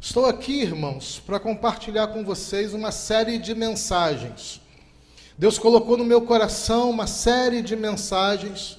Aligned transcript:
Estou 0.00 0.26
aqui, 0.26 0.62
irmãos, 0.62 1.20
para 1.26 1.40
compartilhar 1.40 2.06
com 2.06 2.24
vocês 2.24 2.72
uma 2.72 2.92
série 2.92 3.36
de 3.36 3.52
mensagens. 3.52 4.60
Deus 5.36 5.58
colocou 5.58 5.96
no 5.96 6.04
meu 6.04 6.22
coração 6.22 6.88
uma 6.88 7.08
série 7.08 7.62
de 7.62 7.74
mensagens, 7.74 8.78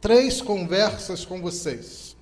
três 0.00 0.42
conversas 0.42 1.24
com 1.24 1.40
vocês. 1.40 2.16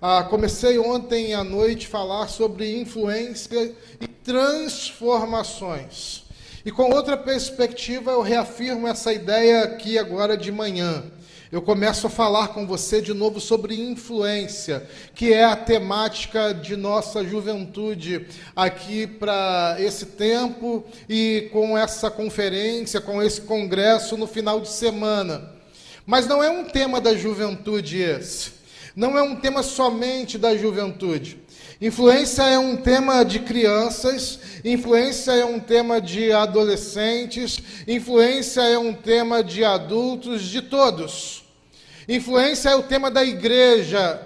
Ah, 0.00 0.22
comecei 0.22 0.78
ontem 0.78 1.34
à 1.34 1.42
noite 1.42 1.88
a 1.88 1.90
falar 1.90 2.28
sobre 2.28 2.80
influência 2.80 3.74
e 4.00 4.06
transformações. 4.06 6.22
E 6.64 6.70
com 6.70 6.92
outra 6.92 7.16
perspectiva, 7.16 8.12
eu 8.12 8.22
reafirmo 8.22 8.86
essa 8.86 9.12
ideia 9.12 9.64
aqui 9.64 9.98
agora 9.98 10.36
de 10.36 10.52
manhã 10.52 11.10
eu 11.52 11.60
começo 11.60 12.06
a 12.06 12.10
falar 12.10 12.48
com 12.48 12.66
você 12.66 13.02
de 13.02 13.12
novo 13.12 13.38
sobre 13.38 13.78
influência, 13.78 14.88
que 15.14 15.34
é 15.34 15.44
a 15.44 15.54
temática 15.54 16.54
de 16.54 16.76
nossa 16.76 17.22
juventude 17.22 18.26
aqui 18.56 19.06
para 19.06 19.76
esse 19.78 20.06
tempo 20.06 20.82
e 21.06 21.50
com 21.52 21.76
essa 21.76 22.10
conferência, 22.10 23.02
com 23.02 23.22
esse 23.22 23.42
congresso 23.42 24.16
no 24.16 24.26
final 24.26 24.62
de 24.62 24.70
semana. 24.70 25.52
Mas 26.06 26.26
não 26.26 26.42
é 26.42 26.48
um 26.48 26.64
tema 26.64 27.02
da 27.02 27.14
juventude 27.14 28.00
esse. 28.00 28.52
Não 28.96 29.18
é 29.18 29.22
um 29.22 29.36
tema 29.36 29.62
somente 29.62 30.38
da 30.38 30.56
juventude. 30.56 31.38
Influência 31.82 32.44
é 32.44 32.58
um 32.58 32.76
tema 32.76 33.24
de 33.24 33.40
crianças, 33.40 34.38
influência 34.64 35.32
é 35.32 35.44
um 35.44 35.60
tema 35.60 36.00
de 36.00 36.32
adolescentes, 36.32 37.60
influência 37.86 38.62
é 38.62 38.78
um 38.78 38.94
tema 38.94 39.44
de 39.44 39.62
adultos, 39.62 40.44
de 40.44 40.62
todos. 40.62 41.41
Influência 42.08 42.70
é 42.70 42.74
o 42.74 42.82
tema 42.82 43.10
da 43.10 43.24
igreja, 43.24 44.20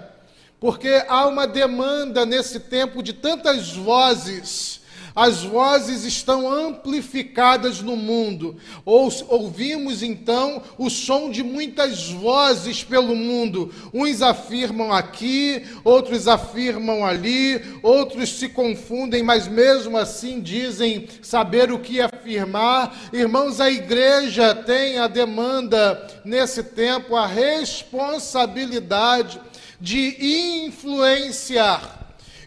porque 0.59 1.03
há 1.07 1.27
uma 1.27 1.45
demanda 1.47 2.25
nesse 2.25 2.59
tempo 2.59 3.03
de 3.03 3.13
tantas 3.13 3.73
vozes. 3.73 4.81
As 5.17 5.43
vozes 5.43 6.03
estão 6.03 6.47
amplificadas 6.47 7.81
no 7.81 7.95
mundo. 7.95 8.55
Ou, 8.85 9.11
ouvimos 9.29 10.03
então 10.03 10.61
o 10.77 10.91
som 10.91 11.31
de 11.31 11.41
muitas 11.41 12.11
vozes 12.11 12.83
pelo 12.83 13.15
mundo. 13.15 13.73
Uns 13.91 14.21
afirmam 14.21 14.93
aqui, 14.93 15.63
outros 15.83 16.27
afirmam 16.27 17.03
ali, 17.03 17.59
outros 17.81 18.37
se 18.37 18.49
confundem, 18.49 19.23
mas 19.23 19.47
mesmo 19.47 19.97
assim 19.97 20.39
dizem 20.39 21.07
saber 21.23 21.71
o 21.71 21.79
que 21.79 21.99
afirmar. 21.99 22.95
Irmãos, 23.11 23.59
a 23.59 23.71
igreja 23.71 24.53
tem 24.53 24.99
a 24.99 25.07
demanda 25.07 26.07
nesse 26.23 26.61
tempo, 26.61 27.15
a 27.15 27.25
responsabilidade 27.25 29.41
de 29.81 30.67
influenciar 30.67 31.96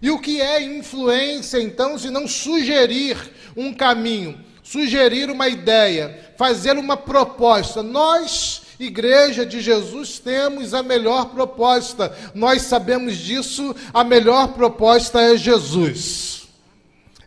e 0.02 0.10
o 0.10 0.18
que 0.18 0.40
é 0.40 0.62
influência, 0.62 1.60
então, 1.60 1.98
se 1.98 2.10
não 2.10 2.26
sugerir 2.26 3.16
um 3.56 3.72
caminho, 3.74 4.38
sugerir 4.62 5.30
uma 5.30 5.48
ideia, 5.48 6.32
fazer 6.38 6.78
uma 6.78 6.96
proposta? 6.96 7.82
Nós, 7.82 8.62
Igreja 8.78 9.44
de 9.44 9.60
Jesus, 9.60 10.18
temos 10.18 10.72
a 10.72 10.82
melhor 10.82 11.26
proposta. 11.26 12.16
Nós 12.34 12.62
sabemos 12.62 13.18
disso, 13.18 13.76
a 13.92 14.02
melhor 14.02 14.54
proposta 14.54 15.20
é 15.20 15.36
Jesus. 15.36 16.48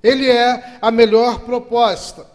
Ele 0.02 0.28
é 0.28 0.80
a 0.82 0.90
melhor 0.90 1.42
proposta. 1.42 2.26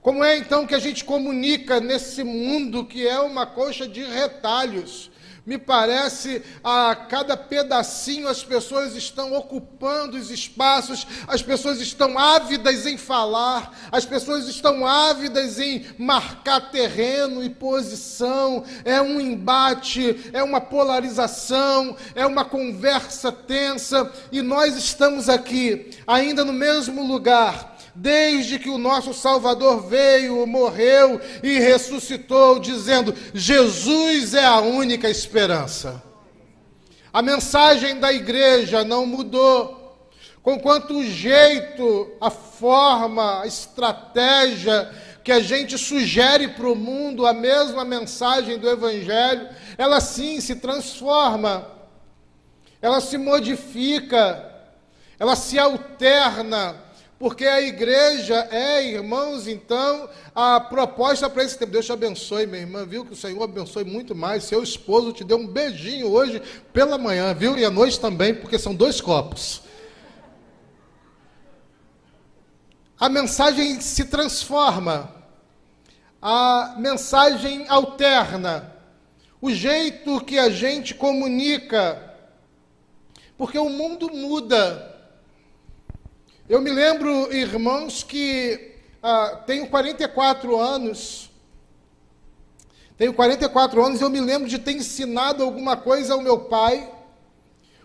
Como 0.00 0.24
é 0.24 0.38
então 0.38 0.66
que 0.66 0.74
a 0.74 0.78
gente 0.78 1.04
comunica 1.04 1.80
nesse 1.80 2.24
mundo 2.24 2.84
que 2.84 3.06
é 3.06 3.20
uma 3.20 3.46
coxa 3.46 3.86
de 3.86 4.02
retalhos? 4.02 5.11
Me 5.44 5.58
parece 5.58 6.40
a 6.62 6.94
cada 6.94 7.36
pedacinho 7.36 8.28
as 8.28 8.44
pessoas 8.44 8.94
estão 8.94 9.34
ocupando 9.34 10.16
os 10.16 10.30
espaços, 10.30 11.04
as 11.26 11.42
pessoas 11.42 11.80
estão 11.80 12.16
ávidas 12.16 12.86
em 12.86 12.96
falar, 12.96 13.76
as 13.90 14.04
pessoas 14.04 14.46
estão 14.46 14.86
ávidas 14.86 15.58
em 15.58 15.84
marcar 15.98 16.70
terreno 16.70 17.42
e 17.42 17.50
posição. 17.50 18.62
É 18.84 19.02
um 19.02 19.20
embate, 19.20 20.30
é 20.32 20.44
uma 20.44 20.60
polarização, 20.60 21.96
é 22.14 22.24
uma 22.24 22.44
conversa 22.44 23.32
tensa 23.32 24.12
e 24.30 24.42
nós 24.42 24.76
estamos 24.76 25.28
aqui, 25.28 25.90
ainda 26.06 26.44
no 26.44 26.52
mesmo 26.52 27.04
lugar, 27.04 27.71
desde 27.94 28.58
que 28.58 28.70
o 28.70 28.78
nosso 28.78 29.12
Salvador 29.12 29.86
veio, 29.86 30.46
morreu 30.46 31.20
e 31.42 31.58
ressuscitou, 31.58 32.58
dizendo: 32.58 33.14
Jesus 33.34 34.34
é 34.34 34.44
a 34.44 34.60
única 34.60 35.08
esperança. 35.10 36.02
A 37.12 37.20
mensagem 37.20 38.00
da 38.00 38.12
igreja 38.12 38.84
não 38.84 39.04
mudou. 39.04 39.80
Conquanto 40.42 40.94
o 40.94 41.04
jeito, 41.04 42.10
a 42.20 42.30
forma, 42.30 43.42
a 43.42 43.46
estratégia 43.46 44.90
que 45.22 45.30
a 45.30 45.38
gente 45.38 45.78
sugere 45.78 46.48
para 46.48 46.66
o 46.66 46.74
mundo, 46.74 47.26
a 47.26 47.32
mesma 47.32 47.84
mensagem 47.84 48.58
do 48.58 48.68
Evangelho, 48.68 49.48
ela 49.78 50.00
sim 50.00 50.40
se 50.40 50.56
transforma, 50.56 51.68
ela 52.80 53.00
se 53.00 53.16
modifica, 53.16 54.50
ela 55.18 55.36
se 55.36 55.58
alterna 55.58 56.74
porque 57.22 57.46
a 57.46 57.62
igreja 57.62 58.48
é, 58.50 58.84
irmãos, 58.84 59.46
então, 59.46 60.10
a 60.34 60.58
proposta 60.58 61.30
para 61.30 61.44
esse 61.44 61.56
tempo. 61.56 61.70
Deus 61.70 61.86
te 61.86 61.92
abençoe, 61.92 62.48
minha 62.48 62.62
irmã, 62.62 62.84
viu? 62.84 63.04
Que 63.04 63.12
o 63.12 63.16
Senhor 63.16 63.40
abençoe 63.44 63.84
muito 63.84 64.12
mais. 64.12 64.42
Seu 64.42 64.60
esposo 64.60 65.12
te 65.12 65.22
deu 65.22 65.36
um 65.36 65.46
beijinho 65.46 66.10
hoje 66.10 66.42
pela 66.72 66.98
manhã, 66.98 67.32
viu? 67.32 67.56
E 67.56 67.64
à 67.64 67.70
noite 67.70 68.00
também, 68.00 68.34
porque 68.34 68.58
são 68.58 68.74
dois 68.74 69.00
copos. 69.00 69.62
A 72.98 73.08
mensagem 73.08 73.80
se 73.80 74.06
transforma, 74.06 75.14
a 76.20 76.74
mensagem 76.76 77.68
alterna, 77.68 78.74
o 79.40 79.48
jeito 79.52 80.24
que 80.24 80.40
a 80.40 80.50
gente 80.50 80.92
comunica, 80.92 82.16
porque 83.38 83.60
o 83.60 83.68
mundo 83.68 84.12
muda. 84.12 84.91
Eu 86.52 86.60
me 86.60 86.70
lembro, 86.70 87.32
irmãos, 87.34 88.02
que 88.02 88.74
ah, 89.02 89.42
tenho 89.46 89.68
44 89.68 90.54
anos. 90.60 91.30
Tenho 92.98 93.14
44 93.14 93.82
anos 93.82 93.98
e 93.98 94.04
eu 94.04 94.10
me 94.10 94.20
lembro 94.20 94.46
de 94.46 94.58
ter 94.58 94.72
ensinado 94.72 95.42
alguma 95.42 95.78
coisa 95.78 96.12
ao 96.12 96.20
meu 96.20 96.40
pai 96.40 96.92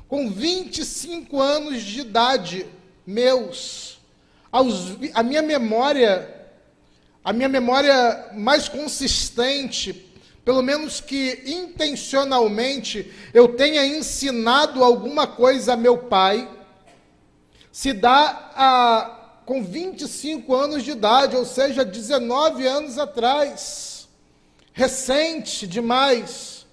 com 0.10 0.30
25 0.30 1.40
anos 1.40 1.82
de 1.82 2.02
idade, 2.02 2.66
meus. 3.06 4.00
Aos, 4.52 4.98
a 5.14 5.24
minha 5.24 5.42
memória, 5.42 6.50
a 7.24 7.32
minha 7.32 7.48
memória 7.48 8.32
mais 8.34 8.68
consistente, 8.68 9.94
pelo 10.44 10.62
menos 10.62 11.00
que 11.00 11.42
intencionalmente 11.46 13.14
eu 13.34 13.48
tenha 13.48 13.86
ensinado 13.86 14.84
alguma 14.84 15.26
coisa 15.26 15.72
a 15.72 15.78
meu 15.78 16.00
pai, 16.00 16.57
se 17.78 17.94
dá 17.94 18.54
a, 18.56 19.12
com 19.46 19.64
25 19.64 20.56
anos 20.56 20.84
de 20.84 20.90
idade, 20.90 21.36
ou 21.36 21.46
seja, 21.46 21.86
19 21.86 22.66
anos 22.66 22.98
atrás. 22.98 24.08
Recente 24.74 25.68
demais. 25.68 26.66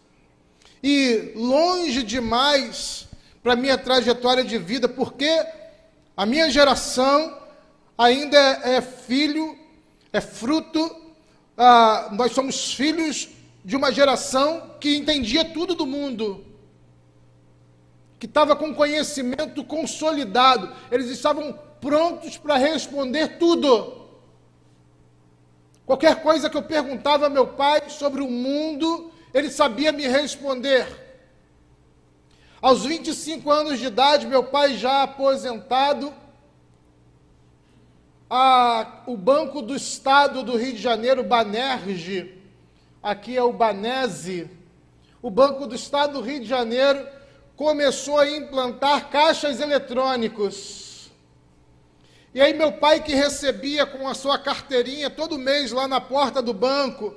E 0.82 1.32
longe 1.36 2.02
demais 2.02 3.06
para 3.42 3.54
minha 3.54 3.76
trajetória 3.76 4.42
de 4.42 4.56
vida, 4.56 4.88
porque 4.88 5.44
a 6.16 6.24
minha 6.24 6.50
geração 6.50 7.38
ainda 7.98 8.38
é, 8.38 8.76
é 8.76 8.80
filho, 8.80 9.58
é 10.10 10.22
fruto, 10.22 10.90
ah, 11.54 12.08
nós 12.12 12.32
somos 12.32 12.72
filhos 12.72 13.28
de 13.62 13.76
uma 13.76 13.92
geração 13.92 14.70
que 14.80 14.96
entendia 14.96 15.44
tudo 15.44 15.74
do 15.74 15.84
mundo 15.84 16.42
que 18.18 18.26
estava 18.26 18.56
com 18.56 18.74
conhecimento 18.74 19.64
consolidado, 19.64 20.72
eles 20.90 21.10
estavam 21.10 21.58
prontos 21.80 22.38
para 22.38 22.56
responder 22.56 23.38
tudo. 23.38 24.04
Qualquer 25.84 26.22
coisa 26.22 26.48
que 26.48 26.56
eu 26.56 26.62
perguntava 26.62 27.26
a 27.26 27.30
meu 27.30 27.48
pai 27.48 27.90
sobre 27.90 28.22
o 28.22 28.30
mundo, 28.30 29.12
ele 29.34 29.50
sabia 29.50 29.92
me 29.92 30.06
responder. 30.06 30.86
Aos 32.62 32.86
25 32.86 33.50
anos 33.50 33.78
de 33.78 33.86
idade, 33.88 34.26
meu 34.26 34.44
pai 34.44 34.74
já 34.76 35.02
aposentado, 35.02 36.14
a, 38.30 39.02
o 39.06 39.16
Banco 39.16 39.60
do 39.60 39.76
Estado 39.76 40.42
do 40.42 40.56
Rio 40.56 40.72
de 40.72 40.80
Janeiro, 40.80 41.22
Banerje, 41.22 42.38
aqui 43.02 43.36
é 43.36 43.42
o 43.42 43.52
Banese, 43.52 44.50
o 45.20 45.30
Banco 45.30 45.66
do 45.66 45.74
Estado 45.74 46.14
do 46.14 46.20
Rio 46.22 46.40
de 46.40 46.46
Janeiro 46.46 47.06
começou 47.56 48.18
a 48.18 48.30
implantar 48.30 49.10
caixas 49.10 49.60
eletrônicos. 49.60 51.10
E 52.34 52.40
aí 52.40 52.52
meu 52.52 52.72
pai 52.72 53.02
que 53.02 53.14
recebia 53.14 53.86
com 53.86 54.08
a 54.08 54.14
sua 54.14 54.38
carteirinha 54.38 55.08
todo 55.08 55.38
mês 55.38 55.70
lá 55.70 55.86
na 55.86 56.00
porta 56.00 56.42
do 56.42 56.52
banco 56.52 57.14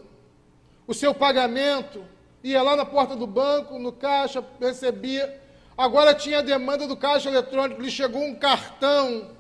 o 0.88 0.94
seu 0.94 1.13
pagamento, 1.13 2.06
ia 2.42 2.63
lá 2.63 2.75
na 2.75 2.86
porta 2.86 3.13
do 3.13 3.28
banco, 3.28 3.78
no 3.78 3.92
caixa, 3.92 4.44
recebia. 4.60 5.42
Agora 5.78 6.13
tinha 6.13 6.40
a 6.40 6.42
demanda 6.42 6.88
do 6.88 6.95
caixa 6.95 7.30
eletrônico, 7.30 7.81
lhe 7.81 7.92
chegou 7.92 8.24
um 8.24 8.33
cartão 8.33 9.31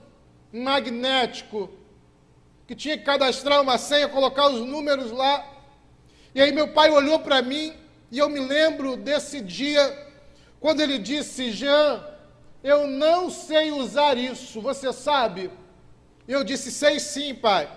magnético 0.51 1.69
que 2.67 2.75
tinha 2.75 2.97
que 2.97 3.05
cadastrar 3.05 3.61
uma 3.61 3.77
senha, 3.77 4.09
colocar 4.09 4.49
os 4.49 4.59
números 4.59 5.09
lá. 5.09 5.45
E 6.35 6.41
aí 6.41 6.51
meu 6.51 6.67
pai 6.67 6.89
olhou 6.89 7.19
para 7.19 7.41
mim 7.41 7.73
e 8.11 8.19
eu 8.19 8.27
me 8.27 8.41
lembro 8.41 8.97
desse 8.97 9.39
dia 9.39 10.06
quando 10.59 10.81
ele 10.81 10.97
disse: 10.97 11.51
Jean, 11.51 12.03
eu 12.63 12.87
não 12.87 13.29
sei 13.29 13.71
usar 13.71 14.17
isso, 14.17 14.59
você 14.59 14.91
sabe? 14.91 15.51
Eu 16.27 16.43
disse: 16.43 16.71
Sei 16.71 16.99
sim, 16.99 17.33
pai. 17.33 17.69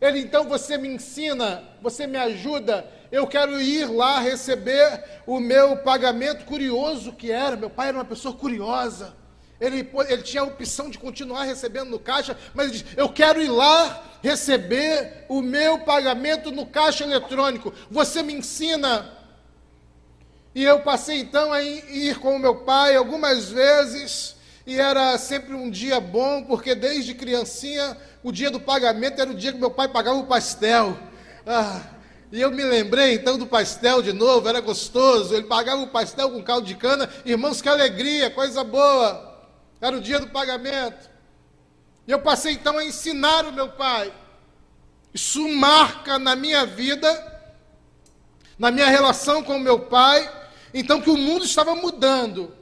Ele, 0.00 0.18
então 0.18 0.44
você 0.44 0.76
me 0.76 0.88
ensina, 0.88 1.64
você 1.80 2.06
me 2.06 2.18
ajuda. 2.18 2.86
Eu 3.10 3.26
quero 3.26 3.60
ir 3.60 3.86
lá 3.86 4.20
receber 4.20 5.02
o 5.26 5.40
meu 5.40 5.78
pagamento. 5.78 6.44
Curioso 6.44 7.12
que 7.12 7.30
era, 7.30 7.56
meu 7.56 7.70
pai 7.70 7.88
era 7.88 7.98
uma 7.98 8.04
pessoa 8.04 8.34
curiosa. 8.34 9.14
Ele, 9.60 9.88
ele 10.08 10.22
tinha 10.22 10.42
a 10.42 10.46
opção 10.46 10.90
de 10.90 10.98
continuar 10.98 11.44
recebendo 11.44 11.88
no 11.90 11.98
caixa, 11.98 12.36
mas 12.52 12.66
ele 12.66 12.78
disse: 12.78 12.94
Eu 12.96 13.08
quero 13.08 13.40
ir 13.40 13.48
lá 13.48 14.18
receber 14.22 15.24
o 15.28 15.40
meu 15.40 15.80
pagamento 15.80 16.50
no 16.50 16.66
caixa 16.66 17.04
eletrônico. 17.04 17.72
Você 17.90 18.22
me 18.22 18.34
ensina. 18.34 19.23
E 20.54 20.62
eu 20.62 20.80
passei 20.80 21.18
então 21.18 21.52
a 21.52 21.62
ir 21.62 22.18
com 22.20 22.36
o 22.36 22.38
meu 22.38 22.54
pai 22.54 22.94
algumas 22.94 23.50
vezes, 23.50 24.36
e 24.66 24.78
era 24.78 25.18
sempre 25.18 25.52
um 25.52 25.68
dia 25.68 25.98
bom, 25.98 26.44
porque 26.44 26.74
desde 26.74 27.12
criancinha, 27.12 27.96
o 28.22 28.30
dia 28.30 28.50
do 28.50 28.60
pagamento 28.60 29.20
era 29.20 29.30
o 29.30 29.34
dia 29.34 29.52
que 29.52 29.58
meu 29.58 29.70
pai 29.70 29.88
pagava 29.88 30.16
o 30.16 30.26
pastel. 30.26 30.96
Ah, 31.46 31.82
e 32.30 32.40
eu 32.40 32.50
me 32.50 32.64
lembrei 32.64 33.14
então 33.14 33.36
do 33.36 33.46
pastel 33.46 34.00
de 34.00 34.12
novo, 34.12 34.48
era 34.48 34.60
gostoso. 34.60 35.34
Ele 35.34 35.46
pagava 35.46 35.82
o 35.82 35.88
pastel 35.88 36.30
com 36.30 36.42
caldo 36.42 36.66
de 36.66 36.74
cana, 36.74 37.10
irmãos, 37.24 37.60
que 37.60 37.68
alegria, 37.68 38.30
coisa 38.30 38.64
boa. 38.64 39.48
Era 39.80 39.96
o 39.96 40.00
dia 40.00 40.18
do 40.18 40.28
pagamento. 40.28 41.10
E 42.06 42.12
eu 42.12 42.20
passei 42.20 42.52
então 42.52 42.78
a 42.78 42.84
ensinar 42.84 43.44
o 43.44 43.52
meu 43.52 43.68
pai. 43.70 44.12
Isso 45.12 45.46
marca 45.48 46.18
na 46.18 46.34
minha 46.34 46.64
vida, 46.64 47.42
na 48.58 48.70
minha 48.70 48.88
relação 48.88 49.42
com 49.42 49.56
o 49.56 49.60
meu 49.60 49.80
pai, 49.80 50.28
então 50.74 51.00
que 51.00 51.08
o 51.08 51.16
mundo 51.16 51.44
estava 51.44 51.76
mudando. 51.76 52.52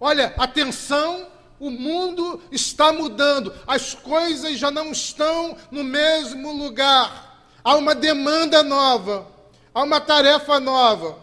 Olha, 0.00 0.32
atenção, 0.38 1.26
o 1.58 1.68
mundo 1.68 2.40
está 2.52 2.92
mudando, 2.92 3.52
as 3.66 3.92
coisas 3.92 4.56
já 4.56 4.70
não 4.70 4.92
estão 4.92 5.56
no 5.70 5.82
mesmo 5.82 6.52
lugar. 6.52 7.48
Há 7.64 7.74
uma 7.74 7.94
demanda 7.94 8.62
nova, 8.62 9.26
há 9.74 9.82
uma 9.82 10.00
tarefa 10.00 10.60
nova. 10.60 11.18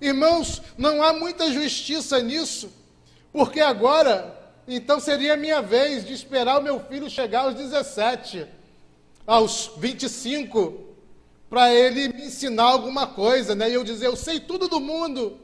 Irmãos, 0.00 0.60
não 0.76 1.02
há 1.02 1.12
muita 1.12 1.52
justiça 1.52 2.20
nisso, 2.20 2.70
porque 3.32 3.60
agora, 3.60 4.36
então 4.66 4.98
seria 4.98 5.34
a 5.34 5.36
minha 5.36 5.62
vez 5.62 6.04
de 6.04 6.12
esperar 6.12 6.58
o 6.58 6.62
meu 6.62 6.80
filho 6.80 7.08
chegar 7.08 7.42
aos 7.42 7.54
17, 7.54 8.46
aos 9.26 9.70
25, 9.76 10.95
para 11.48 11.72
ele 11.72 12.08
me 12.08 12.26
ensinar 12.26 12.64
alguma 12.64 13.06
coisa, 13.06 13.54
né? 13.54 13.70
E 13.70 13.74
eu 13.74 13.84
dizer, 13.84 14.06
eu 14.06 14.16
sei 14.16 14.40
tudo 14.40 14.68
do 14.68 14.80
mundo. 14.80 15.38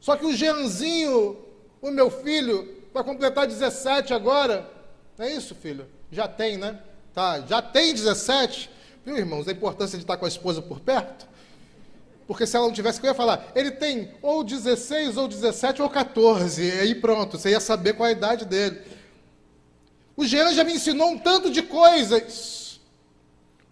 Só 0.00 0.16
que 0.16 0.26
o 0.26 0.36
Jeanzinho, 0.36 1.38
o 1.80 1.90
meu 1.90 2.10
filho, 2.10 2.68
vai 2.92 3.02
completar 3.04 3.46
17 3.46 4.12
agora. 4.12 4.68
Não 5.16 5.24
é 5.24 5.32
isso, 5.32 5.54
filho? 5.54 5.86
Já 6.10 6.26
tem, 6.28 6.56
né? 6.56 6.78
Tá, 7.12 7.40
já 7.40 7.62
tem 7.62 7.94
17. 7.94 8.70
Viu, 9.04 9.16
irmãos, 9.16 9.46
a 9.46 9.52
importância 9.52 9.96
de 9.96 10.04
estar 10.04 10.16
com 10.16 10.24
a 10.24 10.28
esposa 10.28 10.60
por 10.60 10.80
perto? 10.80 11.26
Porque 12.26 12.46
se 12.46 12.56
ela 12.56 12.66
não 12.66 12.72
tivesse, 12.72 13.00
eu 13.02 13.06
ia 13.06 13.14
falar, 13.14 13.52
ele 13.54 13.70
tem 13.70 14.10
ou 14.22 14.42
16, 14.42 15.16
ou 15.16 15.28
17, 15.28 15.82
ou 15.82 15.90
14. 15.90 16.62
E 16.62 16.80
aí 16.80 16.94
pronto, 16.94 17.38
você 17.38 17.50
ia 17.50 17.60
saber 17.60 17.92
qual 17.92 18.06
é 18.06 18.10
a 18.10 18.16
idade 18.16 18.44
dele. 18.46 18.80
O 20.16 20.24
Jean 20.24 20.52
já 20.54 20.64
me 20.64 20.72
ensinou 20.72 21.10
um 21.10 21.18
tanto 21.18 21.50
de 21.50 21.62
coisas. 21.62 22.63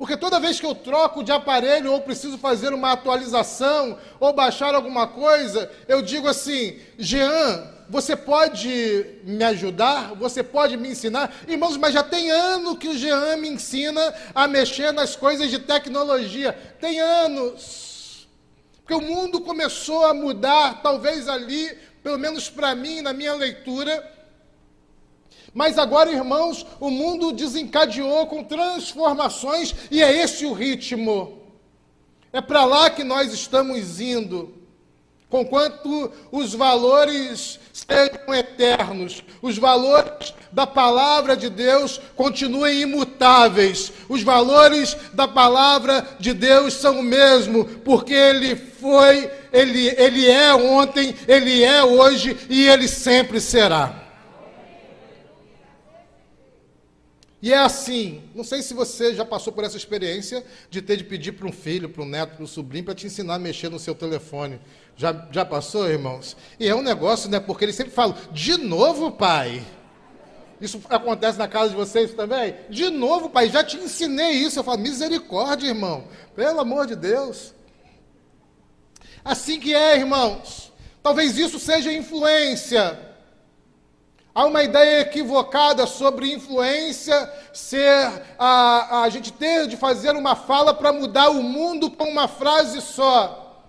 Porque 0.03 0.17
toda 0.17 0.41
vez 0.41 0.59
que 0.59 0.67
eu 0.67 0.75
troco 0.75 1.23
de 1.23 1.31
aparelho 1.31 1.93
ou 1.93 2.01
preciso 2.01 2.37
fazer 2.37 2.75
uma 2.75 2.91
atualização 2.91 3.97
ou 4.19 4.33
baixar 4.33 4.75
alguma 4.75 5.07
coisa, 5.07 5.71
eu 5.87 6.03
digo 6.03 6.27
assim: 6.27 6.77
Jean, 6.99 7.71
você 7.89 8.17
pode 8.17 9.21
me 9.23 9.45
ajudar? 9.45 10.13
Você 10.17 10.43
pode 10.43 10.77
me 10.77 10.89
ensinar? 10.89 11.33
Irmãos, 11.47 11.77
mas 11.77 11.95
já 11.95 12.03
tem 12.03 12.33
ano 12.33 12.77
que 12.77 12.89
o 12.89 12.99
Jean 12.99 13.37
me 13.37 13.49
ensina 13.49 14.13
a 14.35 14.49
mexer 14.49 14.93
nas 14.93 15.15
coisas 15.15 15.49
de 15.49 15.61
tecnologia. 15.61 16.53
Tem 16.81 16.99
anos. 16.99 18.27
Porque 18.79 18.95
o 18.95 19.01
mundo 19.01 19.41
começou 19.43 20.05
a 20.05 20.13
mudar, 20.13 20.83
talvez 20.83 21.29
ali, 21.29 21.79
pelo 22.03 22.19
menos 22.19 22.51
para 22.51 22.75
mim, 22.75 23.03
na 23.03 23.13
minha 23.13 23.35
leitura, 23.35 24.05
mas 25.55 25.79
agora, 25.79 26.11
irmãos, 26.11 26.65
o 26.81 26.91
mundo 26.91 27.33
desencadeou 27.33 28.27
com 28.27 28.43
transformações 28.43 29.75
e 29.91 30.03
é 30.03 30.23
esse 30.23 30.47
o 30.47 30.53
ritmo. 30.53 31.41
É 32.33 32.41
para 32.41 32.65
lá 32.65 32.89
que 32.89 33.05
nós 33.05 33.33
estamos 33.35 34.01
indo. 34.01 34.55
Conquanto 35.29 36.11
os 36.31 36.55
valores 36.55 37.59
sejam 37.73 38.35
eternos, 38.35 39.23
os 39.41 39.57
valores 39.57 40.35
da 40.53 40.67
palavra 40.67 41.35
de 41.35 41.49
Deus 41.49 42.01
continuem 42.15 42.83
imutáveis. 42.83 43.93
Os 44.11 44.23
valores 44.23 44.95
da 45.15 45.27
palavra 45.27 46.07
de 46.19 46.35
Deus 46.35 46.75
são 46.75 47.01
o 47.01 47.03
mesmo, 47.03 47.65
porque 47.65 48.13
ele 48.13 48.57
foi, 48.57 49.31
ele, 49.53 49.95
ele 49.99 50.31
é 50.31 50.55
ontem, 50.55 51.15
ele 51.27 51.63
é 51.63 51.83
hoje 51.83 52.37
e 52.51 52.67
ele 52.67 52.87
sempre 52.87 53.41
será. 53.41 54.02
E 57.43 57.53
é 57.53 57.59
assim, 57.59 58.23
não 58.37 58.45
sei 58.45 58.63
se 58.63 58.73
você 58.73 59.13
já 59.15 59.25
passou 59.25 59.53
por 59.53 59.65
essa 59.65 59.77
experiência 59.77 60.45
de 60.71 60.81
ter 60.81 60.97
de 60.97 61.03
pedir 61.03 61.33
para 61.33 61.49
um 61.49 61.51
filho, 61.51 61.89
para 61.89 62.01
um 62.01 62.07
neto, 62.07 62.37
para 62.37 62.45
um 62.45 62.47
sobrinho, 62.47 62.85
para 62.85 62.95
te 62.95 63.05
ensinar 63.05 63.35
a 63.35 63.39
mexer 63.39 63.69
no 63.69 63.81
seu 63.81 63.97
telefone. 63.97 64.61
Já, 64.97 65.27
já 65.33 65.45
passou, 65.45 65.91
irmãos? 65.91 66.37
E 66.61 66.69
é 66.69 66.75
um 66.75 66.83
negócio, 66.83 67.29
né? 67.29 67.41
Porque 67.41 67.65
eles 67.65 67.75
sempre 67.75 67.93
falam, 67.93 68.17
de 68.31 68.57
novo, 68.57 69.11
pai? 69.11 69.61
Isso 70.61 70.81
acontece 70.89 71.37
na 71.37 71.49
casa 71.49 71.71
de 71.71 71.75
vocês 71.75 72.15
também? 72.15 72.55
De 72.71 72.89
novo, 72.91 73.29
pai, 73.29 73.51
já 73.51 73.65
te 73.65 73.77
ensinei 73.77 74.35
isso. 74.35 74.61
Eu 74.61 74.65
falo, 74.65 74.79
misericórdia, 74.79 75.67
irmão. 75.67 76.05
Pelo 76.37 76.61
amor 76.61 76.87
de 76.87 76.95
Deus. 76.95 77.53
Assim 79.25 79.59
que 79.59 79.75
é, 79.75 79.97
irmãos. 79.97 80.73
Talvez 81.03 81.37
isso 81.37 81.59
seja 81.59 81.93
influência. 81.93 83.12
Há 84.35 84.47
uma 84.47 84.63
ideia 84.63 85.01
equivocada 85.01 85.87
sobre 85.87 86.33
influência 86.33 87.31
ser 87.53 88.23
a, 88.39 89.03
a 89.03 89.09
gente 89.11 89.31
ter 89.31 89.67
de 89.67 89.77
fazer 89.77 90.17
uma 90.17 90.35
fala 90.35 90.73
para 90.73 90.91
mudar 90.91 91.29
o 91.29 91.43
mundo 91.43 91.91
com 91.91 92.05
uma 92.05 92.27
frase 92.27 92.81
só. 92.81 93.63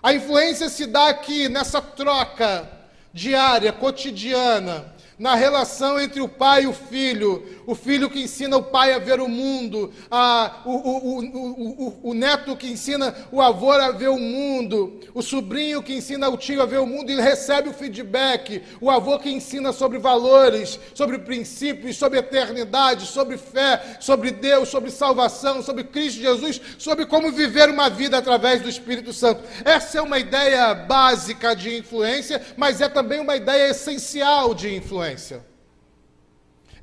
A 0.00 0.14
influência 0.14 0.68
se 0.68 0.86
dá 0.86 1.08
aqui 1.08 1.48
nessa 1.48 1.82
troca 1.82 2.70
diária, 3.12 3.72
cotidiana 3.72 4.94
na 5.18 5.34
relação 5.34 6.00
entre 6.00 6.20
o 6.20 6.28
pai 6.28 6.64
e 6.64 6.66
o 6.66 6.72
filho, 6.72 7.62
o 7.66 7.74
filho 7.74 8.08
que 8.08 8.22
ensina 8.22 8.56
o 8.56 8.62
pai 8.62 8.92
a 8.92 8.98
ver 8.98 9.20
o 9.20 9.28
mundo, 9.28 9.92
a, 10.10 10.62
o, 10.64 10.70
o, 10.70 11.18
o, 11.20 12.10
o, 12.10 12.14
neto 12.14 12.56
que 12.56 12.68
ensina 12.68 13.14
o 13.30 13.40
avô 13.40 13.72
a 13.72 13.90
ver 13.90 14.08
o 14.08 14.18
mundo, 14.18 15.00
o 15.12 15.22
sobrinho 15.22 15.82
que 15.82 15.94
ensina 15.94 16.28
o 16.28 16.36
tio 16.36 16.62
a 16.62 16.66
ver 16.66 16.78
o 16.78 16.86
mundo 16.86 17.10
e 17.10 17.20
recebe 17.20 17.68
o 17.68 17.74
feedback, 17.74 18.62
o 18.80 18.90
avô 18.90 19.18
que 19.18 19.30
ensina 19.30 19.72
sobre 19.72 19.98
valores, 19.98 20.78
sobre 20.94 21.18
princípios, 21.18 21.96
sobre 21.96 22.18
eternidade, 22.18 23.06
sobre 23.06 23.36
fé, 23.36 23.98
sobre 24.00 24.30
Deus, 24.30 24.68
sobre 24.68 24.90
salvação, 24.90 25.62
sobre 25.62 25.84
Cristo 25.84 26.20
Jesus, 26.20 26.60
sobre 26.78 27.06
como 27.06 27.32
viver 27.32 27.68
uma 27.68 27.90
vida 27.90 28.18
através 28.18 28.60
do 28.62 28.68
Espírito 28.68 29.12
Santo. 29.12 29.42
Essa 29.64 29.98
é 29.98 30.02
uma 30.02 30.18
ideia 30.18 30.74
básica 30.74 31.54
de 31.54 31.76
influência, 31.78 32.40
mas 32.56 32.80
é 32.80 32.88
também 32.88 33.20
uma 33.20 33.36
ideia 33.36 33.70
essencial 33.70 34.54
de 34.54 34.74
influência 34.74 34.94
influência. 34.94 35.53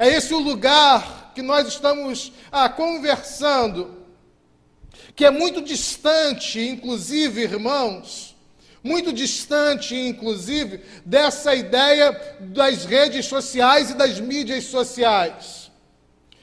É 0.01 0.08
esse 0.08 0.34
o 0.34 0.39
lugar 0.39 1.31
que 1.36 1.43
nós 1.43 1.67
estamos 1.67 2.34
ah, 2.51 2.67
conversando, 2.67 4.03
que 5.15 5.24
é 5.24 5.29
muito 5.29 5.62
distante, 5.62 6.60
inclusive, 6.60 7.43
irmãos, 7.43 8.36
muito 8.84 9.13
distante, 9.13 9.96
inclusive, 9.96 10.81
dessa 11.05 11.53
ideia 11.53 12.20
das 12.39 12.84
redes 12.84 13.27
sociais 13.27 13.91
e 13.91 13.93
das 13.93 14.20
mídias 14.20 14.63
sociais. 14.63 15.70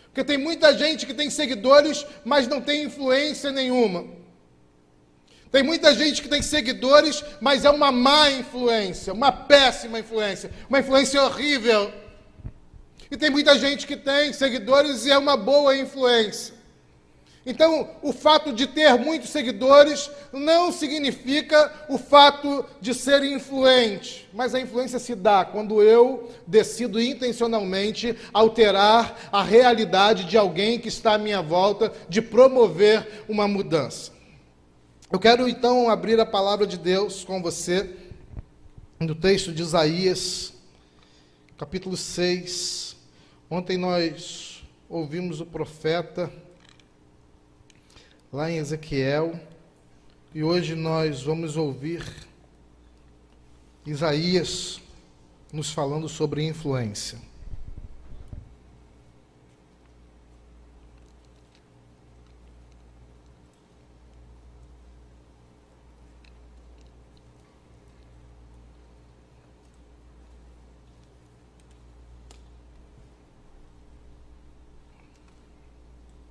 Porque 0.05 0.23
tem 0.23 0.39
muita 0.39 0.73
gente 0.79 1.05
que 1.05 1.13
tem 1.13 1.29
seguidores, 1.29 2.07
mas 2.25 2.47
não 2.47 2.61
tem 2.61 2.85
influência 2.85 3.51
nenhuma. 3.51 4.07
Tem 5.51 5.65
muita 5.65 5.93
gente 5.97 6.23
que 6.23 6.29
tem 6.29 6.43
seguidores, 6.43 7.25
mas 7.41 7.65
é 7.65 7.71
uma 7.71 7.91
má 7.91 8.31
influência, 8.31 9.13
uma 9.13 9.33
péssima 9.33 9.99
influência, 9.99 10.49
uma 10.69 10.79
influência 10.79 11.21
horrível. 11.21 11.93
E 13.11 13.17
tem 13.17 13.31
muita 13.31 13.59
gente 13.59 13.87
que 13.87 13.97
tem 13.97 14.33
seguidores 14.33 15.07
e 15.07 15.11
é 15.11 15.19
uma 15.19 15.37
boa 15.37 15.77
influência. 15.77 16.59
Então, 17.47 17.89
o 18.03 18.13
fato 18.13 18.53
de 18.53 18.67
ter 18.67 18.95
muitos 18.99 19.31
seguidores 19.31 20.11
não 20.31 20.71
significa 20.71 21.73
o 21.89 21.97
fato 21.97 22.63
de 22.79 22.93
ser 22.93 23.25
influente, 23.25 24.29
mas 24.35 24.55
a 24.55 24.61
influência 24.61 24.99
se 24.99 25.15
dá 25.15 25.47
quando 25.47 25.83
eu 25.83 26.31
decido 26.47 27.01
intencionalmente 27.01 28.15
alterar 28.35 29.31
a 29.33 29.43
realidade 29.43 30.25
de 30.25 30.37
alguém 30.37 30.79
que 30.79 30.89
está 30.89 31.15
à 31.15 31.19
minha 31.19 31.41
volta, 31.41 31.91
de 32.07 32.21
promover 32.21 33.25
uma 33.27 33.49
mudança. 33.49 34.13
Eu 35.11 35.19
quero 35.19 35.49
então 35.49 35.89
abrir 35.89 36.21
a 36.21 36.27
palavra 36.27 36.67
de 36.67 36.77
Deus 36.77 37.25
com 37.25 37.41
você 37.41 37.97
no 39.01 39.15
texto 39.15 39.53
de 39.53 39.63
Isaías, 39.63 40.53
capítulo 41.57 41.97
6. 41.97 42.88
Ontem 43.51 43.79
nós 43.79 44.63
ouvimos 44.91 45.41
o 45.41 45.47
profeta 45.47 46.31
lá 48.31 48.51
em 48.51 48.59
Ezequiel, 48.59 49.41
e 50.35 50.45
hoje 50.45 50.75
nós 50.75 51.23
vamos 51.23 51.57
ouvir 51.57 52.05
Isaías 53.87 54.83
nos 55.51 55.71
falando 55.71 56.11
sobre 56.11 56.45
influência. 56.45 57.19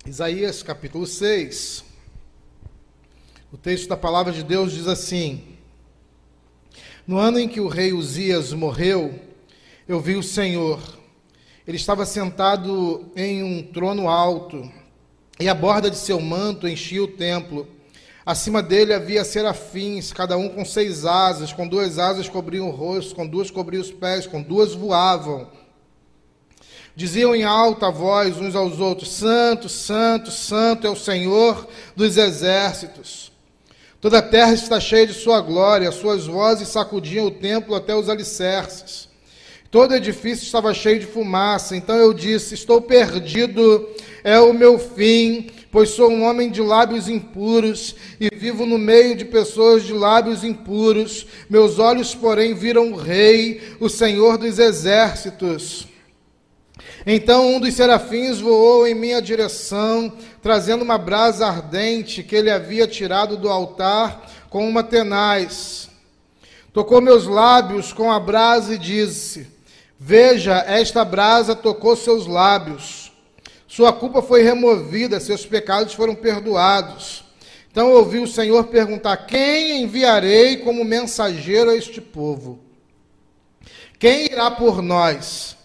Isaías 0.08 0.62
capítulo 0.62 1.06
6. 1.06 1.84
O 3.52 3.58
texto 3.58 3.90
da 3.90 3.96
palavra 3.96 4.32
de 4.32 4.42
Deus 4.42 4.72
diz 4.72 4.86
assim: 4.86 5.42
No 7.06 7.18
ano 7.18 7.38
em 7.38 7.46
que 7.46 7.60
o 7.60 7.68
rei 7.68 7.92
Uzias 7.92 8.54
morreu, 8.54 9.20
eu 9.86 10.00
vi 10.00 10.16
o 10.16 10.22
Senhor. 10.22 10.80
Ele 11.66 11.76
estava 11.76 12.06
sentado 12.06 13.12
em 13.14 13.42
um 13.42 13.62
trono 13.62 14.08
alto, 14.08 14.72
e 15.38 15.46
a 15.46 15.54
borda 15.54 15.90
de 15.90 15.98
seu 15.98 16.18
manto 16.18 16.66
enchia 16.66 17.04
o 17.04 17.08
templo. 17.08 17.68
Acima 18.24 18.62
dele 18.62 18.94
havia 18.94 19.22
serafins, 19.26 20.10
cada 20.10 20.38
um 20.38 20.48
com 20.48 20.64
seis 20.64 21.04
asas, 21.04 21.52
com 21.52 21.68
duas 21.68 21.98
asas 21.98 22.30
cobriam 22.30 22.66
o 22.68 22.72
rosto, 22.72 23.14
com 23.14 23.26
duas 23.26 23.50
cobriam 23.50 23.82
os 23.82 23.92
pés, 23.92 24.26
com 24.26 24.40
duas 24.40 24.72
voavam. 24.72 25.50
Diziam 26.98 27.32
em 27.32 27.44
alta 27.44 27.92
voz 27.92 28.38
uns 28.38 28.56
aos 28.56 28.80
outros: 28.80 29.12
Santo, 29.12 29.68
Santo, 29.68 30.32
Santo 30.32 30.84
é 30.84 30.90
o 30.90 30.96
Senhor 30.96 31.68
dos 31.94 32.16
exércitos. 32.16 33.30
Toda 34.00 34.18
a 34.18 34.22
terra 34.22 34.52
está 34.52 34.80
cheia 34.80 35.06
de 35.06 35.14
sua 35.14 35.40
glória, 35.40 35.92
suas 35.92 36.26
vozes 36.26 36.66
sacudiam 36.66 37.26
o 37.26 37.30
templo 37.30 37.76
até 37.76 37.94
os 37.94 38.08
alicerces. 38.08 39.08
Todo 39.70 39.94
edifício 39.94 40.42
estava 40.42 40.74
cheio 40.74 40.98
de 40.98 41.06
fumaça. 41.06 41.76
Então 41.76 41.94
eu 41.94 42.12
disse: 42.12 42.54
Estou 42.54 42.82
perdido, 42.82 43.88
é 44.24 44.40
o 44.40 44.52
meu 44.52 44.76
fim, 44.76 45.50
pois 45.70 45.90
sou 45.90 46.10
um 46.10 46.24
homem 46.24 46.50
de 46.50 46.60
lábios 46.60 47.08
impuros 47.08 47.94
e 48.18 48.28
vivo 48.34 48.66
no 48.66 48.76
meio 48.76 49.14
de 49.14 49.24
pessoas 49.24 49.84
de 49.84 49.92
lábios 49.92 50.42
impuros. 50.42 51.28
Meus 51.48 51.78
olhos, 51.78 52.12
porém, 52.12 52.54
viram 52.54 52.90
o 52.90 52.96
Rei, 52.96 53.76
o 53.78 53.88
Senhor 53.88 54.36
dos 54.36 54.58
exércitos. 54.58 55.87
Então 57.06 57.54
um 57.54 57.60
dos 57.60 57.74
serafins 57.74 58.40
voou 58.40 58.86
em 58.86 58.94
minha 58.94 59.20
direção, 59.20 60.12
trazendo 60.42 60.82
uma 60.82 60.98
brasa 60.98 61.46
ardente 61.46 62.22
que 62.22 62.36
ele 62.36 62.50
havia 62.50 62.86
tirado 62.86 63.36
do 63.36 63.48
altar 63.48 64.28
com 64.50 64.68
uma 64.68 64.82
tenaz. 64.82 65.88
Tocou 66.72 67.00
meus 67.00 67.26
lábios 67.26 67.92
com 67.92 68.10
a 68.10 68.20
brasa 68.20 68.74
e 68.74 68.78
disse: 68.78 69.48
Veja, 69.98 70.64
esta 70.66 71.04
brasa 71.04 71.54
tocou 71.54 71.96
seus 71.96 72.26
lábios. 72.26 73.12
Sua 73.66 73.92
culpa 73.92 74.22
foi 74.22 74.42
removida, 74.42 75.20
seus 75.20 75.44
pecados 75.44 75.92
foram 75.92 76.14
perdoados. 76.14 77.24
Então 77.70 77.92
ouvi 77.92 78.18
o 78.18 78.26
Senhor 78.26 78.64
perguntar: 78.64 79.16
Quem 79.18 79.82
enviarei 79.82 80.58
como 80.58 80.84
mensageiro 80.84 81.70
a 81.70 81.76
este 81.76 82.00
povo? 82.00 82.58
Quem 83.98 84.26
irá 84.26 84.50
por 84.50 84.80
nós? 84.80 85.57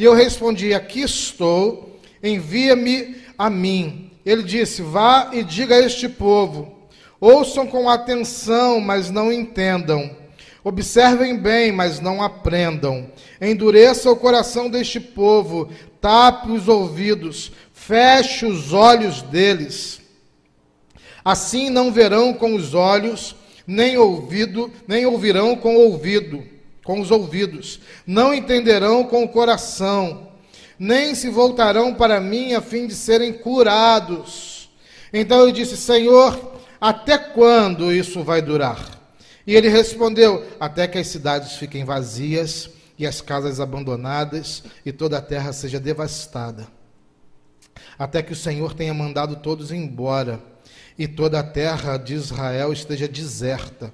E 0.00 0.04
eu 0.04 0.14
respondi: 0.14 0.72
Aqui 0.72 1.02
estou, 1.02 2.00
envia-me 2.22 3.16
a 3.36 3.50
mim. 3.50 4.10
Ele 4.24 4.42
disse: 4.42 4.80
Vá 4.80 5.28
e 5.30 5.44
diga 5.44 5.74
a 5.74 5.80
este 5.80 6.08
povo: 6.08 6.74
Ouçam 7.20 7.66
com 7.66 7.86
atenção, 7.86 8.80
mas 8.80 9.10
não 9.10 9.30
entendam. 9.30 10.16
Observem 10.64 11.36
bem, 11.36 11.70
mas 11.70 12.00
não 12.00 12.22
aprendam. 12.22 13.12
Endureça 13.42 14.10
o 14.10 14.16
coração 14.16 14.70
deste 14.70 14.98
povo, 14.98 15.68
tape 16.00 16.50
os 16.50 16.66
ouvidos, 16.66 17.52
feche 17.74 18.46
os 18.46 18.72
olhos 18.72 19.20
deles. 19.20 20.00
Assim 21.22 21.68
não 21.68 21.92
verão 21.92 22.32
com 22.32 22.54
os 22.54 22.72
olhos, 22.72 23.36
nem 23.66 23.98
ouvido, 23.98 24.72
nem 24.88 25.04
ouvirão 25.04 25.54
com 25.56 25.76
o 25.76 25.90
ouvido 25.90 26.42
com 26.84 27.00
os 27.00 27.10
ouvidos, 27.10 27.80
não 28.06 28.32
entenderão 28.32 29.04
com 29.04 29.24
o 29.24 29.28
coração, 29.28 30.28
nem 30.78 31.14
se 31.14 31.28
voltarão 31.28 31.94
para 31.94 32.20
mim 32.20 32.54
a 32.54 32.60
fim 32.60 32.86
de 32.86 32.94
serem 32.94 33.32
curados. 33.32 34.70
Então 35.12 35.40
eu 35.40 35.52
disse: 35.52 35.76
Senhor, 35.76 36.58
até 36.80 37.18
quando 37.18 37.92
isso 37.92 38.22
vai 38.22 38.40
durar? 38.40 38.98
E 39.46 39.54
ele 39.54 39.68
respondeu: 39.68 40.46
Até 40.58 40.86
que 40.86 40.98
as 40.98 41.06
cidades 41.06 41.54
fiquem 41.54 41.84
vazias 41.84 42.70
e 42.98 43.06
as 43.06 43.20
casas 43.20 43.60
abandonadas 43.60 44.62
e 44.84 44.92
toda 44.92 45.18
a 45.18 45.22
terra 45.22 45.52
seja 45.52 45.78
devastada. 45.78 46.66
Até 47.98 48.22
que 48.22 48.32
o 48.32 48.36
Senhor 48.36 48.74
tenha 48.74 48.94
mandado 48.94 49.36
todos 49.36 49.70
embora 49.70 50.40
e 50.98 51.06
toda 51.06 51.40
a 51.40 51.42
terra 51.42 51.96
de 51.96 52.14
Israel 52.14 52.72
esteja 52.72 53.06
deserta 53.06 53.92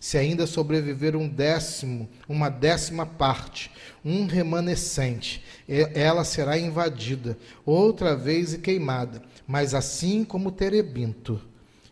se 0.00 0.16
ainda 0.16 0.46
sobreviver 0.46 1.16
um 1.16 1.28
décimo, 1.28 2.08
uma 2.28 2.48
décima 2.48 3.04
parte, 3.04 3.70
um 4.04 4.26
remanescente, 4.26 5.42
ela 5.66 6.24
será 6.24 6.58
invadida, 6.58 7.36
outra 7.64 8.16
vez 8.16 8.54
e 8.54 8.58
queimada, 8.58 9.22
mas 9.46 9.74
assim 9.74 10.24
como 10.24 10.48
o 10.48 10.52
terebinto 10.52 11.40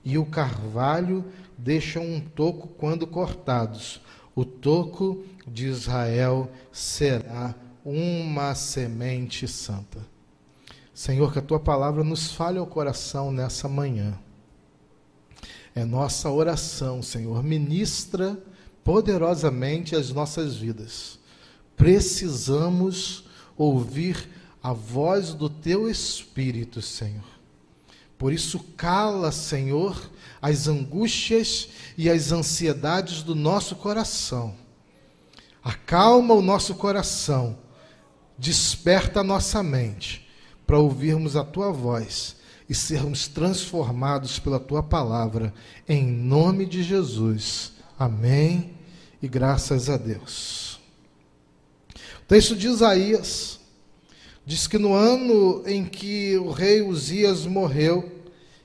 e 0.05 0.17
o 0.19 0.27
carvalho 0.27 1.25
deixam 1.59 2.05
um 2.05 2.21
toco 2.21 2.69
quando 2.69 3.07
cortados, 3.07 4.01
o 4.35 4.45
toco 4.45 5.25
de 5.47 5.67
Israel 5.67 6.51
será 6.71 7.55
uma 7.85 8.55
semente 8.55 9.49
santa. 9.49 9.99
Senhor, 10.93 11.33
que 11.33 11.39
a 11.39 11.43
tua 11.43 11.61
palavra 11.61 12.03
nos 12.03 12.33
fale 12.33 12.59
ao 12.59 12.67
coração 12.67 13.31
nessa 13.31 13.69
manhã 13.69 14.19
é 15.77 15.85
nossa 15.85 16.31
oração, 16.31 17.03
Senhor. 17.03 17.45
Ministra 17.45 18.43
poderosamente 18.83 19.95
as 19.95 20.11
nossas 20.11 20.57
vidas. 20.57 21.19
Precisamos 21.77 23.25
ouvir 23.59 24.27
a 24.63 24.73
voz 24.73 25.35
do 25.35 25.51
teu 25.51 25.89
Espírito, 25.89 26.81
Senhor. 26.81 27.27
Por 28.17 28.33
isso, 28.33 28.59
cala, 28.75 29.31
Senhor, 29.31 30.11
as 30.41 30.67
angústias 30.67 31.69
e 31.99 32.09
as 32.09 32.33
ansiedades 32.33 33.23
do 33.23 33.35
nosso 33.35 33.77
coração. 33.77 34.55
Acalma 35.63 36.33
o 36.33 36.41
nosso 36.41 36.75
coração, 36.77 37.59
desperta 38.39 39.21
a 39.21 39.25
nossa 39.25 39.63
mente 39.63 40.27
para 40.67 40.79
ouvirmos 40.79 41.37
a 41.37 41.45
tua 41.45 41.71
voz 41.71 42.37
e 42.69 42.75
sermos 42.75 43.29
transformados 43.29 44.39
pela 44.39 44.59
tua 44.59 44.83
palavra, 44.83 45.55
em 45.89 46.07
nome 46.07 46.67
de 46.67 46.83
Jesus. 46.83 47.73
Amém 47.99 48.73
e 49.23 49.29
graças 49.29 49.89
a 49.89 49.97
Deus. 49.97 50.81
O 52.23 52.29
texto 52.29 52.57
de 52.57 52.67
Isaías 52.67 53.61
diz 54.45 54.67
que 54.67 54.79
no 54.79 54.93
ano 54.93 55.63
em 55.67 55.85
que 55.85 56.37
o 56.39 56.51
rei 56.51 56.83
Uzias 56.83 57.47
morreu, 57.47 58.13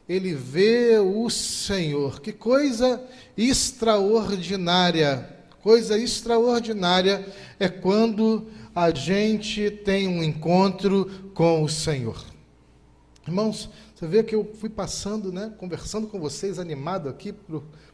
ele 0.09 0.33
vê 0.33 0.97
o 0.97 1.29
Senhor. 1.29 2.19
Que 2.19 2.31
coisa 2.31 3.01
extraordinária! 3.37 5.37
Coisa 5.61 5.97
extraordinária 5.97 7.23
é 7.59 7.69
quando 7.69 8.47
a 8.73 8.89
gente 8.89 9.69
tem 9.69 10.07
um 10.07 10.23
encontro 10.23 11.05
com 11.35 11.63
o 11.63 11.69
Senhor. 11.69 12.25
Irmãos, 13.27 13.69
você 14.01 14.07
vê 14.07 14.23
que 14.23 14.33
eu 14.33 14.51
fui 14.55 14.67
passando, 14.67 15.31
né, 15.31 15.53
conversando 15.59 16.07
com 16.07 16.19
vocês, 16.19 16.57
animado 16.57 17.07
aqui 17.07 17.35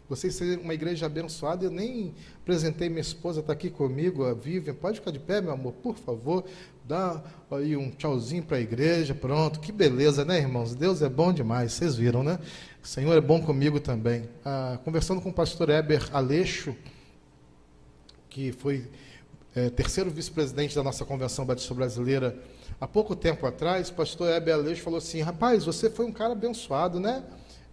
vocês 0.07 0.35
serem 0.35 0.63
uma 0.63 0.73
igreja 0.73 1.05
abençoada. 1.05 1.65
Eu 1.65 1.69
nem 1.69 2.13
apresentei 2.41 2.87
minha 2.87 3.01
esposa, 3.01 3.41
está 3.41 3.51
aqui 3.51 3.69
comigo, 3.69 4.23
a 4.23 4.33
Vivian. 4.33 4.73
Pode 4.73 4.99
ficar 4.99 5.11
de 5.11 5.19
pé, 5.19 5.41
meu 5.41 5.51
amor, 5.51 5.73
por 5.73 5.97
favor. 5.97 6.45
Dá 6.87 7.21
aí 7.51 7.75
um 7.75 7.91
tchauzinho 7.91 8.41
para 8.41 8.55
a 8.55 8.61
igreja. 8.61 9.13
Pronto, 9.13 9.59
que 9.59 9.69
beleza, 9.69 10.23
né, 10.23 10.39
irmãos? 10.39 10.73
Deus 10.73 11.01
é 11.01 11.09
bom 11.09 11.33
demais, 11.33 11.73
vocês 11.73 11.97
viram, 11.97 12.23
né? 12.23 12.39
O 12.81 12.87
Senhor 12.87 13.13
é 13.13 13.19
bom 13.19 13.41
comigo 13.41 13.77
também. 13.77 14.29
Ah, 14.45 14.79
conversando 14.85 15.19
com 15.19 15.27
o 15.27 15.33
pastor 15.33 15.69
Eber 15.69 16.07
Aleixo, 16.13 16.73
que 18.29 18.53
foi 18.53 18.87
é, 19.53 19.69
terceiro 19.69 20.09
vice-presidente 20.09 20.73
da 20.73 20.83
nossa 20.83 21.03
Convenção 21.03 21.45
Batista 21.45 21.73
Brasileira 21.73 22.41
há 22.79 22.88
pouco 22.88 23.15
tempo 23.15 23.46
atrás, 23.46 23.89
o 23.89 23.93
pastor 23.93 24.29
Eber 24.31 24.55
Aleixo 24.55 24.81
falou 24.81 24.98
assim: 24.98 25.22
Rapaz, 25.22 25.65
você 25.65 25.89
foi 25.89 26.05
um 26.05 26.12
cara 26.12 26.34
abençoado, 26.34 27.00
né? 27.00 27.24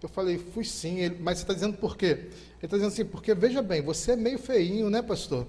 Eu 0.05 0.09
falei, 0.09 0.37
fui 0.37 0.63
sim, 0.63 0.99
ele, 0.99 1.17
mas 1.19 1.39
você 1.39 1.43
está 1.45 1.53
dizendo 1.55 1.77
por 1.77 1.97
quê? 1.97 2.05
Ele 2.05 2.29
está 2.61 2.77
dizendo 2.77 2.91
assim, 2.91 3.05
porque 3.05 3.33
veja 3.33 3.59
bem, 3.63 3.81
você 3.81 4.11
é 4.11 4.15
meio 4.15 4.37
feinho, 4.37 4.87
né, 4.87 5.01
pastor? 5.01 5.47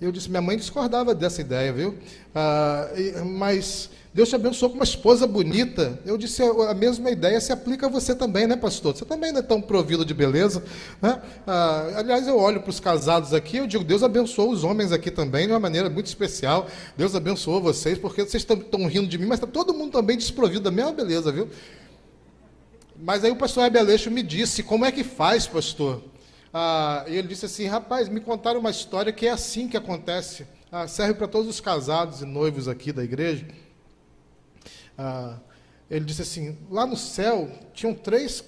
Eu 0.00 0.10
disse, 0.10 0.30
minha 0.30 0.40
mãe 0.40 0.56
discordava 0.56 1.14
dessa 1.14 1.42
ideia, 1.42 1.70
viu? 1.70 1.98
Ah, 2.34 2.88
mas 3.26 3.90
Deus 4.18 4.30
te 4.30 4.34
abençoou 4.34 4.70
com 4.70 4.74
uma 4.74 4.84
esposa 4.84 5.28
bonita. 5.28 6.00
Eu 6.04 6.18
disse, 6.18 6.42
a 6.42 6.74
mesma 6.74 7.08
ideia 7.08 7.40
se 7.40 7.52
aplica 7.52 7.86
a 7.86 7.88
você 7.88 8.16
também, 8.16 8.48
né, 8.48 8.56
pastor? 8.56 8.96
Você 8.96 9.04
também 9.04 9.30
não 9.30 9.38
é 9.38 9.42
tão 9.42 9.62
provido 9.62 10.04
de 10.04 10.12
beleza. 10.12 10.60
Né? 11.00 11.22
Ah, 11.46 11.92
aliás, 11.98 12.26
eu 12.26 12.36
olho 12.36 12.60
para 12.60 12.70
os 12.70 12.80
casados 12.80 13.32
aqui, 13.32 13.58
eu 13.58 13.66
digo, 13.68 13.84
Deus 13.84 14.02
abençoou 14.02 14.50
os 14.50 14.64
homens 14.64 14.90
aqui 14.90 15.08
também 15.08 15.46
de 15.46 15.52
uma 15.52 15.60
maneira 15.60 15.88
muito 15.88 16.06
especial. 16.06 16.66
Deus 16.96 17.14
abençoou 17.14 17.62
vocês, 17.62 17.96
porque 17.96 18.24
vocês 18.24 18.42
estão 18.42 18.88
rindo 18.88 19.06
de 19.06 19.16
mim, 19.18 19.26
mas 19.26 19.38
está 19.38 19.46
todo 19.46 19.72
mundo 19.72 19.92
também 19.92 20.16
desprovido 20.16 20.62
da 20.62 20.72
mesma 20.72 20.90
beleza, 20.90 21.30
viu? 21.30 21.48
Mas 23.00 23.22
aí 23.22 23.30
o 23.30 23.36
pastor 23.36 23.66
Abeleixo 23.66 24.10
me 24.10 24.24
disse, 24.24 24.64
como 24.64 24.84
é 24.84 24.90
que 24.90 25.04
faz, 25.04 25.46
pastor? 25.46 26.02
Ah, 26.52 27.04
e 27.06 27.14
ele 27.14 27.28
disse 27.28 27.46
assim, 27.46 27.66
rapaz, 27.66 28.08
me 28.08 28.18
contaram 28.18 28.58
uma 28.58 28.70
história 28.70 29.12
que 29.12 29.28
é 29.28 29.30
assim 29.30 29.68
que 29.68 29.76
acontece. 29.76 30.44
Ah, 30.72 30.88
serve 30.88 31.14
para 31.14 31.28
todos 31.28 31.48
os 31.48 31.60
casados 31.60 32.20
e 32.20 32.26
noivos 32.26 32.66
aqui 32.66 32.92
da 32.92 33.04
igreja. 33.04 33.46
Ah, 34.98 35.38
ele 35.88 36.04
disse 36.04 36.22
assim, 36.22 36.58
lá 36.68 36.84
no 36.84 36.96
céu 36.96 37.48
tinham 37.72 37.94
três 37.94 38.44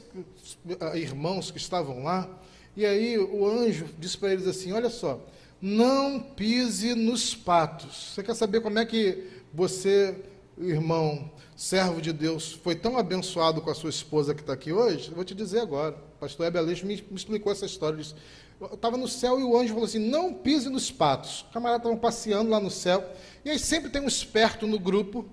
ah, 0.80 0.99
irmãos 0.99 1.50
que 1.50 1.59
estavam 1.59 2.02
lá, 2.02 2.28
e 2.76 2.85
aí 2.85 3.16
o 3.16 3.47
anjo 3.47 3.87
disse 3.99 4.19
para 4.19 4.33
eles 4.33 4.47
assim, 4.47 4.73
olha 4.73 4.90
só, 4.90 5.25
não 5.62 6.21
pise 6.21 6.95
nos 6.95 7.35
patos. 7.35 8.12
Você 8.14 8.23
quer 8.23 8.35
saber 8.35 8.61
como 8.61 8.78
é 8.78 8.85
que 8.85 9.28
você, 9.54 10.25
irmão, 10.59 11.30
servo 11.57 12.00
de 12.00 12.12
Deus, 12.12 12.52
foi 12.52 12.75
tão 12.75 12.99
abençoado 12.99 13.61
com 13.61 13.71
a 13.71 13.75
sua 13.75 13.90
esposa 13.90 14.35
que 14.35 14.40
está 14.40 14.54
aqui 14.54 14.73
hoje? 14.73 15.09
Eu 15.09 15.14
vou 15.14 15.25
te 15.25 15.35
dizer 15.35 15.61
agora. 15.61 15.95
O 16.16 16.21
pastor 16.21 16.47
Ebeleixo 16.47 16.87
me, 16.87 16.97
me 16.97 17.16
explicou 17.16 17.52
essa 17.52 17.66
história. 17.66 17.99
Disse, 17.99 18.14
eu 18.61 18.75
estava 18.75 18.97
no 18.97 19.09
céu 19.09 19.40
e 19.40 19.42
o 19.42 19.59
anjo 19.59 19.73
falou 19.73 19.85
assim: 19.85 19.99
não 19.99 20.35
pise 20.35 20.69
nos 20.69 20.90
patos. 20.90 21.45
Os 21.45 21.52
camaradas 21.52 21.80
estavam 21.80 21.99
passeando 21.99 22.50
lá 22.50 22.61
no 22.61 22.71
céu. 22.71 23.04
E 23.45 23.50
aí 23.50 23.59
sempre 23.59 23.90
tem 23.90 24.02
um 24.02 24.09
esperto 24.09 24.66
no 24.66 24.78
grupo. 24.78 25.26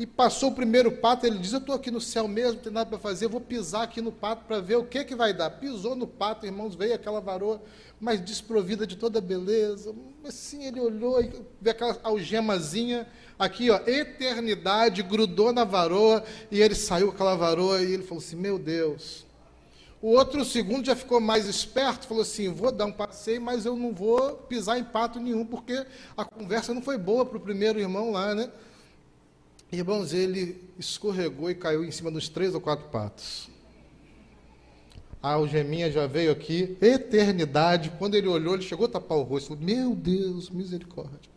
E 0.00 0.06
passou 0.06 0.48
o 0.48 0.54
primeiro 0.54 0.90
pato, 0.90 1.26
ele 1.26 1.38
diz: 1.38 1.52
Eu 1.52 1.60
estou 1.60 1.74
aqui 1.74 1.90
no 1.90 2.00
céu 2.00 2.26
mesmo, 2.26 2.54
não 2.54 2.62
tem 2.62 2.72
nada 2.72 2.88
para 2.88 2.98
fazer, 2.98 3.26
eu 3.26 3.30
vou 3.30 3.40
pisar 3.40 3.82
aqui 3.82 4.00
no 4.00 4.10
pato 4.10 4.46
para 4.46 4.58
ver 4.58 4.76
o 4.76 4.84
que, 4.84 5.04
que 5.04 5.14
vai 5.14 5.32
dar. 5.32 5.50
Pisou 5.50 5.94
no 5.94 6.06
pato, 6.06 6.46
irmãos, 6.46 6.74
veio 6.74 6.94
aquela 6.94 7.20
varoa, 7.20 7.62
mas 8.00 8.20
desprovida 8.20 8.86
de 8.86 8.96
toda 8.96 9.20
beleza. 9.20 9.94
Assim 10.24 10.64
ele 10.64 10.80
olhou 10.80 11.22
e 11.22 11.30
vê 11.60 11.70
aquela 11.70 11.96
algemazinha 12.02 13.06
Aqui, 13.40 13.70
ó, 13.70 13.80
eternidade 13.86 15.02
grudou 15.02 15.50
na 15.50 15.64
varoa 15.64 16.22
e 16.50 16.60
ele 16.60 16.74
saiu 16.74 17.06
com 17.06 17.14
aquela 17.14 17.34
varoa 17.34 17.80
e 17.80 17.94
ele 17.94 18.02
falou 18.02 18.22
assim: 18.22 18.36
Meu 18.36 18.58
Deus. 18.58 19.24
O 20.02 20.08
outro, 20.08 20.44
segundo, 20.44 20.84
já 20.84 20.94
ficou 20.94 21.18
mais 21.22 21.46
esperto, 21.46 22.06
falou 22.06 22.22
assim: 22.22 22.52
Vou 22.52 22.70
dar 22.70 22.84
um 22.84 22.92
passeio, 22.92 23.40
mas 23.40 23.64
eu 23.64 23.74
não 23.76 23.94
vou 23.94 24.34
pisar 24.34 24.78
em 24.78 24.84
pato 24.84 25.18
nenhum, 25.18 25.46
porque 25.46 25.86
a 26.14 26.22
conversa 26.22 26.74
não 26.74 26.82
foi 26.82 26.98
boa 26.98 27.24
para 27.24 27.38
o 27.38 27.40
primeiro 27.40 27.80
irmão 27.80 28.10
lá, 28.10 28.34
né? 28.34 28.50
Irmãos, 29.72 30.12
ele 30.12 30.60
escorregou 30.76 31.48
e 31.48 31.54
caiu 31.54 31.84
em 31.84 31.92
cima 31.92 32.10
dos 32.10 32.28
três 32.28 32.54
ou 32.54 32.60
quatro 32.60 32.88
patos. 32.88 33.48
A 35.22 35.34
algeminha 35.34 35.92
já 35.92 36.08
veio 36.08 36.32
aqui, 36.32 36.76
eternidade. 36.80 37.92
Quando 37.96 38.16
ele 38.16 38.26
olhou, 38.26 38.54
ele 38.54 38.64
chegou 38.64 38.86
a 38.86 38.88
tapar 38.88 39.18
o 39.18 39.22
rosto. 39.22 39.56
Meu 39.56 39.94
Deus, 39.94 40.50
misericórdia. 40.50 41.30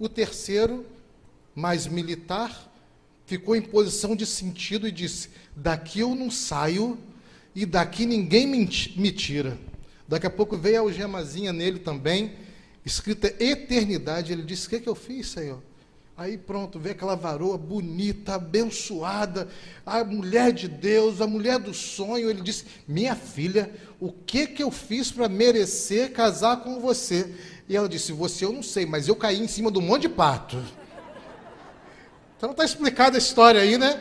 O 0.00 0.08
terceiro, 0.08 0.84
mais 1.54 1.86
militar, 1.86 2.68
ficou 3.24 3.54
em 3.54 3.62
posição 3.62 4.16
de 4.16 4.26
sentido 4.26 4.88
e 4.88 4.90
disse: 4.90 5.28
Daqui 5.54 6.00
eu 6.00 6.16
não 6.16 6.28
saio 6.28 6.98
e 7.54 7.64
daqui 7.64 8.04
ninguém 8.04 8.48
me 8.48 9.12
tira. 9.12 9.56
Daqui 10.08 10.26
a 10.26 10.30
pouco 10.30 10.56
veio 10.56 10.78
a 10.78 10.80
algemazinha 10.80 11.52
nele 11.52 11.78
também, 11.78 12.32
escrita 12.84 13.32
eternidade. 13.38 14.32
Ele 14.32 14.42
disse: 14.42 14.66
O 14.66 14.70
que, 14.70 14.76
é 14.76 14.80
que 14.80 14.88
eu 14.88 14.96
fiz, 14.96 15.28
Senhor? 15.28 15.62
Aí 16.16 16.36
pronto, 16.36 16.78
vê 16.78 16.90
aquela 16.90 17.16
varoa 17.16 17.56
bonita, 17.56 18.34
abençoada, 18.34 19.48
a 19.84 20.04
mulher 20.04 20.52
de 20.52 20.68
Deus, 20.68 21.22
a 21.22 21.26
mulher 21.26 21.58
do 21.58 21.72
sonho. 21.72 22.28
Ele 22.28 22.42
disse: 22.42 22.66
Minha 22.86 23.16
filha, 23.16 23.72
o 23.98 24.12
que 24.12 24.46
que 24.46 24.62
eu 24.62 24.70
fiz 24.70 25.10
para 25.10 25.28
merecer 25.28 26.12
casar 26.12 26.58
com 26.58 26.78
você? 26.78 27.34
E 27.66 27.74
ela 27.74 27.88
disse: 27.88 28.12
Você 28.12 28.44
eu 28.44 28.52
não 28.52 28.62
sei, 28.62 28.84
mas 28.84 29.08
eu 29.08 29.16
caí 29.16 29.40
em 29.40 29.48
cima 29.48 29.72
de 29.72 29.78
um 29.78 29.82
monte 29.82 30.02
de 30.02 30.10
pato. 30.10 30.62
Então 32.36 32.50
está 32.50 32.64
explicada 32.64 33.16
a 33.16 33.18
história 33.18 33.60
aí, 33.60 33.78
né? 33.78 33.98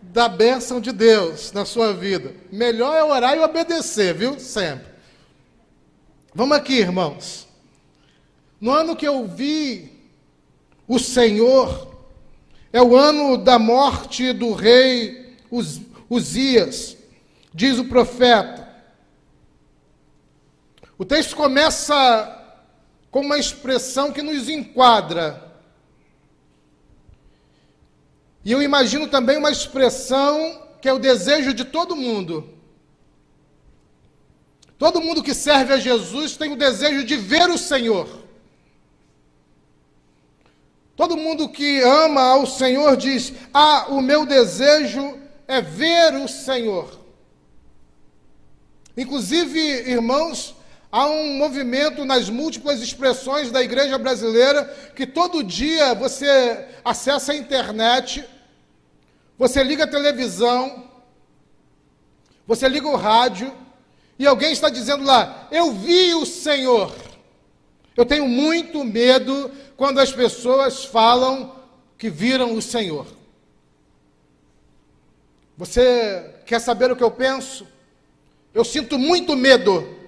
Da 0.00 0.28
bênção 0.28 0.80
de 0.80 0.92
Deus 0.92 1.50
na 1.50 1.64
sua 1.64 1.92
vida. 1.92 2.32
Melhor 2.52 2.94
é 2.94 3.02
orar 3.02 3.36
e 3.36 3.40
obedecer, 3.40 4.14
viu? 4.14 4.38
Sempre. 4.38 4.86
Vamos 6.32 6.56
aqui, 6.56 6.74
irmãos. 6.74 7.48
No 8.60 8.70
ano 8.70 8.94
que 8.94 9.08
eu 9.08 9.26
vi 9.26 9.89
o 10.90 10.98
Senhor, 10.98 11.94
é 12.72 12.82
o 12.82 12.96
ano 12.96 13.38
da 13.38 13.60
morte 13.60 14.32
do 14.32 14.52
rei 14.52 15.36
Uzias, 16.10 16.96
diz 17.54 17.78
o 17.78 17.84
profeta. 17.84 18.68
O 20.98 21.04
texto 21.04 21.36
começa 21.36 22.58
com 23.08 23.20
uma 23.20 23.38
expressão 23.38 24.12
que 24.12 24.20
nos 24.20 24.48
enquadra. 24.48 25.62
E 28.44 28.50
eu 28.50 28.60
imagino 28.60 29.06
também 29.06 29.36
uma 29.36 29.52
expressão 29.52 30.60
que 30.82 30.88
é 30.88 30.92
o 30.92 30.98
desejo 30.98 31.54
de 31.54 31.64
todo 31.64 31.94
mundo. 31.94 32.52
Todo 34.76 35.00
mundo 35.00 35.22
que 35.22 35.34
serve 35.34 35.72
a 35.72 35.78
Jesus 35.78 36.36
tem 36.36 36.50
o 36.50 36.56
desejo 36.56 37.04
de 37.04 37.14
ver 37.14 37.48
o 37.48 37.56
Senhor. 37.56 38.19
Todo 41.00 41.16
mundo 41.16 41.48
que 41.48 41.80
ama 41.80 42.20
ao 42.20 42.46
Senhor 42.46 42.94
diz: 42.94 43.32
Ah, 43.54 43.86
o 43.88 44.02
meu 44.02 44.26
desejo 44.26 45.18
é 45.48 45.58
ver 45.58 46.12
o 46.12 46.28
Senhor. 46.28 47.00
Inclusive, 48.94 49.58
irmãos, 49.90 50.54
Há 50.92 51.06
um 51.06 51.38
movimento 51.38 52.04
nas 52.04 52.28
múltiplas 52.28 52.82
expressões 52.82 53.52
da 53.52 53.62
igreja 53.62 53.96
brasileira 53.96 54.64
que 54.96 55.06
todo 55.06 55.44
dia 55.44 55.94
você 55.94 56.66
acessa 56.84 57.30
a 57.30 57.36
internet, 57.36 58.24
você 59.38 59.62
liga 59.62 59.84
a 59.84 59.86
televisão, 59.86 60.90
você 62.44 62.68
liga 62.68 62.88
o 62.88 62.96
rádio 62.96 63.56
e 64.18 64.26
alguém 64.26 64.52
está 64.52 64.68
dizendo 64.68 65.04
lá: 65.04 65.46
Eu 65.52 65.72
vi 65.72 66.12
o 66.12 66.26
Senhor. 66.26 67.09
Eu 68.00 68.06
tenho 68.06 68.28
muito 68.28 68.84
medo 68.84 69.50
quando 69.76 69.98
as 69.98 70.12
pessoas 70.12 70.84
falam 70.84 71.54
que 71.96 72.08
viram 72.08 72.54
o 72.54 72.62
Senhor. 72.62 73.06
Você 75.56 76.34
quer 76.46 76.60
saber 76.60 76.90
o 76.90 76.96
que 76.96 77.04
eu 77.04 77.10
penso? 77.10 77.66
Eu 78.54 78.64
sinto 78.64 78.98
muito 78.98 79.36
medo 79.36 80.00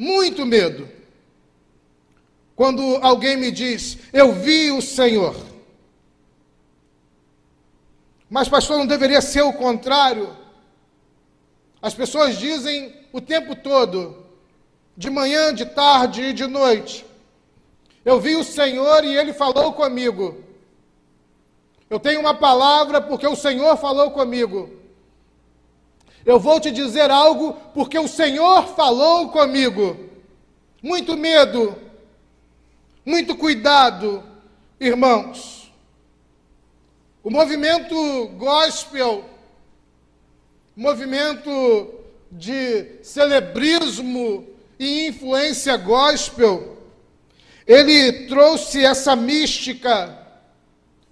muito 0.00 0.46
medo. 0.46 0.88
Quando 2.56 2.96
alguém 3.02 3.36
me 3.36 3.50
diz, 3.50 3.98
eu 4.14 4.32
vi 4.32 4.70
o 4.70 4.80
Senhor. 4.80 5.36
Mas, 8.30 8.48
pastor, 8.48 8.78
não 8.78 8.86
deveria 8.86 9.20
ser 9.20 9.42
o 9.42 9.52
contrário? 9.52 10.34
As 11.82 11.92
pessoas 11.92 12.38
dizem 12.38 12.94
o 13.12 13.20
tempo 13.20 13.54
todo, 13.54 14.24
de 15.00 15.08
manhã, 15.08 15.54
de 15.54 15.64
tarde 15.64 16.24
e 16.24 16.32
de 16.34 16.46
noite: 16.46 17.06
Eu 18.04 18.20
vi 18.20 18.36
o 18.36 18.44
Senhor 18.44 19.02
e 19.02 19.16
ele 19.16 19.32
falou 19.32 19.72
comigo. 19.72 20.44
Eu 21.88 21.98
tenho 21.98 22.20
uma 22.20 22.34
palavra 22.34 23.00
porque 23.00 23.26
o 23.26 23.34
Senhor 23.34 23.78
falou 23.78 24.10
comigo. 24.10 24.68
Eu 26.26 26.38
vou 26.38 26.60
te 26.60 26.70
dizer 26.70 27.10
algo 27.10 27.54
porque 27.72 27.98
o 27.98 28.06
Senhor 28.06 28.66
falou 28.74 29.30
comigo. 29.30 29.96
Muito 30.82 31.16
medo, 31.16 31.74
muito 33.02 33.34
cuidado, 33.34 34.22
irmãos. 34.78 35.72
O 37.24 37.30
movimento 37.30 38.28
gospel 38.36 39.24
movimento 40.76 41.94
de 42.30 43.02
celebrismo 43.02 44.50
e 44.80 45.08
influência 45.08 45.76
gospel, 45.76 46.78
ele 47.66 48.26
trouxe 48.26 48.82
essa 48.82 49.14
mística 49.14 50.26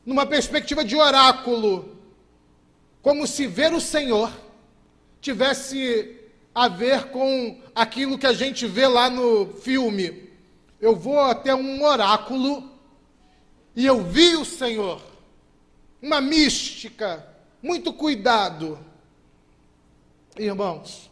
numa 0.06 0.24
perspectiva 0.24 0.82
de 0.82 0.96
oráculo, 0.96 1.98
como 3.02 3.26
se 3.26 3.46
ver 3.46 3.74
o 3.74 3.80
Senhor 3.80 4.32
tivesse 5.20 6.16
a 6.54 6.66
ver 6.66 7.10
com 7.10 7.60
aquilo 7.74 8.16
que 8.16 8.26
a 8.26 8.32
gente 8.32 8.66
vê 8.66 8.86
lá 8.86 9.10
no 9.10 9.52
filme. 9.60 10.30
Eu 10.80 10.96
vou 10.96 11.20
até 11.20 11.54
um 11.54 11.84
oráculo 11.84 12.72
e 13.76 13.84
eu 13.84 14.02
vi 14.02 14.34
o 14.34 14.46
Senhor. 14.46 15.02
Uma 16.00 16.22
mística, 16.22 17.26
muito 17.62 17.92
cuidado. 17.92 18.78
Irmãos, 20.38 21.07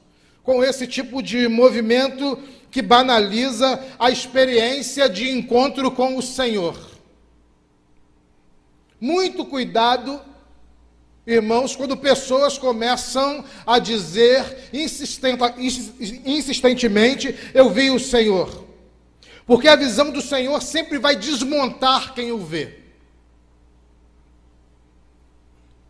com 0.47 0.65
esse 0.65 0.87
tipo 0.87 1.23
de 1.23 1.47
movimento 1.47 2.39
que 2.71 2.81
banaliza 2.81 3.79
a 3.99 4.11
experiência 4.11 5.09
de 5.11 5.29
encontro 5.29 5.91
com 5.91 6.17
o 6.17 6.23
Senhor. 6.23 6.79
Muito 8.99 9.45
cuidado 9.45 10.19
Irmãos, 11.27 11.75
quando 11.75 11.97
pessoas 11.97 12.57
começam 12.57 13.45
a 13.67 13.81
dizer 13.81 14.71
insistentemente, 16.25 17.35
eu 17.53 17.69
vi 17.69 17.91
o 17.91 17.99
Senhor. 17.99 18.65
Porque 19.45 19.67
a 19.67 19.75
visão 19.75 20.13
do 20.13 20.23
Senhor 20.23 20.63
sempre 20.63 20.99
vai 20.99 21.17
desmontar 21.17 22.15
quem 22.15 22.31
o 22.31 22.39
vê. 22.39 22.79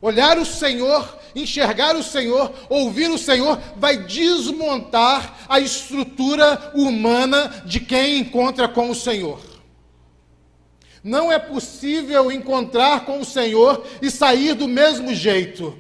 Olhar 0.01 0.39
o 0.39 0.47
Senhor, 0.47 1.16
enxergar 1.37 1.95
o 1.95 2.03
Senhor, 2.03 2.53
ouvir 2.69 3.11
o 3.11 3.19
Senhor, 3.19 3.61
vai 3.77 3.99
desmontar 3.99 5.45
a 5.49 5.61
estrutura 5.61 6.73
humana 6.75 7.63
de 7.67 7.79
quem 7.79 8.19
encontra 8.19 8.67
com 8.67 8.91
o 8.91 8.95
Senhor. 8.95 9.39
Não 11.05 11.31
é 11.31 11.39
possível 11.39 12.33
encontrar 12.33 13.05
com 13.05 13.21
o 13.21 13.25
Senhor 13.25 13.87
e 14.03 14.11
sair 14.11 14.55
do 14.55 14.67
mesmo 14.67 15.15
jeito. 15.15 15.79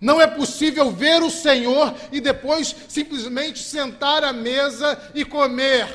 Não 0.00 0.20
é 0.20 0.26
possível 0.26 0.90
ver 0.90 1.22
o 1.22 1.30
Senhor 1.30 1.94
e 2.12 2.20
depois 2.20 2.74
simplesmente 2.88 3.60
sentar 3.60 4.22
à 4.22 4.32
mesa 4.32 5.00
e 5.14 5.24
comer. 5.24 5.88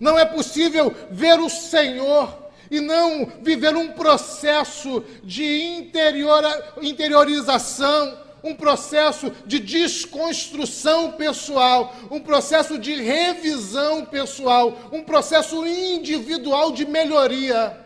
Não 0.00 0.18
é 0.18 0.24
possível 0.24 0.94
ver 1.10 1.38
o 1.38 1.50
Senhor 1.50 2.43
e 2.74 2.80
não 2.80 3.26
viver 3.40 3.76
um 3.76 3.92
processo 3.92 5.04
de 5.22 5.62
interior, 5.62 6.42
interiorização 6.82 8.24
um 8.42 8.54
processo 8.54 9.32
de 9.46 9.58
desconstrução 9.58 11.12
pessoal, 11.12 11.94
um 12.10 12.20
processo 12.20 12.78
de 12.78 12.94
revisão 12.94 14.04
pessoal, 14.04 14.76
um 14.92 15.02
processo 15.02 15.66
individual 15.66 16.70
de 16.70 16.84
melhoria. 16.84 17.80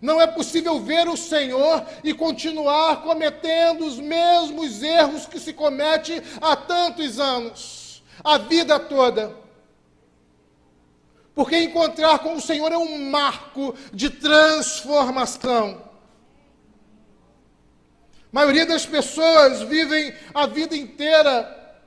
Não 0.00 0.18
é 0.18 0.26
possível 0.26 0.80
ver 0.80 1.06
o 1.06 1.18
Senhor 1.18 1.84
e 2.02 2.14
continuar 2.14 3.02
cometendo 3.02 3.84
os 3.84 3.98
mesmos 3.98 4.82
erros 4.82 5.26
que 5.26 5.38
se 5.38 5.52
comete 5.52 6.22
há 6.40 6.56
tantos 6.56 7.20
anos, 7.20 8.02
a 8.24 8.38
vida 8.38 8.80
toda. 8.80 9.47
Porque 11.38 11.56
encontrar 11.56 12.18
com 12.18 12.34
o 12.34 12.40
Senhor 12.40 12.72
é 12.72 12.76
um 12.76 13.10
marco 13.10 13.72
de 13.92 14.10
transformação. 14.10 15.88
A 18.24 18.32
maioria 18.32 18.66
das 18.66 18.84
pessoas 18.84 19.62
vivem 19.62 20.12
a 20.34 20.48
vida 20.48 20.76
inteira 20.76 21.78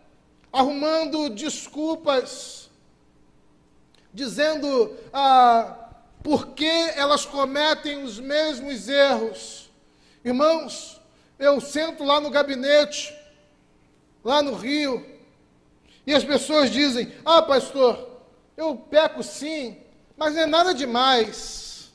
arrumando 0.53 1.29
desculpas, 1.31 2.69
dizendo 4.13 4.95
ah, 5.11 5.89
por 6.23 6.53
que 6.53 6.71
elas 6.95 7.25
cometem 7.25 8.03
os 8.05 8.21
mesmos 8.21 8.87
erros. 8.87 9.69
Irmãos, 10.23 10.97
eu 11.37 11.59
sento 11.59 12.05
lá 12.05 12.21
no 12.21 12.29
gabinete, 12.29 13.13
lá 14.23 14.41
no 14.41 14.53
Rio, 14.53 15.05
e 16.07 16.13
as 16.13 16.23
pessoas 16.23 16.71
dizem: 16.71 17.13
Ah, 17.25 17.41
pastor, 17.41 18.10
eu 18.61 18.75
peco 18.75 19.23
sim, 19.23 19.77
mas 20.15 20.35
não 20.35 20.43
é 20.43 20.45
nada 20.45 20.73
demais. 20.73 21.91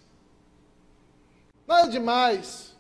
Nada 1.67 1.89
demais. 1.89 2.75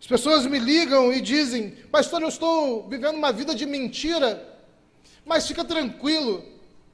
As 0.00 0.06
pessoas 0.06 0.46
me 0.46 0.58
ligam 0.58 1.12
e 1.12 1.20
dizem: 1.20 1.70
Pastor, 1.90 2.22
eu 2.22 2.28
estou 2.28 2.88
vivendo 2.88 3.16
uma 3.16 3.32
vida 3.32 3.54
de 3.54 3.66
mentira, 3.66 4.60
mas 5.24 5.46
fica 5.46 5.64
tranquilo, 5.64 6.44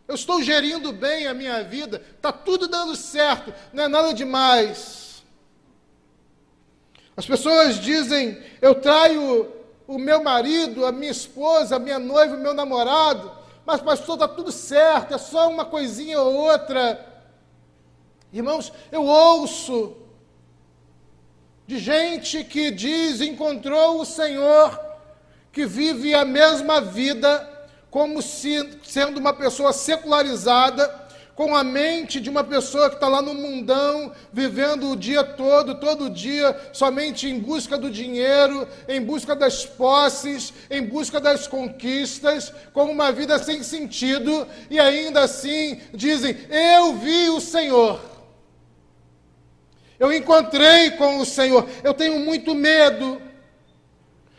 eu 0.06 0.14
estou 0.14 0.42
gerindo 0.42 0.92
bem 0.92 1.26
a 1.26 1.34
minha 1.34 1.62
vida, 1.64 2.02
está 2.16 2.30
tudo 2.32 2.68
dando 2.68 2.94
certo, 2.94 3.52
não 3.72 3.84
é 3.84 3.88
nada 3.88 4.14
demais. 4.14 5.24
As 7.16 7.26
pessoas 7.26 7.80
dizem: 7.80 8.42
Eu 8.62 8.76
traio 8.76 9.52
o 9.86 9.98
meu 9.98 10.22
marido, 10.22 10.86
a 10.86 10.92
minha 10.92 11.10
esposa, 11.10 11.76
a 11.76 11.80
minha 11.80 11.98
noiva, 11.98 12.36
o 12.36 12.40
meu 12.40 12.54
namorado, 12.54 13.39
mas 13.64 13.80
pastor, 13.80 14.14
está 14.14 14.28
tudo 14.28 14.50
certo, 14.50 15.14
é 15.14 15.18
só 15.18 15.48
uma 15.48 15.64
coisinha 15.64 16.20
ou 16.20 16.34
outra. 16.34 17.06
Irmãos, 18.32 18.72
eu 18.90 19.04
ouço 19.04 19.96
de 21.66 21.78
gente 21.78 22.42
que 22.44 22.70
diz 22.70 23.20
encontrou 23.20 24.00
o 24.00 24.04
Senhor, 24.04 24.78
que 25.52 25.66
vive 25.66 26.14
a 26.14 26.24
mesma 26.24 26.80
vida, 26.80 27.48
como 27.90 28.22
se 28.22 28.78
sendo 28.82 29.18
uma 29.18 29.32
pessoa 29.32 29.72
secularizada, 29.72 31.08
com 31.40 31.56
a 31.56 31.64
mente 31.64 32.20
de 32.20 32.28
uma 32.28 32.44
pessoa 32.44 32.90
que 32.90 32.96
está 32.96 33.08
lá 33.08 33.22
no 33.22 33.32
mundão, 33.32 34.12
vivendo 34.30 34.90
o 34.90 34.94
dia 34.94 35.24
todo, 35.24 35.76
todo 35.76 36.10
dia, 36.10 36.54
somente 36.70 37.26
em 37.26 37.38
busca 37.38 37.78
do 37.78 37.90
dinheiro, 37.90 38.68
em 38.86 39.00
busca 39.00 39.34
das 39.34 39.64
posses, 39.64 40.52
em 40.70 40.84
busca 40.84 41.18
das 41.18 41.46
conquistas, 41.46 42.52
com 42.74 42.84
uma 42.84 43.10
vida 43.10 43.38
sem 43.38 43.62
sentido, 43.62 44.46
e 44.68 44.78
ainda 44.78 45.22
assim 45.22 45.80
dizem: 45.94 46.36
Eu 46.50 46.96
vi 46.96 47.30
o 47.30 47.40
Senhor. 47.40 47.98
Eu 49.98 50.12
encontrei 50.12 50.90
com 50.90 51.20
o 51.20 51.24
Senhor. 51.24 51.66
Eu 51.82 51.94
tenho 51.94 52.20
muito 52.20 52.54
medo, 52.54 53.18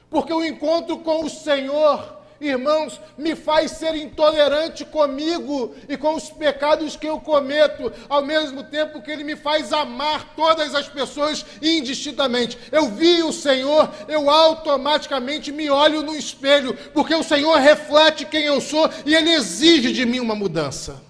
porque 0.07 0.31
o 0.31 0.45
encontro 0.45 0.99
com 0.99 1.25
o 1.25 1.29
Senhor, 1.31 2.20
irmãos, 2.47 2.99
me 3.17 3.36
faz 3.36 3.71
ser 3.71 3.95
intolerante 3.95 4.84
comigo 4.84 5.75
e 5.88 5.95
com 5.95 6.15
os 6.15 6.30
pecados 6.30 6.95
que 6.95 7.08
eu 7.08 7.19
cometo, 7.19 7.91
ao 8.10 8.23
mesmo 8.25 8.63
tempo 8.63 9.01
que 9.01 9.12
Ele 9.12 9.23
me 9.23 9.36
faz 9.36 9.71
amar 9.71 10.34
todas 10.36 10.73
as 10.73 10.88
pessoas 10.88 11.45
indistintamente. 11.62 12.58
Eu 12.71 12.89
vi 12.89 13.21
o 13.21 13.32
Senhor, 13.32 13.89
eu 14.08 14.30
automaticamente 14.30 15.51
me 15.51 15.69
olho 15.69 16.01
no 16.01 16.15
espelho, 16.15 16.73
porque 16.93 17.13
o 17.13 17.23
Senhor 17.23 17.58
reflete 17.58 18.25
quem 18.25 18.43
eu 18.43 18.60
sou 18.60 18.89
e 19.06 19.13
Ele 19.13 19.32
exige 19.32 19.91
de 19.91 20.06
mim 20.06 20.19
uma 20.19 20.36
mudança. 20.36 21.01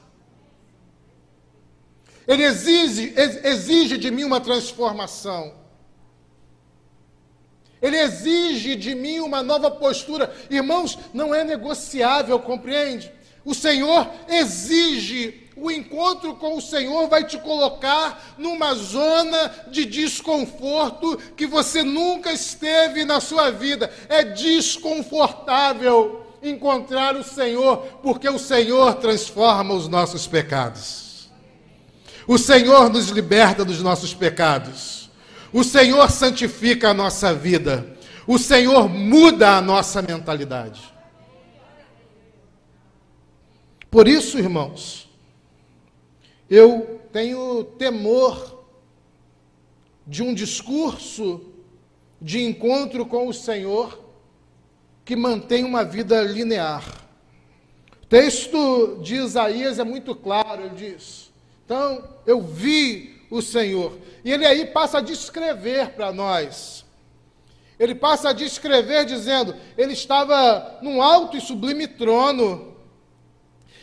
Ele 2.28 2.44
exige, 2.44 3.14
exige 3.16 3.98
de 3.98 4.12
mim 4.12 4.24
uma 4.24 4.40
transformação. 4.40 5.61
Ele 7.82 7.98
exige 7.98 8.76
de 8.76 8.94
mim 8.94 9.20
uma 9.20 9.42
nova 9.42 9.72
postura. 9.72 10.34
Irmãos, 10.50 10.98
não 11.14 11.34
é 11.34 11.44
negociável, 11.44 12.38
compreende? 12.40 13.12
O 13.44 13.56
Senhor 13.56 14.08
exige. 14.30 15.50
O 15.56 15.70
encontro 15.70 16.36
com 16.36 16.58
o 16.58 16.62
Senhor 16.62 17.08
vai 17.08 17.26
te 17.26 17.38
colocar 17.38 18.36
numa 18.38 18.74
zona 18.74 19.52
de 19.68 19.86
desconforto 19.86 21.18
que 21.36 21.46
você 21.46 21.84
nunca 21.84 22.32
esteve 22.32 23.06
na 23.06 23.20
sua 23.20 23.52
vida. 23.52 23.92
É 24.10 24.24
desconfortável 24.24 26.26
encontrar 26.42 27.16
o 27.16 27.24
Senhor, 27.24 27.78
porque 28.02 28.28
o 28.28 28.40
Senhor 28.40 28.96
transforma 28.96 29.74
os 29.74 29.88
nossos 29.88 30.26
pecados. 30.26 31.30
O 32.28 32.38
Senhor 32.38 32.90
nos 32.90 33.10
liberta 33.10 33.66
dos 33.66 33.82
nossos 33.82 34.14
pecados. 34.14 35.01
O 35.54 35.64
Senhor 35.64 36.10
santifica 36.10 36.90
a 36.90 36.94
nossa 36.94 37.34
vida. 37.34 37.98
O 38.26 38.38
Senhor 38.38 38.88
muda 38.88 39.58
a 39.58 39.62
nossa 39.62 40.02
mentalidade. 40.02 40.82
Por 43.90 44.08
isso, 44.08 44.40
irmãos, 44.40 45.10
eu 46.50 47.02
tenho 47.12 47.64
temor 47.78 48.64
de 50.08 50.24
um 50.24 50.34
discurso 50.34 51.42
de 52.22 52.42
encontro 52.42 53.06
com 53.06 53.28
o 53.28 53.34
Senhor 53.34 54.00
que 55.04 55.16
mantém 55.16 55.66
uma 55.66 55.84
vida 55.84 56.22
linear. 56.22 56.86
O 58.02 58.06
texto 58.06 59.00
de 59.02 59.16
Isaías 59.16 59.80
é 59.80 59.84
muito 59.84 60.16
claro, 60.16 60.64
ele 60.64 60.76
diz: 60.76 61.32
então, 61.66 62.04
eu 62.26 62.42
vi 62.42 63.21
o 63.32 63.42
Senhor. 63.42 63.98
E 64.24 64.32
ele 64.32 64.46
aí 64.46 64.66
passa 64.68 65.00
a 65.00 65.02
descrever 65.02 65.92
para 65.92 66.12
nós. 66.12 66.86
Ele 67.80 67.96
passa 67.96 68.30
a 68.30 68.34
descrever 68.34 69.06
dizendo: 69.06 69.56
ele 69.76 69.94
estava 69.94 70.78
num 70.84 71.02
alto 71.02 71.36
e 71.36 71.42
sublime 71.42 71.88
trono, 71.88 72.72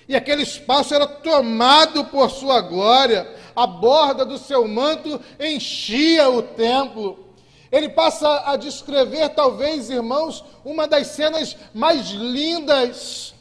e 0.09 0.17
aquele 0.17 0.43
espaço 0.43 0.95
era 0.95 1.07
tomado 1.07 2.05
por 2.07 2.31
sua 2.31 2.63
glória, 2.63 3.31
a 3.55 3.67
borda 3.67 4.25
do 4.25 4.39
seu 4.39 4.67
manto 4.67 5.21
enchia 5.39 6.31
o 6.31 6.43
templo. 6.43 7.27
Ele 7.71 7.91
passa 7.91 8.45
a 8.47 8.57
descrever, 8.57 9.29
talvez, 9.31 9.91
irmãos, 9.91 10.43
uma 10.65 10.89
das 10.89 11.09
cenas 11.09 11.55
mais 11.75 12.09
lindas 12.09 13.35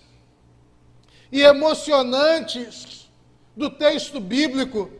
e 1.31 1.41
emocionantes 1.41 3.09
do 3.55 3.69
texto 3.69 4.19
bíblico. 4.19 4.91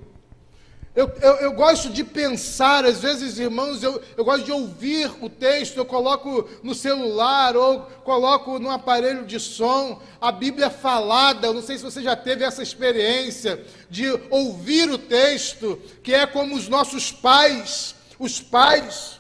Eu, 0.98 1.14
eu, 1.22 1.34
eu, 1.36 1.52
gosto 1.52 1.92
de 1.92 2.04
pensar, 2.04 2.84
às 2.84 3.04
vezes, 3.04 3.38
irmãos, 3.38 3.84
eu, 3.84 4.02
eu 4.18 4.26
gosto 4.26 4.46
de 4.46 4.52
ouvir 4.52 5.12
o 5.22 5.30
texto, 5.30 5.78
eu 5.78 5.86
coloco 5.86 6.50
no 6.64 6.74
celular 6.74 7.56
ou 7.56 7.82
coloco 8.04 8.58
no 8.58 8.72
aparelho 8.72 9.24
de 9.24 9.40
som 9.40 10.02
a 10.20 10.32
Bíblia 10.32 10.72
falada. 10.72 11.46
Eu 11.46 11.54
não 11.54 11.62
sei 11.62 11.78
se 11.78 11.84
você 11.84 12.02
já 12.02 12.16
teve 12.16 12.44
essa 12.44 12.64
experiência 12.64 13.64
de 13.88 14.08
ouvir 14.32 14.90
o 14.90 14.98
texto, 14.98 15.80
que 16.02 16.16
é 16.16 16.26
como 16.26 16.56
os 16.56 16.68
nossos 16.68 17.12
pais, 17.12 17.94
os 18.18 18.42
pais 18.42 19.20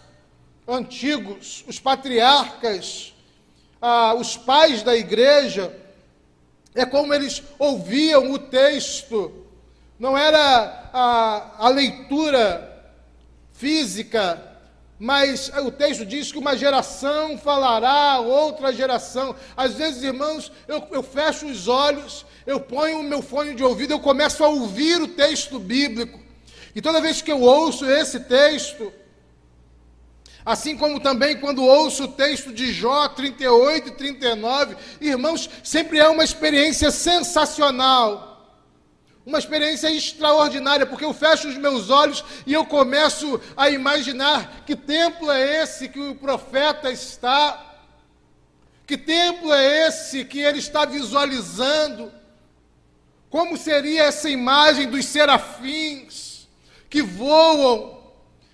antigos, 0.68 1.64
os 1.68 1.80
patriarcas, 1.80 3.14
ah, 3.80 4.16
os 4.16 4.36
pais 4.36 4.82
da 4.82 4.98
igreja, 4.98 5.72
é 6.74 6.88
como 6.88 7.14
eles 7.14 7.44
ouviam 7.60 8.32
o 8.32 8.40
texto, 8.40 9.46
não 10.00 10.18
era 10.18 10.90
a, 10.94 11.66
a 11.66 11.70
leitura 11.70 12.94
física, 13.52 14.42
mas 15.00 15.52
o 15.64 15.72
texto 15.72 16.06
diz 16.06 16.32
que 16.32 16.38
uma 16.38 16.56
geração 16.56 17.38
falará, 17.38 18.20
outra 18.20 18.74
geração. 18.74 19.36
Às 19.56 19.76
vezes, 19.76 20.04
irmãos, 20.04 20.52
eu, 20.68 20.88
eu 20.92 21.04
fecho 21.04 21.46
os 21.48 21.68
olhos, 21.68 22.26
eu 22.46 22.60
ponho 22.60 23.00
o 23.00 23.04
meu 23.04 23.22
fone 23.22 23.54
de 23.54 23.64
ouvido, 23.64 23.94
eu 23.94 24.00
começo 24.00 24.44
a 24.44 24.48
ouvir 24.48 25.02
o 25.02 25.08
texto 25.08 25.60
bíblico. 25.60 26.20
E 26.76 26.82
toda 26.82 27.02
vez 27.02 27.22
que 27.22 27.32
eu 27.32 27.42
ouço 27.42 27.86
esse 27.86 28.22
texto, 28.22 28.94
Assim 30.48 30.78
como 30.78 31.02
também 31.02 31.38
quando 31.42 31.62
ouço 31.62 32.06
o 32.06 32.08
texto 32.08 32.54
de 32.54 32.72
Jó 32.72 33.10
38 33.10 33.90
e 33.90 33.92
39, 33.92 34.78
irmãos, 35.02 35.50
sempre 35.62 36.00
é 36.00 36.08
uma 36.08 36.24
experiência 36.24 36.90
sensacional. 36.90 38.37
Uma 39.28 39.40
experiência 39.40 39.92
extraordinária, 39.92 40.86
porque 40.86 41.04
eu 41.04 41.14
fecho 41.14 41.50
os 41.50 41.58
meus 41.58 41.90
olhos 41.90 42.24
e 42.46 42.54
eu 42.54 42.66
começo 42.66 43.42
a 43.58 43.70
imaginar 43.70 44.64
que 44.66 44.74
templo 44.74 45.30
é 45.30 45.64
esse 45.64 45.90
que 45.90 46.00
o 46.00 46.16
profeta 46.16 46.90
está, 46.90 47.76
que 48.86 48.98
templo 48.98 49.54
é 49.54 49.86
esse 49.86 50.24
que 50.24 50.40
ele 50.40 50.60
está 50.60 50.86
visualizando, 50.86 52.10
como 53.30 53.58
seria 53.58 54.04
essa 54.04 54.30
imagem 54.30 54.90
dos 54.90 55.04
serafins 55.04 56.48
que 56.90 57.02
voam, 57.02 58.02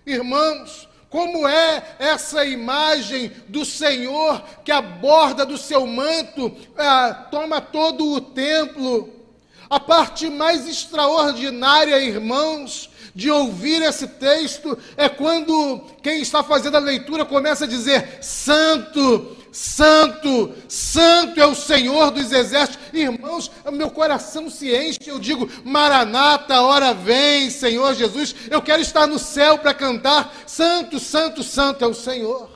irmãos, 0.03 0.89
como 1.07 1.47
é 1.47 1.83
essa 1.99 2.43
imagem 2.45 3.31
do 3.47 3.63
Senhor 3.63 4.43
que 4.65 4.71
a 4.71 4.81
borda 4.81 5.45
do 5.45 5.55
seu 5.55 5.85
manto 5.85 6.51
ah, 6.75 7.27
toma 7.29 7.61
todo 7.61 8.11
o 8.11 8.19
templo? 8.19 9.22
A 9.69 9.79
parte 9.79 10.29
mais 10.29 10.67
extraordinária, 10.67 11.99
irmãos, 11.99 12.89
de 13.15 13.29
ouvir 13.29 13.81
esse 13.81 14.07
texto 14.07 14.77
é 14.97 15.07
quando 15.07 15.81
quem 16.01 16.21
está 16.21 16.43
fazendo 16.43 16.75
a 16.77 16.79
leitura 16.79 17.25
começa 17.25 17.65
a 17.65 17.67
dizer: 17.67 18.19
Santo, 18.21 19.37
Santo, 19.51 20.53
Santo 20.67 21.39
é 21.39 21.45
o 21.45 21.53
Senhor 21.53 22.09
dos 22.09 22.31
exércitos. 22.31 22.79
Irmãos, 22.91 23.51
meu 23.71 23.91
coração 23.91 24.49
se 24.49 24.75
enche, 24.75 24.97
eu 25.05 25.19
digo: 25.19 25.49
Maranata, 25.63 26.61
hora 26.61 26.93
vem, 26.93 27.49
Senhor 27.49 27.93
Jesus. 27.93 28.35
Eu 28.49 28.61
quero 28.61 28.81
estar 28.81 29.05
no 29.05 29.19
céu 29.19 29.59
para 29.59 29.73
cantar: 29.73 30.33
Santo, 30.47 30.99
Santo, 30.99 31.43
Santo 31.43 31.85
é 31.85 31.87
o 31.87 31.93
Senhor. 31.93 32.49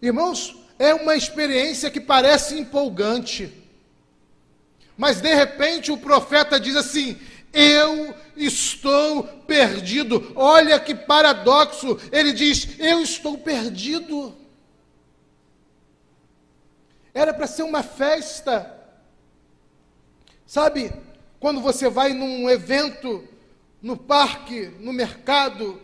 Irmãos, 0.00 0.56
é 0.78 0.94
uma 0.94 1.16
experiência 1.16 1.90
que 1.90 2.00
parece 2.00 2.58
empolgante. 2.58 3.52
Mas 4.98 5.22
de 5.22 5.32
repente 5.34 5.90
o 5.90 5.96
profeta 5.96 6.60
diz 6.60 6.76
assim: 6.76 7.18
eu 7.52 8.14
estou 8.36 9.24
perdido. 9.24 10.32
Olha 10.34 10.78
que 10.78 10.94
paradoxo. 10.94 11.98
Ele 12.12 12.32
diz: 12.32 12.78
Eu 12.78 13.00
estou 13.02 13.38
perdido. 13.38 14.36
Era 17.14 17.32
para 17.32 17.46
ser 17.46 17.62
uma 17.62 17.82
festa. 17.82 18.74
Sabe, 20.46 20.92
quando 21.40 21.60
você 21.60 21.88
vai 21.88 22.12
num 22.12 22.48
evento, 22.48 23.26
no 23.82 23.96
parque, 23.96 24.72
no 24.80 24.92
mercado, 24.92 25.80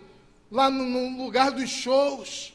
lá 0.51 0.71
no, 0.71 1.23
lugar 1.23 1.51
dos 1.51 1.69
shows, 1.69 2.54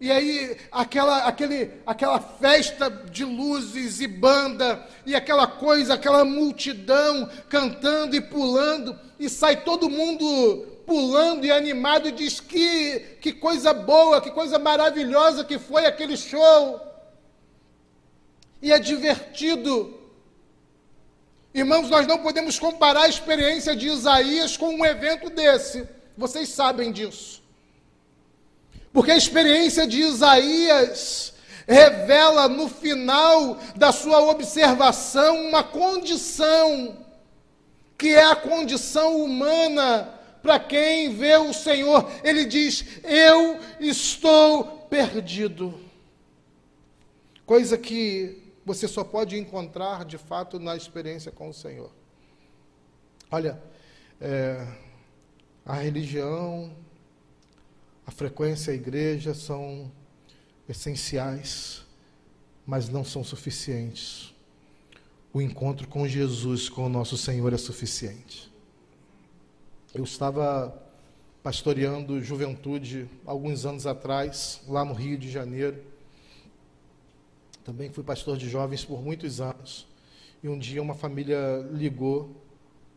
e 0.00 0.10
aí, 0.10 0.56
aquela, 0.70 1.24
aquele, 1.24 1.70
aquela 1.86 2.20
festa 2.20 2.90
de 2.90 3.24
luzes 3.24 4.00
e 4.00 4.06
banda, 4.06 4.86
e 5.06 5.14
aquela 5.14 5.46
coisa, 5.46 5.94
aquela 5.94 6.24
multidão 6.24 7.30
cantando 7.48 8.16
e 8.16 8.20
pulando, 8.20 8.98
e 9.18 9.28
sai 9.28 9.62
todo 9.62 9.88
mundo 9.88 10.66
pulando 10.84 11.46
e 11.46 11.52
animado 11.52 12.08
e 12.08 12.12
diz 12.12 12.40
que, 12.40 13.00
que 13.20 13.32
coisa 13.32 13.72
boa, 13.72 14.20
que 14.20 14.30
coisa 14.30 14.58
maravilhosa 14.58 15.44
que 15.44 15.58
foi 15.58 15.86
aquele 15.86 16.16
show. 16.16 16.80
E 18.60 18.72
é 18.72 18.78
divertido. 18.78 19.98
Irmãos, 21.54 21.88
nós 21.88 22.06
não 22.06 22.18
podemos 22.18 22.58
comparar 22.58 23.02
a 23.02 23.08
experiência 23.08 23.76
de 23.76 23.86
Isaías 23.86 24.56
com 24.56 24.74
um 24.74 24.84
evento 24.84 25.30
desse. 25.30 25.88
Vocês 26.16 26.48
sabem 26.48 26.90
disso. 26.90 27.43
Porque 28.94 29.10
a 29.10 29.16
experiência 29.16 29.88
de 29.88 30.00
Isaías 30.02 31.34
revela 31.66 32.48
no 32.48 32.68
final 32.68 33.58
da 33.74 33.90
sua 33.90 34.20
observação 34.30 35.48
uma 35.48 35.64
condição, 35.64 37.04
que 37.98 38.14
é 38.14 38.24
a 38.24 38.36
condição 38.36 39.20
humana 39.20 40.08
para 40.40 40.60
quem 40.60 41.12
vê 41.12 41.36
o 41.36 41.52
Senhor. 41.52 42.08
Ele 42.22 42.44
diz: 42.44 42.84
Eu 43.02 43.58
estou 43.80 44.86
perdido. 44.88 45.74
Coisa 47.44 47.76
que 47.76 48.40
você 48.64 48.86
só 48.86 49.02
pode 49.02 49.36
encontrar 49.36 50.04
de 50.04 50.18
fato 50.18 50.60
na 50.60 50.76
experiência 50.76 51.32
com 51.32 51.48
o 51.48 51.52
Senhor. 51.52 51.90
Olha, 53.28 53.60
é, 54.20 54.64
a 55.66 55.74
religião, 55.74 56.70
a 58.06 58.10
frequência 58.10 58.72
à 58.72 58.76
igreja 58.76 59.32
são 59.32 59.90
essenciais, 60.68 61.82
mas 62.66 62.88
não 62.88 63.04
são 63.04 63.24
suficientes. 63.24 64.34
O 65.32 65.40
encontro 65.40 65.88
com 65.88 66.06
Jesus, 66.06 66.68
com 66.68 66.86
o 66.86 66.88
nosso 66.88 67.16
Senhor, 67.16 67.52
é 67.52 67.56
suficiente. 67.56 68.52
Eu 69.94 70.04
estava 70.04 70.82
pastoreando 71.42 72.22
juventude 72.22 73.08
alguns 73.24 73.64
anos 73.66 73.86
atrás, 73.86 74.60
lá 74.68 74.84
no 74.84 74.92
Rio 74.92 75.18
de 75.18 75.30
Janeiro. 75.30 75.82
Também 77.64 77.90
fui 77.90 78.04
pastor 78.04 78.36
de 78.36 78.48
jovens 78.48 78.84
por 78.84 79.02
muitos 79.02 79.40
anos. 79.40 79.86
E 80.42 80.48
um 80.48 80.58
dia 80.58 80.82
uma 80.82 80.94
família 80.94 81.66
ligou, 81.72 82.36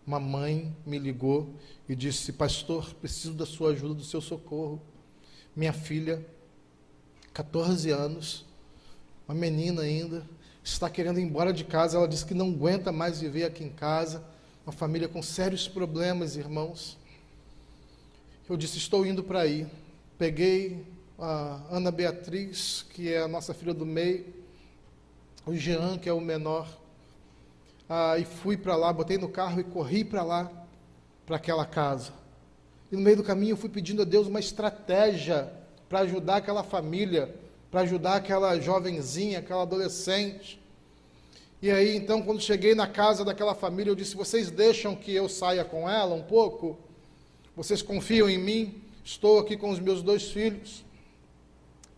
uma 0.06 0.20
mãe 0.20 0.76
me 0.86 1.00
ligou 1.00 1.54
e 1.88 1.96
disse: 1.96 2.34
Pastor, 2.34 2.94
preciso 2.96 3.34
da 3.34 3.46
sua 3.46 3.72
ajuda, 3.72 3.94
do 3.94 4.04
seu 4.04 4.20
socorro 4.20 4.82
minha 5.58 5.74
filha, 5.74 6.24
14 7.34 7.90
anos, 7.90 8.46
uma 9.28 9.34
menina 9.34 9.82
ainda, 9.82 10.24
está 10.64 10.88
querendo 10.88 11.20
ir 11.20 11.24
embora 11.24 11.52
de 11.52 11.64
casa. 11.64 11.98
Ela 11.98 12.08
disse 12.08 12.24
que 12.24 12.36
não 12.36 12.52
aguenta 12.52 12.92
mais 12.92 13.20
viver 13.20 13.44
aqui 13.44 13.64
em 13.64 13.70
casa. 13.70 14.24
Uma 14.64 14.72
família 14.72 15.08
com 15.08 15.24
sérios 15.24 15.68
problemas, 15.68 16.38
irmãos. 16.38 16.96
Eu 18.48 18.56
disse: 18.56 18.78
Estou 18.78 19.04
indo 19.04 19.24
para 19.24 19.42
aí. 19.42 19.66
Peguei 20.16 20.86
a 21.18 21.60
Ana 21.72 21.90
Beatriz, 21.90 22.86
que 22.92 23.12
é 23.12 23.24
a 23.24 23.28
nossa 23.28 23.52
filha 23.52 23.74
do 23.74 23.86
meio, 23.86 24.32
o 25.44 25.56
Jean, 25.56 25.98
que 25.98 26.08
é 26.08 26.14
o 26.14 26.22
menor, 26.22 26.68
ah, 27.90 28.18
e 28.20 28.26
fui 28.26 28.56
para 28.56 28.76
lá, 28.76 28.94
botei 28.94 29.18
no 29.18 29.30
carro 29.30 29.60
e 29.60 29.64
corri 29.64 30.04
para 30.04 30.22
lá, 30.22 30.52
para 31.26 31.38
aquela 31.38 31.66
casa. 31.66 32.14
E 32.92 32.96
no 32.96 33.02
meio 33.02 33.18
do 33.18 33.24
caminho 33.24 33.54
eu 33.54 33.58
fui 33.58 33.70
pedindo 33.70 34.02
a 34.02 34.06
Deus 34.06 34.28
uma 34.28 34.40
estratégia 34.40 35.52
para 35.90 36.00
ajudar 36.00 36.38
aquela 36.38 36.64
família, 36.64 37.34
para 37.70 37.82
ajudar 37.82 38.16
aquela 38.16 38.60
jovenzinha, 38.60 39.40
aquela 39.40 39.64
adolescente. 39.64 40.60
E 41.62 41.72
aí, 41.72 41.98
então, 41.98 42.22
quando 42.22 42.40
cheguei 42.40 42.76
na 42.76 42.88
casa 42.88 43.26
daquela 43.26 43.56
família, 43.56 43.92
eu 43.92 43.96
disse: 43.96 44.16
Vocês 44.16 44.52
deixam 44.52 44.96
que 44.96 45.14
eu 45.14 45.28
saia 45.28 45.66
com 45.66 45.90
ela 45.90 46.14
um 46.14 46.22
pouco? 46.22 46.78
Vocês 47.56 47.82
confiam 47.82 48.30
em 48.30 48.38
mim? 48.38 48.82
Estou 49.04 49.40
aqui 49.40 49.58
com 49.58 49.70
os 49.70 49.80
meus 49.80 50.04
dois 50.04 50.30
filhos. 50.30 50.86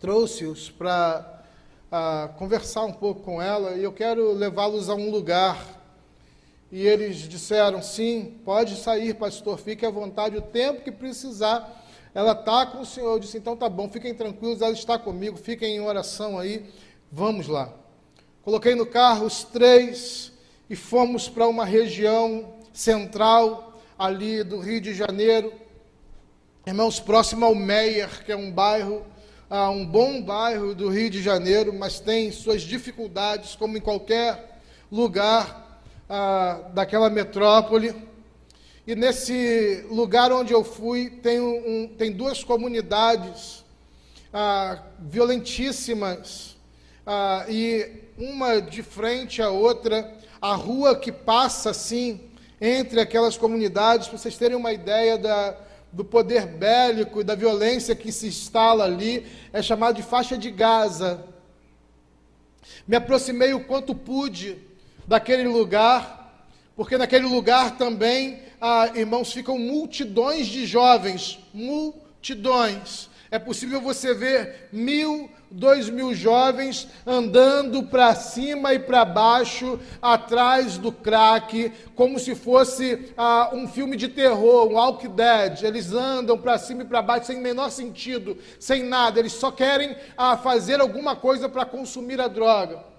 Trouxe-os 0.00 0.70
para 0.70 1.44
uh, 1.92 2.32
conversar 2.38 2.84
um 2.84 2.92
pouco 2.92 3.20
com 3.20 3.42
ela 3.42 3.72
e 3.72 3.84
eu 3.84 3.92
quero 3.92 4.32
levá-los 4.32 4.88
a 4.88 4.94
um 4.94 5.10
lugar. 5.10 5.79
E 6.70 6.86
eles 6.86 7.16
disseram: 7.28 7.82
Sim, 7.82 8.38
pode 8.44 8.76
sair, 8.76 9.14
pastor, 9.14 9.58
fique 9.58 9.84
à 9.84 9.90
vontade 9.90 10.36
o 10.36 10.42
tempo 10.42 10.82
que 10.82 10.92
precisar. 10.92 11.84
Ela 12.14 12.32
está 12.32 12.66
com 12.66 12.80
o 12.80 12.86
senhor. 12.86 13.14
Eu 13.14 13.18
disse: 13.18 13.38
Então 13.38 13.56
tá 13.56 13.68
bom, 13.68 13.88
fiquem 13.88 14.14
tranquilos, 14.14 14.62
ela 14.62 14.72
está 14.72 14.98
comigo, 14.98 15.36
fiquem 15.36 15.76
em 15.76 15.80
oração 15.80 16.38
aí. 16.38 16.64
Vamos 17.10 17.48
lá. 17.48 17.72
Coloquei 18.42 18.74
no 18.74 18.86
carro 18.86 19.26
os 19.26 19.42
três 19.42 20.32
e 20.68 20.76
fomos 20.76 21.28
para 21.28 21.48
uma 21.48 21.64
região 21.64 22.54
central 22.72 23.80
ali 23.98 24.44
do 24.44 24.58
Rio 24.60 24.80
de 24.80 24.94
Janeiro. 24.94 25.52
Irmãos, 26.64 27.00
próximo 27.00 27.44
ao 27.44 27.54
Meier, 27.54 28.24
que 28.24 28.30
é 28.30 28.36
um 28.36 28.52
bairro, 28.52 29.04
um 29.50 29.84
bom 29.84 30.22
bairro 30.22 30.74
do 30.74 30.88
Rio 30.88 31.10
de 31.10 31.20
Janeiro, 31.20 31.72
mas 31.72 31.98
tem 31.98 32.30
suas 32.30 32.62
dificuldades, 32.62 33.56
como 33.56 33.76
em 33.76 33.80
qualquer 33.80 34.60
lugar 34.90 35.59
uh, 36.10 36.72
daquela 36.72 37.08
metrópole. 37.08 37.94
E 38.86 38.96
nesse 38.96 39.86
lugar 39.88 40.32
onde 40.32 40.52
eu 40.52 40.64
fui, 40.64 41.08
tem, 41.08 41.38
um, 41.38 41.88
tem 41.96 42.10
duas 42.10 42.42
comunidades 42.42 43.64
uh, 44.34 44.82
violentíssimas, 44.98 46.50
e 47.48 48.04
uma 48.16 48.60
de 48.60 48.84
frente 48.84 49.42
à 49.42 49.50
outra, 49.50 50.14
a 50.40 50.54
rua 50.54 50.94
que 50.94 51.10
passa 51.10 51.70
assim 51.70 52.20
entre 52.60 53.00
aquelas 53.00 53.36
comunidades, 53.36 54.06
para 54.06 54.18
vocês 54.18 54.36
terem 54.36 54.56
uma 54.56 54.72
ideia 54.72 55.18
da, 55.18 55.56
do 55.90 56.04
poder 56.04 56.46
bélico 56.46 57.20
e 57.20 57.24
da 57.24 57.34
violência 57.34 57.96
que 57.96 58.12
se 58.12 58.28
instala 58.28 58.84
ali, 58.84 59.26
é 59.52 59.60
chamada 59.60 59.94
de 59.94 60.02
faixa 60.02 60.38
de 60.38 60.50
Gaza. 60.50 61.24
Me 62.86 62.94
aproximei 62.94 63.54
o 63.54 63.64
quanto 63.64 63.92
pude 63.92 64.69
daquele 65.06 65.48
lugar, 65.48 66.44
porque 66.76 66.96
naquele 66.96 67.26
lugar 67.26 67.76
também, 67.76 68.40
ah, 68.60 68.90
irmãos, 68.94 69.32
ficam 69.32 69.58
multidões 69.58 70.46
de 70.46 70.66
jovens, 70.66 71.38
multidões. 71.52 73.08
É 73.30 73.38
possível 73.38 73.80
você 73.80 74.12
ver 74.12 74.68
mil 74.72 75.30
dois 75.50 75.90
mil 75.90 76.14
jovens 76.14 76.86
andando 77.04 77.82
para 77.82 78.14
cima 78.14 78.72
e 78.72 78.78
para 78.78 79.04
baixo, 79.04 79.80
atrás 80.00 80.78
do 80.78 80.92
crack, 80.92 81.72
como 81.94 82.18
se 82.18 82.34
fosse 82.34 83.12
ah, 83.16 83.50
um 83.52 83.66
filme 83.66 83.96
de 83.96 84.08
terror, 84.08 84.68
um 84.68 84.74
Walk 84.74 85.08
Dead. 85.08 85.62
Eles 85.62 85.92
andam 85.92 86.38
para 86.38 86.56
cima 86.58 86.82
e 86.82 86.86
para 86.86 87.02
baixo 87.02 87.26
sem 87.26 87.40
menor 87.40 87.70
sentido, 87.70 88.38
sem 88.58 88.84
nada. 88.84 89.18
Eles 89.18 89.32
só 89.32 89.50
querem 89.50 89.96
ah, 90.16 90.36
fazer 90.36 90.80
alguma 90.80 91.16
coisa 91.16 91.48
para 91.48 91.64
consumir 91.64 92.20
a 92.20 92.28
droga. 92.28 92.89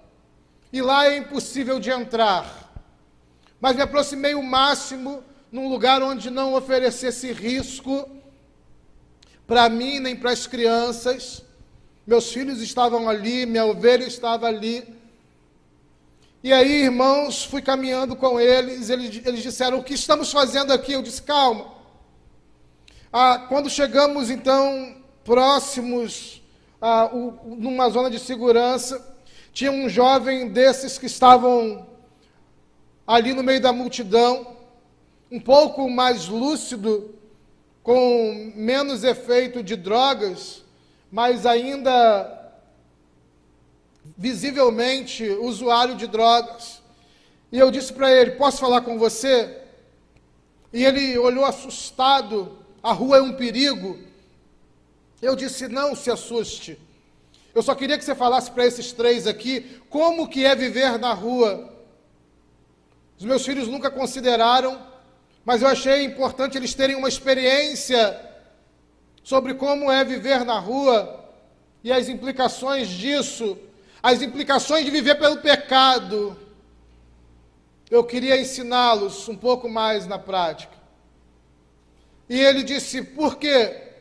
E 0.72 0.80
lá 0.80 1.06
é 1.06 1.18
impossível 1.18 1.78
de 1.78 1.90
entrar. 1.90 2.72
Mas 3.60 3.76
me 3.76 3.82
aproximei 3.82 4.34
o 4.34 4.42
máximo 4.42 5.22
num 5.50 5.68
lugar 5.68 6.02
onde 6.02 6.30
não 6.30 6.54
oferecesse 6.54 7.32
risco 7.32 8.08
para 9.46 9.68
mim 9.68 9.98
nem 9.98 10.16
para 10.16 10.30
as 10.30 10.46
crianças 10.46 11.44
meus 12.06 12.32
filhos 12.32 12.60
estavam 12.60 13.08
ali, 13.08 13.46
minha 13.46 13.64
ovelha 13.64 14.04
estava 14.04 14.46
ali. 14.46 14.84
E 16.42 16.52
aí, 16.52 16.82
irmãos, 16.82 17.44
fui 17.44 17.62
caminhando 17.62 18.16
com 18.16 18.40
eles, 18.40 18.90
eles, 18.90 19.24
eles 19.24 19.42
disseram: 19.42 19.78
O 19.78 19.84
que 19.84 19.94
estamos 19.94 20.32
fazendo 20.32 20.72
aqui? 20.72 20.92
Eu 20.92 21.02
disse: 21.02 21.22
Calma. 21.22 21.70
Ah, 23.12 23.46
quando 23.48 23.70
chegamos, 23.70 24.30
então, 24.30 24.96
próximos, 25.22 26.42
ah, 26.80 27.08
o, 27.12 27.56
numa 27.56 27.88
zona 27.88 28.10
de 28.10 28.18
segurança, 28.18 29.11
tinha 29.52 29.70
um 29.70 29.88
jovem 29.88 30.48
desses 30.48 30.98
que 30.98 31.06
estavam 31.06 31.86
ali 33.06 33.32
no 33.34 33.42
meio 33.42 33.60
da 33.60 33.72
multidão, 33.72 34.56
um 35.30 35.40
pouco 35.40 35.88
mais 35.88 36.28
lúcido, 36.28 37.14
com 37.82 38.52
menos 38.54 39.04
efeito 39.04 39.62
de 39.62 39.76
drogas 39.76 40.62
mas 41.12 41.44
ainda 41.44 42.50
visivelmente 44.16 45.28
usuário 45.28 45.94
de 45.94 46.06
drogas. 46.06 46.80
E 47.52 47.58
eu 47.58 47.70
disse 47.70 47.92
para 47.92 48.10
ele: 48.10 48.30
Posso 48.32 48.58
falar 48.58 48.80
com 48.80 48.98
você? 48.98 49.58
E 50.72 50.82
ele 50.82 51.18
olhou 51.18 51.44
assustado: 51.44 52.58
A 52.82 52.94
rua 52.94 53.18
é 53.18 53.22
um 53.22 53.34
perigo. 53.34 53.98
Eu 55.20 55.36
disse: 55.36 55.68
Não 55.68 55.94
se 55.94 56.10
assuste. 56.10 56.80
Eu 57.54 57.62
só 57.62 57.74
queria 57.74 57.98
que 57.98 58.04
você 58.04 58.14
falasse 58.14 58.50
para 58.50 58.66
esses 58.66 58.92
três 58.92 59.26
aqui 59.26 59.80
como 59.90 60.28
que 60.28 60.44
é 60.44 60.54
viver 60.54 60.98
na 60.98 61.12
rua. 61.12 61.70
Os 63.18 63.24
meus 63.24 63.44
filhos 63.44 63.68
nunca 63.68 63.90
consideraram, 63.90 64.80
mas 65.44 65.60
eu 65.60 65.68
achei 65.68 66.04
importante 66.04 66.56
eles 66.56 66.74
terem 66.74 66.96
uma 66.96 67.08
experiência 67.08 68.18
sobre 69.22 69.54
como 69.54 69.92
é 69.92 70.02
viver 70.02 70.44
na 70.44 70.58
rua 70.58 71.22
e 71.84 71.92
as 71.92 72.08
implicações 72.08 72.88
disso, 72.88 73.58
as 74.02 74.22
implicações 74.22 74.84
de 74.84 74.90
viver 74.90 75.16
pelo 75.16 75.38
pecado. 75.38 76.36
Eu 77.90 78.02
queria 78.02 78.40
ensiná-los 78.40 79.28
um 79.28 79.36
pouco 79.36 79.68
mais 79.68 80.06
na 80.06 80.18
prática. 80.18 80.72
E 82.28 82.40
ele 82.40 82.62
disse: 82.62 83.02
"Por 83.02 83.36
quê?" 83.36 83.91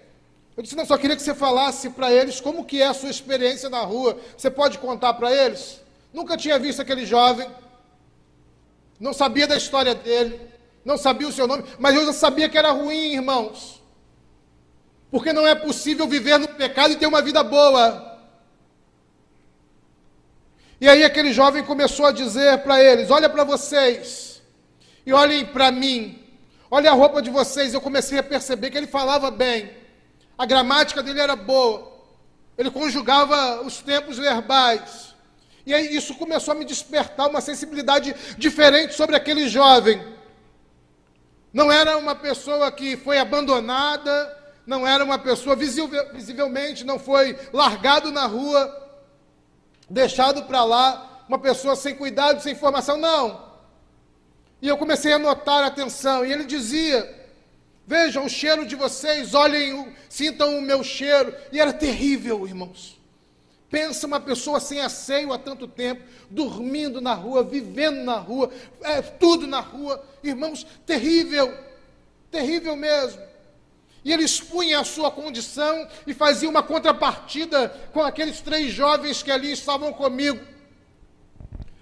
Eu 0.61 0.63
disse: 0.63 0.75
"Não, 0.75 0.85
só 0.85 0.95
queria 0.95 1.15
que 1.15 1.23
você 1.23 1.33
falasse 1.33 1.89
para 1.89 2.11
eles 2.11 2.39
como 2.39 2.63
que 2.63 2.79
é 2.79 2.85
a 2.85 2.93
sua 2.93 3.09
experiência 3.09 3.67
na 3.67 3.81
rua. 3.81 4.15
Você 4.37 4.51
pode 4.51 4.77
contar 4.77 5.15
para 5.15 5.33
eles?" 5.33 5.81
Nunca 6.13 6.37
tinha 6.37 6.59
visto 6.59 6.83
aquele 6.83 7.03
jovem. 7.03 7.49
Não 8.99 9.11
sabia 9.11 9.47
da 9.47 9.57
história 9.57 9.95
dele, 9.95 10.39
não 10.85 10.99
sabia 10.99 11.27
o 11.27 11.31
seu 11.31 11.47
nome, 11.47 11.63
mas 11.79 11.95
eu 11.95 12.05
já 12.05 12.13
sabia 12.13 12.47
que 12.47 12.59
era 12.59 12.69
ruim, 12.69 13.13
irmãos. 13.13 13.81
Porque 15.09 15.33
não 15.33 15.47
é 15.47 15.55
possível 15.55 16.07
viver 16.07 16.37
no 16.37 16.47
pecado 16.49 16.93
e 16.93 16.95
ter 16.95 17.07
uma 17.07 17.23
vida 17.23 17.43
boa. 17.43 18.19
E 20.79 20.87
aí 20.87 21.03
aquele 21.03 21.33
jovem 21.33 21.63
começou 21.63 22.05
a 22.05 22.11
dizer 22.11 22.59
para 22.59 22.79
eles: 22.83 23.09
Olha 23.09 23.27
para 23.27 23.43
vocês, 23.43 24.43
e 25.07 25.11
olhem 25.11 25.43
para 25.43 25.71
mim, 25.71 26.23
olha 26.69 26.91
a 26.91 26.93
roupa 26.93 27.19
de 27.19 27.31
vocês. 27.31 27.73
Eu 27.73 27.81
comecei 27.81 28.19
a 28.19 28.23
perceber 28.23 28.69
que 28.69 28.77
ele 28.77 28.85
falava 28.85 29.31
bem, 29.31 29.80
a 30.41 30.45
gramática 30.47 31.03
dele 31.03 31.21
era 31.21 31.35
boa, 31.35 32.01
ele 32.57 32.71
conjugava 32.71 33.61
os 33.61 33.77
tempos 33.77 34.17
verbais. 34.17 35.13
E 35.63 35.71
aí 35.71 35.95
isso 35.95 36.15
começou 36.15 36.53
a 36.53 36.55
me 36.55 36.65
despertar 36.65 37.29
uma 37.29 37.41
sensibilidade 37.41 38.15
diferente 38.39 38.95
sobre 38.95 39.15
aquele 39.15 39.47
jovem. 39.47 40.03
Não 41.53 41.71
era 41.71 41.95
uma 41.95 42.15
pessoa 42.15 42.71
que 42.71 42.97
foi 42.97 43.19
abandonada, 43.19 44.35
não 44.65 44.87
era 44.87 45.03
uma 45.03 45.19
pessoa, 45.19 45.55
visivelmente 45.55 46.83
não 46.83 46.97
foi 46.97 47.37
largado 47.53 48.11
na 48.11 48.25
rua, 48.25 48.89
deixado 49.87 50.45
para 50.45 50.63
lá, 50.63 51.23
uma 51.29 51.37
pessoa 51.37 51.75
sem 51.75 51.93
cuidado, 51.93 52.41
sem 52.41 52.55
formação, 52.55 52.97
não. 52.97 53.45
E 54.59 54.67
eu 54.67 54.75
comecei 54.75 55.13
a 55.13 55.19
notar 55.19 55.63
a 55.63 55.67
atenção, 55.67 56.25
e 56.25 56.33
ele 56.33 56.45
dizia: 56.45 57.20
Vejam 57.85 58.25
o 58.25 58.29
cheiro 58.29 58.65
de 58.65 58.75
vocês, 58.75 59.33
olhem, 59.33 59.93
sintam 60.09 60.57
o 60.57 60.61
meu 60.61 60.83
cheiro. 60.83 61.33
E 61.51 61.59
era 61.59 61.73
terrível, 61.73 62.47
irmãos. 62.47 62.99
Pensa 63.69 64.05
uma 64.05 64.19
pessoa 64.19 64.59
sem 64.59 64.81
asseio 64.81 65.31
há 65.31 65.39
tanto 65.39 65.65
tempo, 65.65 66.03
dormindo 66.29 66.99
na 66.99 67.13
rua, 67.13 67.41
vivendo 67.41 68.03
na 68.03 68.17
rua, 68.17 68.51
é, 68.81 69.01
tudo 69.01 69.47
na 69.47 69.61
rua. 69.61 70.03
Irmãos, 70.21 70.67
terrível, 70.85 71.57
terrível 72.29 72.75
mesmo. 72.75 73.21
E 74.03 74.11
ele 74.11 74.23
expunha 74.23 74.79
a 74.79 74.83
sua 74.83 75.09
condição 75.09 75.87
e 76.05 76.13
fazia 76.13 76.49
uma 76.49 76.61
contrapartida 76.61 77.69
com 77.93 78.01
aqueles 78.01 78.41
três 78.41 78.73
jovens 78.73 79.23
que 79.23 79.31
ali 79.31 79.51
estavam 79.53 79.93
comigo. 79.93 80.45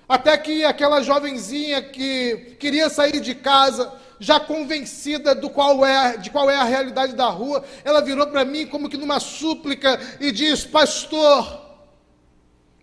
Até 0.07 0.37
que 0.37 0.63
aquela 0.65 1.01
jovenzinha 1.01 1.81
que 1.81 2.55
queria 2.59 2.89
sair 2.89 3.19
de 3.19 3.33
casa, 3.33 3.91
já 4.19 4.39
convencida 4.39 5.33
do 5.33 5.49
qual 5.49 5.85
é, 5.85 6.17
de 6.17 6.29
qual 6.29 6.49
é 6.49 6.55
a 6.55 6.63
realidade 6.63 7.15
da 7.15 7.29
rua, 7.29 7.63
ela 7.83 8.01
virou 8.01 8.27
para 8.27 8.43
mim 8.43 8.67
como 8.67 8.89
que 8.89 8.97
numa 8.97 9.19
súplica 9.19 9.99
e 10.19 10.31
diz: 10.31 10.65
Pastor, 10.65 11.61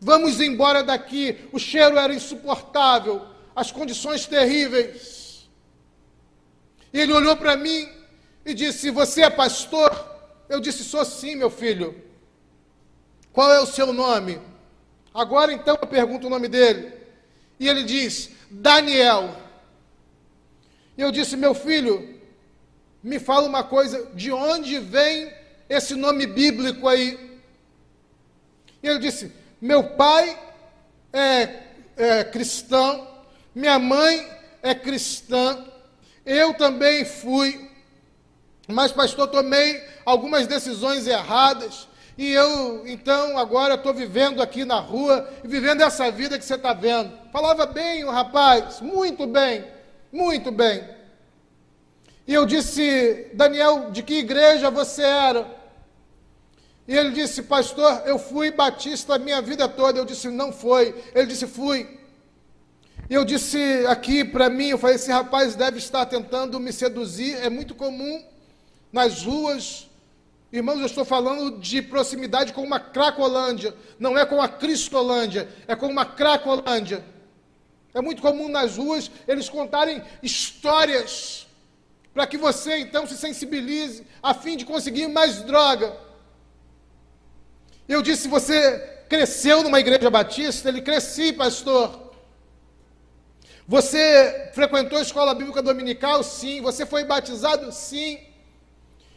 vamos 0.01 0.41
embora 0.41 0.82
daqui. 0.82 1.37
O 1.53 1.59
cheiro 1.59 1.99
era 1.99 2.14
insuportável, 2.14 3.22
as 3.55 3.70
condições 3.70 4.24
terríveis. 4.26 5.49
E 6.93 7.01
ele 7.01 7.12
olhou 7.12 7.37
para 7.37 7.57
mim 7.57 7.87
e 8.45 8.55
disse: 8.55 8.91
Você 8.91 9.22
é 9.22 9.30
pastor? 9.30 9.91
Eu 10.49 10.59
disse: 10.59 10.82
Sou 10.82 11.05
sim, 11.05 11.37
meu 11.37 11.51
filho. 11.51 12.03
Qual 13.32 13.53
é 13.53 13.61
o 13.61 13.66
seu 13.66 13.93
nome? 13.93 14.41
Agora 15.12 15.53
então 15.53 15.78
eu 15.80 15.87
pergunto 15.87 16.26
o 16.26 16.30
nome 16.30 16.49
dele. 16.49 16.93
E 17.61 17.68
ele 17.68 17.82
diz: 17.82 18.30
Daniel. 18.51 19.45
E 20.97 21.03
eu 21.03 21.11
disse: 21.11 21.36
Meu 21.36 21.55
filho, 21.55 22.20
me 23.03 23.18
fala 23.18 23.49
uma 23.49 23.62
coisa, 23.64 24.11
de 24.14 24.32
onde 24.32 24.78
vem 24.78 25.32
esse 25.68 25.94
nome 25.94 26.26
bíblico 26.26 26.88
aí? 26.88 27.40
E 28.82 28.88
ele 28.88 28.99
disse: 28.99 29.32
Meu 29.61 29.84
pai 29.90 30.38
é, 31.12 31.62
é 31.97 32.24
cristão, 32.24 33.07
minha 33.55 33.78
mãe 33.78 34.26
é 34.62 34.74
cristã, 34.74 35.64
eu 36.24 36.55
também 36.55 37.05
fui, 37.05 37.70
mas, 38.68 38.90
pastor, 38.90 39.28
tomei 39.28 39.82
algumas 40.05 40.47
decisões 40.47 41.07
erradas. 41.07 41.86
E 42.18 42.32
eu, 42.32 42.86
então, 42.86 43.38
agora 43.38 43.74
estou 43.74 43.92
vivendo 43.92 44.42
aqui 44.42 44.64
na 44.64 44.80
rua 44.80 45.28
vivendo 45.44 45.82
essa 45.82 46.11
vida 46.11 46.38
que 46.38 46.44
você 46.44 46.55
está 46.55 46.72
vendo. 46.72 47.12
Falava 47.30 47.66
bem 47.66 48.05
o 48.05 48.11
rapaz, 48.11 48.80
muito 48.80 49.26
bem, 49.26 49.64
muito 50.17 50.51
bem. 50.51 50.83
E 52.27 52.33
eu 52.33 52.47
disse, 52.47 53.29
Daniel, 53.35 53.91
de 53.91 54.03
que 54.03 54.14
igreja 54.14 54.71
você 54.71 55.03
era? 55.03 55.47
E 56.89 56.97
ele 56.97 57.11
disse, 57.11 57.43
pastor, 57.43 58.03
eu 58.07 58.19
fui 58.19 58.51
batista 58.51 59.14
a 59.14 59.19
minha 59.19 59.43
vida 59.43 59.69
toda. 59.69 59.99
Eu 59.99 60.05
disse, 60.05 60.29
não 60.29 60.53
foi. 60.53 60.95
Ele 61.14 61.27
disse, 61.27 61.47
fui. 61.47 61.99
E 63.09 63.14
eu 63.14 63.25
disse 63.25 63.59
aqui 63.87 64.25
para 64.25 64.49
mim, 64.49 64.69
eu 64.69 64.79
falei, 64.79 64.97
esse 64.97 65.11
rapaz 65.11 65.55
deve 65.55 65.79
estar 65.79 66.07
tentando 66.07 66.59
me 66.59 66.73
seduzir. 66.73 67.37
É 67.37 67.51
muito 67.51 67.75
comum 67.75 68.25
nas 68.93 69.23
ruas. 69.23 69.89
Irmãos, 70.53 70.81
eu 70.81 70.87
estou 70.87 71.05
falando 71.05 71.59
de 71.59 71.83
proximidade 71.83 72.53
com 72.53 72.62
uma 72.62 72.81
Cracolândia. 72.81 73.75
Não 73.99 74.17
é 74.17 74.25
com 74.25 74.41
a 74.41 74.49
Cristolândia, 74.49 75.49
é 75.69 75.77
com 75.77 75.87
uma 75.87 76.05
Cracolândia. 76.05 77.05
É 77.97 78.01
muito 78.03 78.20
comum 78.20 78.47
nas 78.47 78.76
ruas 78.76 79.11
eles 79.26 79.49
contarem 79.49 80.03
histórias 80.22 81.47
para 82.12 82.26
que 82.26 82.36
você 82.36 82.76
então 82.76 83.07
se 83.07 83.16
sensibilize 83.16 84.07
a 84.22 84.34
fim 84.34 84.55
de 84.55 84.66
conseguir 84.66 85.09
mais 85.09 85.40
droga. 85.42 85.97
Eu 87.88 88.03
disse: 88.03 88.28
você 88.28 88.61
cresceu 89.09 89.62
numa 89.62 89.80
igreja 89.80 90.11
batista? 90.11 90.68
Ele 90.68 90.82
cresci, 90.82 91.32
pastor. 91.32 92.12
Você 93.66 94.51
frequentou 94.53 94.99
a 94.99 95.03
escola 95.03 95.34
bíblica 95.34 95.62
dominical? 95.62 96.22
Sim. 96.22 96.61
Você 96.61 96.84
foi 96.84 97.03
batizado? 97.03 97.72
Sim. 97.72 98.18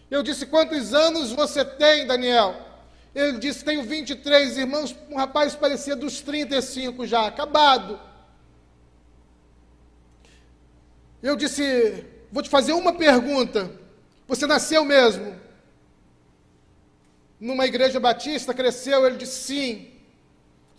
Eu 0.09 0.23
disse: 0.23 0.45
quantos 0.45 0.93
anos 0.93 1.33
você 1.33 1.65
tem, 1.65 2.07
Daniel? 2.07 2.55
Ele 3.13 3.39
disse: 3.39 3.65
tenho 3.65 3.83
23 3.83 4.57
irmãos. 4.57 4.95
Um 5.09 5.17
rapaz 5.17 5.53
parecia 5.53 5.97
dos 5.97 6.21
35 6.21 7.05
já, 7.05 7.27
acabado. 7.27 8.07
Eu 11.21 11.35
disse: 11.35 12.05
vou 12.31 12.43
te 12.43 12.49
fazer 12.49 12.73
uma 12.73 12.93
pergunta. 12.93 13.71
Você 14.27 14.45
nasceu 14.45 14.85
mesmo? 14.85 15.39
numa 17.39 17.65
igreja 17.65 17.99
batista, 17.99 18.53
cresceu? 18.53 19.05
Ele 19.05 19.15
disse 19.15 19.43
sim. 19.43 19.87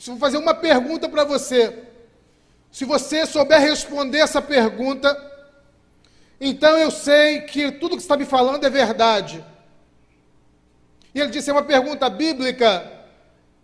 Vou 0.07 0.19
fazer 0.19 0.37
uma 0.37 0.55
pergunta 0.55 1.09
para 1.09 1.25
você. 1.25 1.85
Se 2.71 2.85
você 2.85 3.27
souber 3.27 3.61
responder 3.61 4.19
essa 4.19 4.41
pergunta, 4.41 5.17
então 6.41 6.77
eu 6.79 6.91
sei 6.91 7.43
que 7.43 7.73
tudo 7.73 7.97
que 7.97 8.03
está 8.03 8.17
me 8.17 8.25
falando 8.25 8.65
é 8.65 8.71
verdade. 8.71 9.45
E 11.15 11.21
ele 11.21 11.31
disse: 11.31 11.51
é 11.51 11.53
uma 11.53 11.65
pergunta 11.65 12.09
bíblica. 12.09 12.99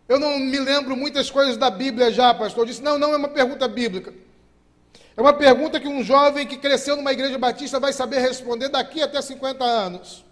Eu 0.09 0.18
não 0.18 0.39
me 0.39 0.59
lembro 0.59 0.97
muitas 0.97 1.31
coisas 1.31 1.57
da 1.57 1.70
Bíblia 1.70 2.11
já, 2.11 2.33
pastor. 2.35 2.62
Eu 2.62 2.66
disse: 2.66 2.83
não, 2.83 2.99
não 2.99 3.12
é 3.12 3.16
uma 3.16 3.29
pergunta 3.29 3.68
bíblica. 3.68 4.12
É 5.17 5.21
uma 5.21 5.33
pergunta 5.33 5.81
que 5.81 5.89
um 5.89 6.03
jovem 6.03 6.47
que 6.47 6.59
cresceu 6.59 6.97
numa 6.97 7.12
igreja 7.12 7.39
batista 7.39 7.81
vai 7.81 7.93
saber 7.93 8.19
responder 8.19 8.69
daqui 8.69 9.03
até 9.03 9.21
50 9.23 9.64
anos. 9.64 10.25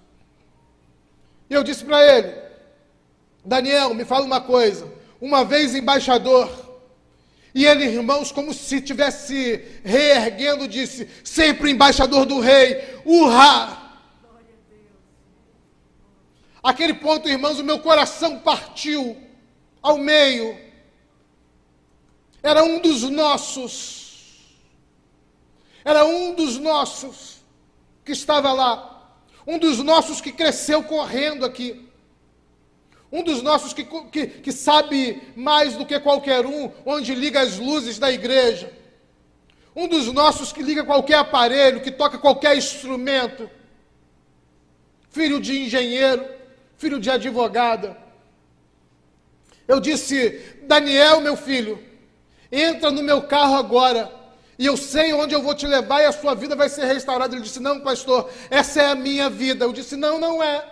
E 1.48 1.54
eu 1.54 1.62
disse 1.62 1.84
para 1.84 2.04
ele: 2.04 2.34
Daniel, 3.44 3.94
me 3.94 4.04
fala 4.04 4.24
uma 4.24 4.40
coisa. 4.40 4.92
Uma 5.20 5.42
vez 5.42 5.74
embaixador, 5.74 6.50
e 7.54 7.64
ele, 7.64 7.84
irmãos, 7.84 8.32
como 8.32 8.52
se 8.52 8.80
tivesse 8.80 9.64
reerguendo, 9.84 10.66
disse: 10.66 11.08
sempre 11.22 11.70
embaixador 11.70 12.26
do 12.26 12.40
rei, 12.40 13.00
urra! 13.06 13.80
Aquele 16.62 16.94
ponto, 16.94 17.28
irmãos, 17.28 17.60
o 17.60 17.64
meu 17.64 17.78
coração 17.78 18.40
partiu 18.40 19.16
ao 19.80 19.98
meio. 19.98 20.58
Era 22.42 22.64
um 22.64 22.80
dos 22.80 23.02
nossos. 23.02 24.03
Era 25.84 26.04
um 26.04 26.34
dos 26.34 26.58
nossos 26.58 27.42
que 28.04 28.12
estava 28.12 28.52
lá. 28.52 29.12
Um 29.46 29.58
dos 29.58 29.78
nossos 29.78 30.20
que 30.20 30.32
cresceu 30.32 30.82
correndo 30.82 31.44
aqui. 31.44 31.88
Um 33.12 33.22
dos 33.22 33.42
nossos 33.42 33.72
que, 33.72 33.84
que, 33.84 34.26
que 34.26 34.50
sabe 34.50 35.22
mais 35.36 35.76
do 35.76 35.86
que 35.86 36.00
qualquer 36.00 36.46
um, 36.46 36.72
onde 36.84 37.14
liga 37.14 37.40
as 37.40 37.58
luzes 37.58 37.98
da 37.98 38.10
igreja. 38.10 38.72
Um 39.76 39.86
dos 39.86 40.12
nossos 40.12 40.52
que 40.52 40.62
liga 40.62 40.84
qualquer 40.84 41.18
aparelho, 41.18 41.80
que 41.80 41.90
toca 41.90 42.18
qualquer 42.18 42.56
instrumento. 42.56 43.50
Filho 45.10 45.40
de 45.40 45.64
engenheiro, 45.64 46.26
filho 46.76 46.98
de 46.98 47.10
advogada. 47.10 47.96
Eu 49.68 49.80
disse: 49.80 50.58
Daniel, 50.62 51.20
meu 51.20 51.36
filho, 51.36 51.82
entra 52.50 52.90
no 52.90 53.02
meu 53.02 53.22
carro 53.22 53.56
agora. 53.56 54.23
E 54.58 54.66
eu 54.66 54.76
sei 54.76 55.12
onde 55.12 55.34
eu 55.34 55.42
vou 55.42 55.54
te 55.54 55.66
levar 55.66 56.00
e 56.00 56.06
a 56.06 56.12
sua 56.12 56.34
vida 56.34 56.54
vai 56.54 56.68
ser 56.68 56.84
restaurada. 56.84 57.34
Ele 57.34 57.42
disse: 57.42 57.60
Não, 57.60 57.80
pastor, 57.80 58.30
essa 58.50 58.82
é 58.82 58.86
a 58.86 58.94
minha 58.94 59.28
vida. 59.28 59.64
Eu 59.64 59.72
disse: 59.72 59.96
Não, 59.96 60.18
não 60.18 60.42
é. 60.42 60.64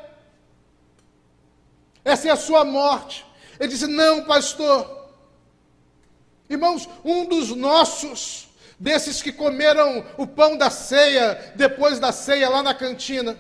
Essa 2.04 2.28
é 2.28 2.30
a 2.30 2.36
sua 2.36 2.64
morte. 2.64 3.24
Ele 3.58 3.68
disse: 3.68 3.86
Não, 3.86 4.24
pastor. 4.24 5.10
Irmãos, 6.48 6.88
um 7.04 7.24
dos 7.24 7.48
nossos, 7.56 8.48
desses 8.78 9.22
que 9.22 9.32
comeram 9.32 10.04
o 10.16 10.26
pão 10.26 10.56
da 10.56 10.70
ceia, 10.70 11.52
depois 11.56 11.98
da 11.98 12.12
ceia, 12.12 12.48
lá 12.48 12.62
na 12.62 12.74
cantina. 12.74 13.36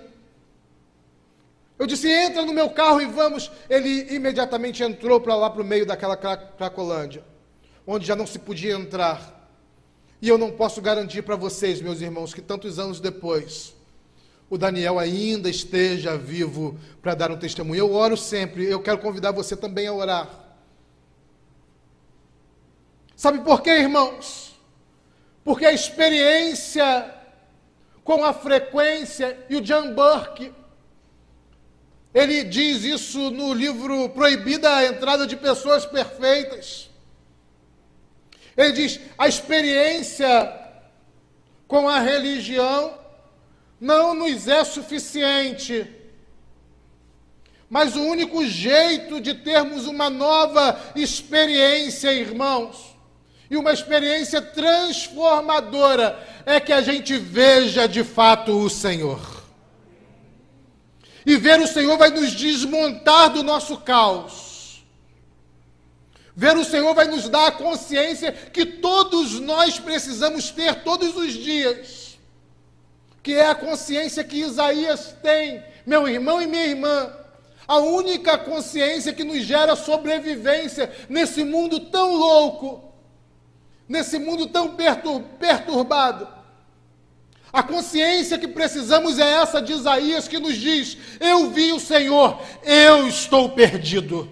Eu 1.78 1.86
disse: 1.86 2.10
Entra 2.10 2.44
no 2.44 2.52
meu 2.52 2.70
carro 2.70 3.00
e 3.00 3.06
vamos. 3.06 3.50
Ele 3.70 4.12
imediatamente 4.12 4.82
entrou 4.82 5.20
para 5.20 5.36
lá, 5.36 5.48
para 5.50 5.62
o 5.62 5.64
meio 5.64 5.86
daquela 5.86 6.16
Cracolândia, 6.16 7.24
onde 7.86 8.06
já 8.06 8.16
não 8.16 8.26
se 8.26 8.40
podia 8.40 8.74
entrar. 8.74 9.41
E 10.22 10.28
eu 10.28 10.38
não 10.38 10.52
posso 10.52 10.80
garantir 10.80 11.22
para 11.22 11.34
vocês, 11.34 11.80
meus 11.80 12.00
irmãos, 12.00 12.32
que 12.32 12.40
tantos 12.40 12.78
anos 12.78 13.00
depois, 13.00 13.74
o 14.48 14.56
Daniel 14.56 15.00
ainda 15.00 15.50
esteja 15.50 16.16
vivo 16.16 16.78
para 17.02 17.16
dar 17.16 17.32
um 17.32 17.36
testemunho. 17.36 17.80
Eu 17.80 17.92
oro 17.92 18.16
sempre, 18.16 18.64
eu 18.64 18.80
quero 18.80 18.98
convidar 18.98 19.32
você 19.32 19.56
também 19.56 19.88
a 19.88 19.92
orar. 19.92 20.30
Sabe 23.16 23.40
por 23.40 23.62
quê, 23.62 23.70
irmãos? 23.70 24.56
Porque 25.42 25.66
a 25.66 25.72
experiência 25.72 27.12
com 28.04 28.24
a 28.24 28.32
frequência, 28.32 29.44
e 29.50 29.56
o 29.56 29.60
John 29.60 29.92
Burke, 29.92 30.52
ele 32.14 32.44
diz 32.44 32.84
isso 32.84 33.28
no 33.32 33.52
livro 33.52 34.08
Proibida 34.10 34.72
a 34.72 34.86
Entrada 34.86 35.26
de 35.26 35.36
Pessoas 35.36 35.84
Perfeitas. 35.84 36.91
Ele 38.56 38.72
diz: 38.72 39.00
a 39.16 39.28
experiência 39.28 40.60
com 41.66 41.88
a 41.88 42.00
religião 42.00 42.98
não 43.80 44.14
nos 44.14 44.46
é 44.46 44.62
suficiente. 44.64 45.86
Mas 47.68 47.96
o 47.96 48.02
único 48.02 48.44
jeito 48.44 49.18
de 49.18 49.32
termos 49.32 49.86
uma 49.86 50.10
nova 50.10 50.78
experiência, 50.94 52.12
irmãos, 52.12 52.94
e 53.50 53.56
uma 53.56 53.72
experiência 53.72 54.42
transformadora, 54.42 56.18
é 56.44 56.60
que 56.60 56.72
a 56.72 56.82
gente 56.82 57.16
veja 57.16 57.88
de 57.88 58.04
fato 58.04 58.52
o 58.52 58.68
Senhor. 58.68 59.42
E 61.24 61.36
ver 61.36 61.60
o 61.60 61.66
Senhor 61.66 61.96
vai 61.96 62.10
nos 62.10 62.32
desmontar 62.32 63.30
do 63.30 63.42
nosso 63.42 63.78
caos. 63.78 64.51
Ver 66.34 66.56
o 66.56 66.64
Senhor 66.64 66.94
vai 66.94 67.06
nos 67.06 67.28
dar 67.28 67.48
a 67.48 67.52
consciência 67.52 68.32
que 68.32 68.64
todos 68.64 69.38
nós 69.38 69.78
precisamos 69.78 70.50
ter 70.50 70.82
todos 70.82 71.16
os 71.16 71.32
dias 71.32 72.12
que 73.22 73.34
é 73.34 73.46
a 73.46 73.54
consciência 73.54 74.24
que 74.24 74.40
Isaías 74.40 75.14
tem, 75.22 75.62
meu 75.86 76.08
irmão 76.08 76.42
e 76.42 76.46
minha 76.46 76.66
irmã. 76.66 77.12
A 77.68 77.78
única 77.78 78.36
consciência 78.36 79.12
que 79.12 79.22
nos 79.22 79.42
gera 79.44 79.76
sobrevivência 79.76 80.92
nesse 81.08 81.44
mundo 81.44 81.78
tão 81.78 82.16
louco, 82.16 82.92
nesse 83.88 84.18
mundo 84.18 84.48
tão 84.48 84.76
perturbado. 85.38 86.26
A 87.52 87.62
consciência 87.62 88.38
que 88.38 88.48
precisamos 88.48 89.18
é 89.18 89.34
essa 89.34 89.62
de 89.62 89.72
Isaías 89.72 90.26
que 90.26 90.40
nos 90.40 90.56
diz: 90.56 90.96
Eu 91.20 91.50
vi 91.50 91.72
o 91.72 91.78
Senhor, 91.78 92.40
eu 92.64 93.06
estou 93.06 93.50
perdido. 93.50 94.28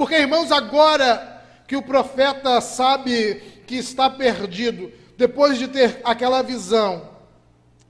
Porque, 0.00 0.14
irmãos, 0.14 0.50
agora 0.50 1.44
que 1.68 1.76
o 1.76 1.82
profeta 1.82 2.58
sabe 2.62 3.34
que 3.66 3.74
está 3.74 4.08
perdido, 4.08 4.90
depois 5.18 5.58
de 5.58 5.68
ter 5.68 6.00
aquela 6.02 6.40
visão, 6.40 7.10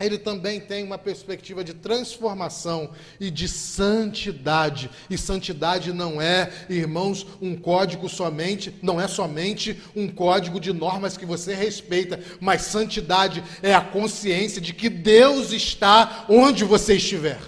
ele 0.01 0.19
também 0.19 0.59
tem 0.59 0.83
uma 0.83 0.99
perspectiva 0.99 1.63
de 1.63 1.73
transformação 1.73 2.91
e 3.21 3.31
de 3.31 3.47
santidade. 3.47 4.91
E 5.09 5.17
santidade 5.17 5.93
não 5.93 6.21
é, 6.21 6.51
irmãos, 6.69 7.25
um 7.41 7.55
código 7.57 8.09
somente, 8.09 8.75
não 8.83 9.01
é 9.01 9.07
somente 9.07 9.81
um 9.95 10.09
código 10.09 10.59
de 10.59 10.73
normas 10.73 11.17
que 11.17 11.25
você 11.25 11.55
respeita, 11.55 12.19
mas 12.41 12.63
santidade 12.63 13.41
é 13.63 13.73
a 13.73 13.81
consciência 13.81 14.61
de 14.61 14.75
que 14.75 14.89
Deus 14.89 15.53
está 15.53 16.25
onde 16.29 16.65
você 16.65 16.97
estiver. 16.97 17.39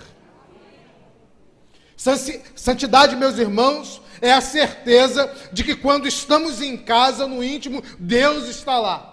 Santidade, 2.54 3.16
meus 3.16 3.38
irmãos, 3.38 4.01
é 4.22 4.32
a 4.32 4.40
certeza 4.40 5.30
de 5.52 5.64
que 5.64 5.74
quando 5.74 6.06
estamos 6.06 6.62
em 6.62 6.76
casa, 6.76 7.26
no 7.26 7.42
íntimo, 7.42 7.82
Deus 7.98 8.48
está 8.48 8.78
lá. 8.78 9.08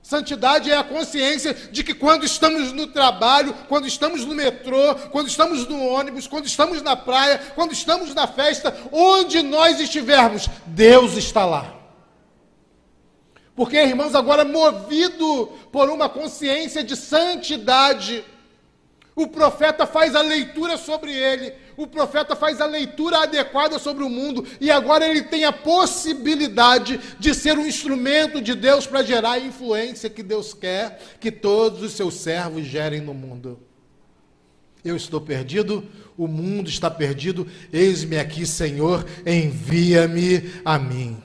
Santidade 0.00 0.70
é 0.70 0.76
a 0.76 0.84
consciência 0.84 1.52
de 1.52 1.82
que 1.82 1.92
quando 1.92 2.24
estamos 2.24 2.70
no 2.70 2.86
trabalho, 2.86 3.52
quando 3.68 3.88
estamos 3.88 4.24
no 4.24 4.36
metrô, 4.36 4.94
quando 5.10 5.26
estamos 5.26 5.66
no 5.66 5.84
ônibus, 5.84 6.28
quando 6.28 6.46
estamos 6.46 6.80
na 6.80 6.94
praia, 6.94 7.40
quando 7.56 7.72
estamos 7.72 8.14
na 8.14 8.28
festa, 8.28 8.74
onde 8.92 9.42
nós 9.42 9.80
estivermos, 9.80 10.48
Deus 10.66 11.16
está 11.16 11.44
lá. 11.44 11.74
Porque, 13.56 13.76
irmãos, 13.76 14.14
agora 14.14 14.44
movido 14.44 15.48
por 15.72 15.90
uma 15.90 16.08
consciência 16.08 16.84
de 16.84 16.94
santidade, 16.94 18.24
o 19.16 19.26
profeta 19.26 19.86
faz 19.86 20.14
a 20.14 20.20
leitura 20.20 20.76
sobre 20.76 21.12
ele, 21.12 21.52
o 21.76 21.86
profeta 21.86 22.34
faz 22.34 22.60
a 22.60 22.66
leitura 22.66 23.18
adequada 23.18 23.78
sobre 23.78 24.02
o 24.02 24.08
mundo, 24.08 24.46
e 24.60 24.70
agora 24.70 25.06
ele 25.06 25.22
tem 25.22 25.44
a 25.44 25.52
possibilidade 25.52 26.98
de 27.18 27.34
ser 27.34 27.58
um 27.58 27.66
instrumento 27.66 28.40
de 28.40 28.54
Deus 28.54 28.86
para 28.86 29.02
gerar 29.02 29.32
a 29.32 29.38
influência 29.38 30.10
que 30.10 30.22
Deus 30.22 30.54
quer 30.54 31.00
que 31.20 31.30
todos 31.30 31.82
os 31.82 31.92
seus 31.92 32.14
servos 32.14 32.64
gerem 32.64 33.00
no 33.00 33.12
mundo. 33.12 33.58
Eu 34.84 34.96
estou 34.96 35.20
perdido, 35.20 35.84
o 36.16 36.26
mundo 36.26 36.68
está 36.68 36.90
perdido, 36.90 37.46
eis-me 37.72 38.18
aqui, 38.18 38.46
Senhor, 38.46 39.04
envia-me 39.26 40.60
a 40.64 40.78
mim. 40.78 41.22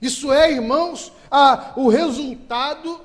Isso 0.00 0.32
é, 0.32 0.50
irmãos, 0.50 1.12
a, 1.30 1.72
o 1.76 1.88
resultado 1.88 3.00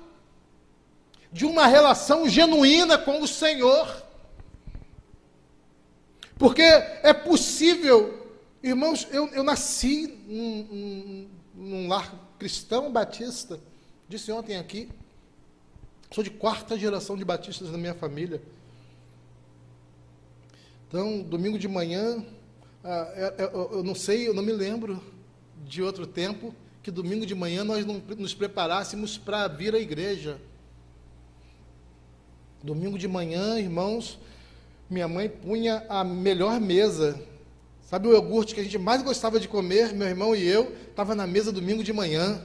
de 1.31 1.45
uma 1.45 1.67
relação 1.67 2.27
genuína 2.27 2.97
com 2.97 3.21
o 3.21 3.27
Senhor. 3.27 4.06
Porque 6.37 6.61
é 6.61 7.13
possível, 7.13 8.27
irmãos, 8.61 9.07
eu, 9.11 9.27
eu 9.29 9.43
nasci 9.43 10.07
num, 10.27 11.27
num 11.55 11.87
lar 11.87 12.13
cristão 12.37 12.91
batista, 12.91 13.59
disse 14.07 14.31
ontem 14.31 14.57
aqui, 14.57 14.89
sou 16.11 16.23
de 16.23 16.29
quarta 16.29 16.77
geração 16.77 17.17
de 17.17 17.25
batistas 17.25 17.71
na 17.71 17.77
minha 17.77 17.95
família. 17.95 18.41
Então, 20.87 21.21
domingo 21.21 21.57
de 21.57 21.67
manhã, 21.67 22.23
ah, 22.83 23.11
é, 23.15 23.43
é, 23.43 23.51
eu 23.53 23.83
não 23.83 23.95
sei, 23.95 24.27
eu 24.27 24.33
não 24.33 24.43
me 24.43 24.53
lembro 24.53 25.01
de 25.65 25.81
outro 25.81 26.05
tempo 26.07 26.53
que 26.81 26.91
domingo 26.91 27.25
de 27.25 27.35
manhã 27.35 27.63
nós 27.63 27.85
não 27.85 28.01
nos 28.17 28.33
preparássemos 28.33 29.17
para 29.17 29.47
vir 29.49 29.75
à 29.75 29.79
igreja. 29.79 30.39
Domingo 32.63 32.97
de 32.97 33.07
manhã, 33.07 33.59
irmãos, 33.59 34.17
minha 34.89 35.07
mãe 35.07 35.27
punha 35.27 35.85
a 35.89 36.03
melhor 36.03 36.59
mesa. 36.59 37.19
Sabe 37.81 38.07
o 38.07 38.11
iogurte 38.11 38.53
que 38.53 38.59
a 38.59 38.63
gente 38.63 38.77
mais 38.77 39.01
gostava 39.01 39.39
de 39.39 39.47
comer, 39.47 39.93
meu 39.93 40.07
irmão 40.07 40.35
e 40.35 40.45
eu, 40.45 40.73
estava 40.89 41.15
na 41.15 41.25
mesa 41.25 41.51
domingo 41.51 41.83
de 41.83 41.93
manhã. 41.93 42.41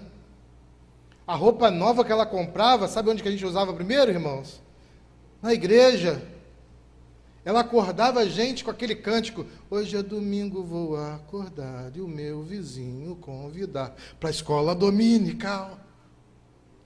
A 1.27 1.35
roupa 1.35 1.71
nova 1.71 2.05
que 2.05 2.13
ela 2.13 2.27
comprava, 2.27 2.89
sabe 2.89 3.11
onde 3.11 3.23
que 3.23 3.29
a 3.29 3.33
gente 3.33 3.45
usava 3.45 3.73
primeiro, 3.73 4.11
irmãos? 4.11 4.61
Na 5.41 5.53
igreja. 5.53 6.23
Ela 7.45 7.61
acordava 7.61 8.21
a 8.21 8.29
gente 8.29 8.63
com 8.63 8.71
aquele 8.71 8.95
cântico: 8.95 9.45
Hoje 9.69 9.97
é 9.97 10.03
domingo, 10.03 10.63
vou 10.63 10.97
acordar 10.97 11.91
e 11.97 12.01
o 12.01 12.07
meu 12.07 12.43
vizinho 12.43 13.17
convidar 13.17 13.97
para 14.21 14.29
a 14.29 14.31
escola 14.31 14.75
dominical. 14.75 15.79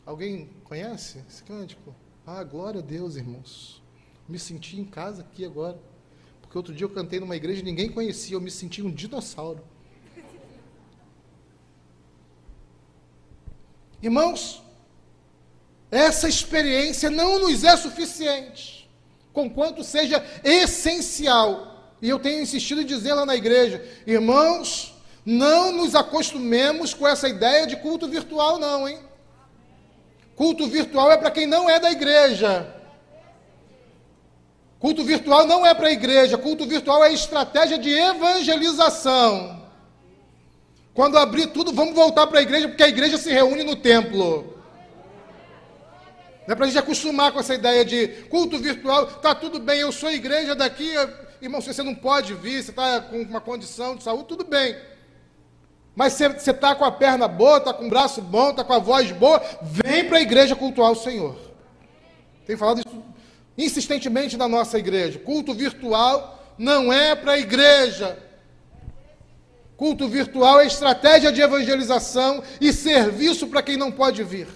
Alguém 0.04 0.48
conhece 0.64 1.22
esse 1.28 1.42
cântico? 1.42 1.94
Ah, 2.26 2.42
glória 2.42 2.80
a 2.80 2.82
Deus, 2.82 3.16
irmãos. 3.16 3.82
Me 4.28 4.38
senti 4.38 4.78
em 4.78 4.84
casa 4.84 5.22
aqui 5.22 5.44
agora. 5.44 5.78
Porque 6.40 6.56
outro 6.56 6.74
dia 6.74 6.84
eu 6.84 6.90
cantei 6.90 7.20
numa 7.20 7.36
igreja 7.36 7.60
e 7.60 7.64
ninguém 7.64 7.90
conhecia, 7.90 8.36
eu 8.36 8.40
me 8.40 8.50
senti 8.50 8.82
um 8.82 8.90
dinossauro. 8.90 9.64
Irmãos, 14.02 14.62
essa 15.90 16.28
experiência 16.28 17.08
não 17.08 17.38
nos 17.38 17.64
é 17.64 17.76
suficiente, 17.76 18.90
conquanto 19.32 19.84
seja 19.84 20.24
essencial. 20.42 21.94
E 22.02 22.08
eu 22.08 22.18
tenho 22.18 22.42
insistido 22.42 22.82
em 22.82 22.86
dizer 22.86 23.14
lá 23.14 23.24
na 23.24 23.36
igreja, 23.36 23.84
irmãos, 24.06 24.94
não 25.24 25.72
nos 25.72 25.94
acostumemos 25.94 26.92
com 26.92 27.06
essa 27.06 27.28
ideia 27.28 27.66
de 27.66 27.76
culto 27.76 28.06
virtual, 28.08 28.58
não, 28.58 28.88
hein? 28.88 28.98
Culto 30.34 30.66
virtual 30.66 31.10
é 31.10 31.16
para 31.16 31.30
quem 31.30 31.46
não 31.46 31.68
é 31.70 31.80
da 31.80 31.90
igreja. 31.90 32.75
Culto 34.78 35.02
virtual 35.02 35.46
não 35.46 35.66
é 35.66 35.74
para 35.74 35.88
a 35.88 35.92
igreja, 35.92 36.36
culto 36.36 36.66
virtual 36.66 37.02
é 37.04 37.12
estratégia 37.12 37.78
de 37.78 37.90
evangelização. 37.90 39.62
Quando 40.92 41.18
abrir 41.18 41.48
tudo, 41.48 41.72
vamos 41.72 41.94
voltar 41.94 42.26
para 42.26 42.38
a 42.38 42.42
igreja, 42.42 42.68
porque 42.68 42.82
a 42.82 42.88
igreja 42.88 43.16
se 43.16 43.30
reúne 43.30 43.62
no 43.62 43.76
templo. 43.76 44.54
Não 46.46 46.52
é 46.52 46.54
para 46.54 46.64
a 46.64 46.68
gente 46.68 46.78
acostumar 46.78 47.32
com 47.32 47.40
essa 47.40 47.54
ideia 47.54 47.84
de 47.84 48.06
culto 48.28 48.58
virtual, 48.58 49.06
tá 49.06 49.34
tudo 49.34 49.58
bem, 49.58 49.80
eu 49.80 49.90
sou 49.90 50.10
igreja 50.10 50.54
daqui, 50.54 50.94
irmão, 51.40 51.60
se 51.60 51.72
você 51.72 51.82
não 51.82 51.94
pode 51.94 52.34
vir, 52.34 52.62
você 52.62 52.70
está 52.70 53.00
com 53.00 53.20
uma 53.20 53.40
condição 53.40 53.96
de 53.96 54.04
saúde, 54.04 54.26
tudo 54.26 54.44
bem. 54.44 54.76
Mas 55.94 56.12
você 56.12 56.50
está 56.50 56.74
com 56.74 56.84
a 56.84 56.92
perna 56.92 57.26
boa, 57.26 57.56
está 57.56 57.72
com 57.72 57.86
o 57.86 57.90
braço 57.90 58.20
bom, 58.20 58.50
está 58.50 58.62
com 58.62 58.74
a 58.74 58.78
voz 58.78 59.10
boa, 59.10 59.42
vem 59.62 60.04
para 60.04 60.18
a 60.18 60.20
igreja 60.20 60.54
cultuar 60.54 60.92
o 60.92 60.96
Senhor. 60.96 61.36
Tem 62.46 62.56
falado 62.56 62.80
isso 62.80 63.02
insistentemente 63.57 64.36
na 64.36 64.48
nossa 64.48 64.78
igreja. 64.78 65.18
Culto 65.18 65.54
virtual 65.54 66.54
não 66.59 66.92
é 66.92 67.14
para 67.14 67.32
a 67.32 67.38
igreja. 67.38 68.18
Culto 69.76 70.09
virtual 70.09 70.61
é 70.61 70.66
estratégia 70.66 71.30
de 71.30 71.40
evangelização 71.40 72.42
e 72.61 72.72
serviço 72.72 73.46
para 73.46 73.62
quem 73.62 73.76
não 73.76 73.92
pode 73.92 74.22
vir. 74.22 74.48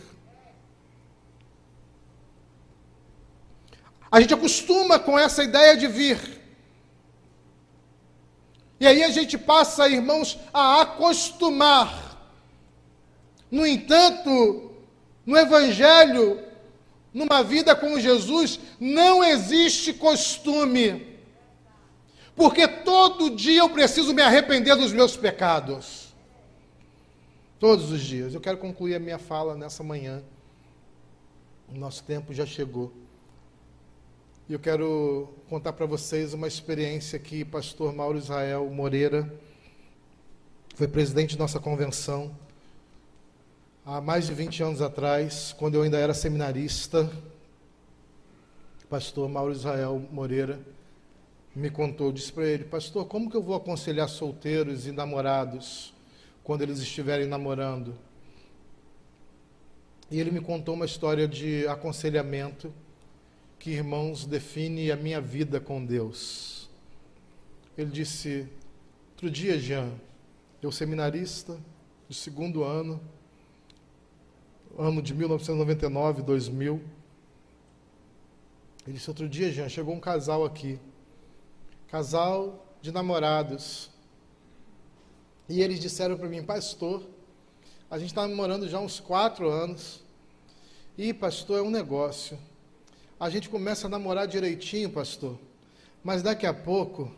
A 4.11 4.20
gente 4.20 4.34
acostuma 4.34 4.98
com 4.98 5.18
essa 5.18 5.44
ideia 5.44 5.76
de 5.76 5.86
vir. 5.86 6.40
E 8.80 8.86
aí 8.86 9.05
a 9.05 9.11
gente 9.11 9.36
passa, 9.36 9.88
irmãos, 9.88 10.38
a 10.53 10.80
acostumar. 10.80 12.18
No 13.51 13.66
entanto, 13.66 14.72
no 15.26 15.36
Evangelho, 15.36 16.42
numa 17.12 17.42
vida 17.42 17.74
com 17.74 17.98
Jesus, 17.98 18.61
não 18.78 19.22
existe 19.22 19.92
costume. 19.92 21.18
Porque 22.36 22.66
todo 22.66 23.30
dia 23.30 23.61
eu 23.61 23.68
preciso 23.68 24.14
me 24.14 24.22
arrepender 24.22 24.76
dos 24.76 24.92
meus 24.92 25.16
pecados. 25.16 26.14
Todos 27.58 27.90
os 27.90 28.00
dias. 28.00 28.32
Eu 28.32 28.40
quero 28.40 28.56
concluir 28.56 28.94
a 28.94 29.00
minha 29.00 29.18
fala 29.18 29.54
nessa 29.54 29.82
manhã. 29.82 30.22
O 31.68 31.76
nosso 31.76 32.02
tempo 32.04 32.32
já 32.32 32.46
chegou. 32.46 32.92
E 34.48 34.52
eu 34.52 34.58
quero 34.58 35.32
contar 35.48 35.72
para 35.72 35.86
vocês 35.86 36.32
uma 36.32 36.48
experiência 36.48 37.18
que 37.18 37.44
pastor 37.44 37.94
Mauro 37.94 38.18
Israel 38.18 38.68
Moreira 38.70 39.32
foi 40.74 40.88
presidente 40.88 41.30
de 41.30 41.38
nossa 41.38 41.61
convenção 41.61 42.34
há 43.85 44.01
mais 44.01 44.26
de 44.26 44.35
20 44.35 44.62
anos 44.62 44.83
atrás, 44.83 45.55
quando 45.59 45.74
eu 45.74 45.83
ainda 45.83 45.99
era 45.99 46.14
seminarista. 46.14 47.11
Pastor 48.89 49.28
Mauro 49.28 49.53
Israel 49.53 50.03
Moreira 50.11 50.59
me 51.55 51.70
contou, 51.70 52.12
disse 52.12 52.33
para 52.33 52.47
ele: 52.47 52.64
Pastor, 52.64 53.07
como 53.07 53.31
que 53.31 53.37
eu 53.37 53.43
vou 53.43 53.55
aconselhar 53.55 54.09
solteiros 54.09 54.87
e 54.87 54.93
namorados 54.93 55.95
quando 56.43 56.62
eles 56.62 56.81
estiverem 56.81 57.26
namorando? 57.26 57.95
E 60.11 60.18
ele 60.18 60.31
me 60.31 60.41
contou 60.41 60.74
uma 60.74 60.87
história 60.87 61.28
de 61.28 61.66
aconselhamento 61.68 62.72
que, 63.59 63.70
irmãos, 63.70 64.26
define 64.26 64.91
a 64.91 64.97
minha 64.97 65.20
vida 65.20 65.61
com 65.61 65.85
Deus. 65.85 66.68
Ele 67.78 67.91
disse: 67.91 68.49
Outro 69.12 69.31
dia, 69.31 69.59
Jean, 69.59 69.93
eu 70.61 70.72
seminarista, 70.72 71.57
de 72.09 72.16
segundo 72.16 72.64
ano, 72.64 73.01
ano 74.78 75.02
de 75.02 75.14
1999, 75.14 76.22
2000. 76.22 76.80
Ele 78.86 78.96
disse: 78.96 79.10
Outro 79.10 79.28
dia, 79.28 79.50
Jean, 79.50 79.68
chegou 79.68 79.94
um 79.94 80.00
casal 80.00 80.44
aqui, 80.44 80.78
casal 81.88 82.66
de 82.80 82.90
namorados. 82.90 83.90
E 85.48 85.60
eles 85.60 85.80
disseram 85.80 86.16
para 86.16 86.28
mim, 86.28 86.42
pastor, 86.42 87.04
a 87.90 87.98
gente 87.98 88.10
está 88.10 88.26
namorando 88.26 88.68
já 88.68 88.78
uns 88.78 89.00
quatro 89.00 89.48
anos. 89.48 90.00
E, 90.96 91.12
pastor, 91.12 91.58
é 91.58 91.62
um 91.62 91.70
negócio. 91.70 92.38
A 93.18 93.28
gente 93.28 93.48
começa 93.48 93.86
a 93.86 93.90
namorar 93.90 94.26
direitinho, 94.26 94.90
pastor. 94.90 95.38
Mas 96.02 96.22
daqui 96.22 96.46
a 96.46 96.54
pouco, 96.54 97.12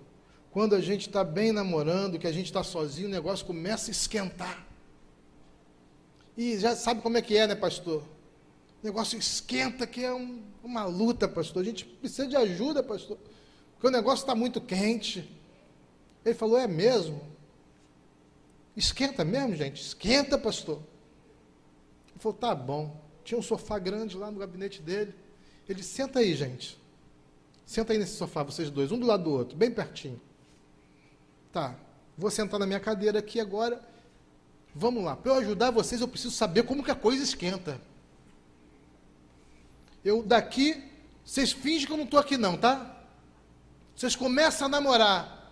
quando 0.51 0.75
a 0.75 0.81
gente 0.81 1.09
está 1.09 1.23
bem 1.23 1.53
namorando, 1.53 2.19
que 2.19 2.27
a 2.27 2.33
gente 2.33 2.47
está 2.47 2.65
sozinho, 2.65 3.09
o 3.09 3.11
negócio 3.11 3.45
começa 3.45 3.91
a 3.91 3.93
esquentar. 3.93 4.67
E 6.37 6.59
já 6.59 6.75
sabe 6.75 7.03
como 7.03 7.19
é 7.19 7.23
que 7.23 7.37
é, 7.37 7.47
né, 7.47 7.55
pastor? 7.55 8.03
O 8.83 8.87
negócio 8.87 9.19
esquenta, 9.19 9.87
que 9.87 10.05
é 10.05 10.13
um, 10.13 10.43
uma 10.63 10.85
luta, 10.85 11.29
pastor. 11.29 11.63
A 11.63 11.65
gente 11.65 11.85
precisa 11.85 12.27
de 12.27 12.37
ajuda, 12.37 12.83
pastor. 12.83 13.19
Porque 13.75 13.87
o 13.87 13.91
negócio 13.91 14.23
está 14.23 14.35
muito 14.35 14.61
quente. 14.61 15.29
Ele 16.25 16.35
falou, 16.35 16.59
é 16.59 16.67
mesmo? 16.67 17.21
Esquenta 18.77 19.25
mesmo, 19.25 19.55
gente? 19.55 19.81
Esquenta, 19.81 20.39
pastor. 20.39 20.79
Ele 22.09 22.19
falou, 22.19 22.39
tá 22.39 22.55
bom. 22.55 23.01
Tinha 23.25 23.39
um 23.39 23.43
sofá 23.43 23.79
grande 23.79 24.17
lá 24.17 24.31
no 24.31 24.39
gabinete 24.39 24.81
dele. 24.81 25.15
Ele 25.69 25.81
disse, 25.81 25.95
senta 25.95 26.21
aí, 26.21 26.35
gente. 26.35 26.81
Senta 27.65 27.93
aí 27.93 27.99
nesse 27.99 28.17
sofá, 28.17 28.43
vocês 28.43 28.71
dois, 28.71 28.91
um 28.91 28.99
do 28.99 29.07
lado 29.07 29.25
do 29.25 29.31
outro, 29.31 29.57
bem 29.57 29.71
pertinho. 29.71 30.21
Tá, 31.53 31.79
vou 32.19 32.31
sentar 32.31 32.59
na 32.59 32.67
minha 32.67 32.81
cadeira 32.81 33.19
aqui 33.19 33.41
agora. 33.41 33.81
Vamos 34.75 35.05
lá, 35.05 35.15
para 35.15 35.33
eu 35.33 35.37
ajudar 35.37 35.71
vocês, 35.71 36.01
eu 36.01 36.09
preciso 36.09 36.35
saber 36.35 36.63
como 36.63 36.83
que 36.83 36.91
a 36.91 36.95
coisa 36.95 37.23
esquenta. 37.23 37.81
Eu 40.05 40.23
daqui, 40.23 40.83
vocês 41.25 41.53
fingem 41.53 41.87
que 41.87 41.93
eu 41.93 41.97
não 41.97 42.05
estou 42.05 42.19
aqui 42.19 42.37
não, 42.37 42.57
tá? 42.57 43.05
Vocês 43.95 44.17
começam 44.17 44.67
a 44.67 44.71
namorar. 44.71 45.43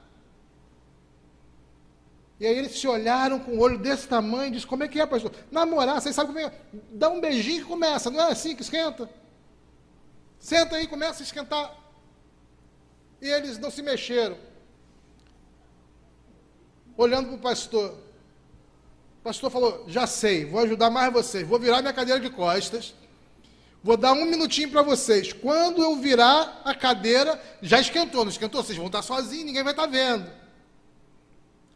E 2.40 2.46
aí 2.46 2.56
eles 2.56 2.78
se 2.78 2.88
olharam 2.88 3.38
com 3.38 3.52
o 3.52 3.60
olho 3.60 3.78
desse 3.78 4.08
tamanho 4.08 4.48
e 4.48 4.52
disse, 4.52 4.66
como 4.66 4.82
é 4.82 4.88
que 4.88 4.98
é, 4.98 5.04
pastor? 5.04 5.30
Namorar, 5.50 6.00
vocês 6.00 6.14
sabem 6.14 6.32
como 6.32 6.46
é? 6.46 6.52
Dá 6.90 7.10
um 7.10 7.20
beijinho 7.20 7.62
que 7.62 7.68
começa, 7.68 8.10
não 8.10 8.20
é 8.20 8.32
assim 8.32 8.56
que 8.56 8.62
esquenta? 8.62 9.10
Senta 10.38 10.76
aí, 10.76 10.86
começa 10.86 11.22
a 11.22 11.24
esquentar. 11.24 11.76
E 13.20 13.28
eles 13.28 13.58
não 13.58 13.70
se 13.70 13.82
mexeram. 13.82 14.38
Olhando 16.96 17.26
para 17.26 17.36
o 17.36 17.40
pastor. 17.40 18.09
O 19.20 19.22
pastor 19.22 19.50
falou, 19.50 19.84
já 19.86 20.06
sei, 20.06 20.46
vou 20.46 20.60
ajudar 20.60 20.88
mais 20.88 21.12
vocês. 21.12 21.46
Vou 21.46 21.58
virar 21.58 21.82
minha 21.82 21.92
cadeira 21.92 22.18
de 22.18 22.30
costas. 22.30 22.94
Vou 23.82 23.96
dar 23.96 24.12
um 24.12 24.24
minutinho 24.24 24.70
para 24.70 24.82
vocês. 24.82 25.32
Quando 25.32 25.82
eu 25.82 25.96
virar 25.96 26.62
a 26.64 26.74
cadeira, 26.74 27.40
já 27.60 27.78
esquentou. 27.78 28.24
Não 28.24 28.30
esquentou? 28.30 28.62
Vocês 28.62 28.78
vão 28.78 28.86
estar 28.86 29.02
sozinhos, 29.02 29.44
ninguém 29.44 29.62
vai 29.62 29.74
estar 29.74 29.86
vendo. 29.86 30.30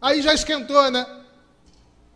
Aí 0.00 0.22
já 0.22 0.32
esquentou, 0.32 0.90
né? 0.90 1.06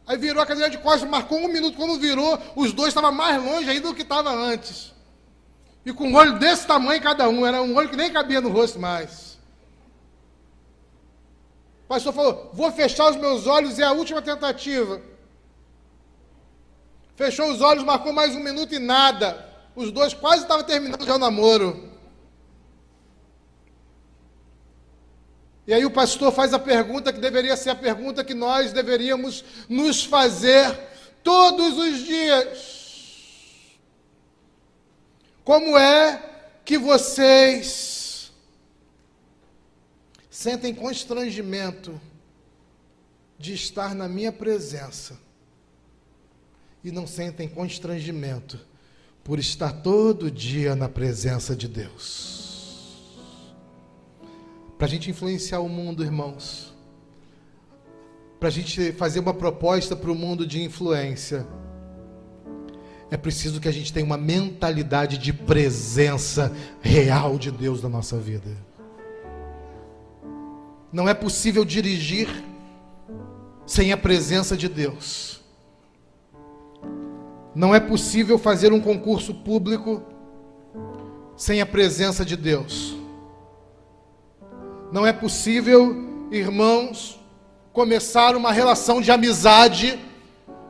Aí 0.07 0.17
virou 0.17 0.43
a 0.43 0.47
cadeira 0.47 0.71
de 0.71 0.79
costas, 0.79 1.09
marcou 1.09 1.39
um 1.39 1.49
minuto. 1.49 1.77
Quando 1.77 2.01
virou, 2.01 2.39
os 2.57 2.73
dois 2.73 2.89
estavam 2.89 3.13
mais 3.13 3.43
longe 3.43 3.69
ainda 3.69 3.89
do 3.89 3.95
que 3.95 4.03
estava 4.03 4.31
antes. 4.31 4.95
E 5.85 5.93
com 5.93 6.09
um 6.09 6.15
olho 6.15 6.39
desse 6.39 6.67
tamanho 6.67 7.03
cada 7.03 7.29
um, 7.29 7.47
era 7.47 7.61
um 7.61 7.75
olho 7.75 7.91
que 7.91 7.97
nem 7.97 8.11
cabia 8.11 8.41
no 8.41 8.49
rosto 8.49 8.79
mais. 8.79 9.39
O 11.85 11.89
pastor 11.89 12.15
falou: 12.15 12.51
Vou 12.55 12.73
fechar 12.73 13.11
os 13.11 13.17
meus 13.17 13.47
olhos, 13.47 13.79
é 13.79 13.85
a 13.85 13.93
última 13.93 14.23
tentativa. 14.23 15.01
Fechou 17.19 17.51
os 17.51 17.61
olhos, 17.61 17.83
marcou 17.83 18.13
mais 18.13 18.37
um 18.37 18.39
minuto 18.39 18.73
e 18.77 18.79
nada. 18.79 19.45
Os 19.75 19.91
dois 19.91 20.15
quase 20.15 20.43
estavam 20.43 20.63
terminando 20.63 21.05
já 21.05 21.17
o 21.17 21.19
namoro. 21.19 21.93
E 25.67 25.75
aí 25.75 25.85
o 25.85 25.91
pastor 25.91 26.33
faz 26.33 26.55
a 26.55 26.61
pergunta 26.61 27.13
que 27.13 27.19
deveria 27.19 27.57
ser 27.57 27.71
a 27.71 27.75
pergunta 27.75 28.23
que 28.23 28.35
nós 28.35 28.73
deveríamos 28.73 29.45
nos 29.69 30.05
fazer 30.05 30.79
todos 31.25 31.77
os 31.77 32.05
dias. 32.07 33.79
Como 35.43 35.77
é 35.77 36.23
que 36.65 36.79
vocês 36.79 38.31
sentem 40.31 40.73
constrangimento 40.73 42.01
de 43.37 43.55
estar 43.55 43.93
na 43.93 44.07
minha 44.07 44.31
presença 44.31 45.27
e 46.83 46.91
não 46.91 47.07
sentem 47.07 47.49
constrangimento 47.49 48.59
por 49.25 49.39
estar 49.39 49.73
todo 49.73 50.31
dia 50.31 50.75
na 50.75 50.89
presença 50.89 51.55
de 51.55 51.69
Deus? 51.69 52.39
para 54.79 54.87
a 54.87 54.91
gente 54.91 55.11
influenciar 55.11 55.59
o 55.59 55.69
mundo, 55.69 56.05
irmãos, 56.05 56.73
para 58.39 58.49
a 58.49 58.53
gente 58.53 58.93
fazer 58.93 59.19
uma 59.19 59.35
proposta 59.35 59.97
para 59.97 60.11
o 60.11 60.15
mundo 60.15 60.47
de 60.47 60.63
influência, 60.63 61.45
é 63.11 63.17
preciso 63.17 63.61
que 63.61 63.67
a 63.67 63.73
gente 63.73 63.93
tenha 63.93 64.07
uma 64.07 64.17
mentalidade 64.17 65.19
de 65.19 65.33
presença 65.33 66.55
real 66.81 67.37
de 67.37 67.51
Deus 67.51 67.83
na 67.83 67.89
nossa 67.89 68.17
vida. 68.17 68.57
Não 70.93 71.09
é 71.09 71.15
possível 71.15 71.65
dirigir 71.65 72.29
sem 73.67 73.93
a 73.93 73.97
presença 73.97 74.57
de 74.57 74.69
Deus. 74.69 75.38
Não 77.59 77.75
é 77.75 77.81
possível 77.81 78.39
fazer 78.39 78.73
um 78.73 78.81
concurso 78.81 79.35
público 79.35 80.01
sem 81.37 81.61
a 81.61 81.67
presença 81.67 82.25
de 82.25 82.37
Deus. 82.37 82.97
Não 84.93 85.05
é 85.05 85.13
possível, 85.13 86.29
irmãos, 86.31 87.19
começar 87.73 88.37
uma 88.37 88.53
relação 88.53 89.01
de 89.01 89.11
amizade 89.11 89.99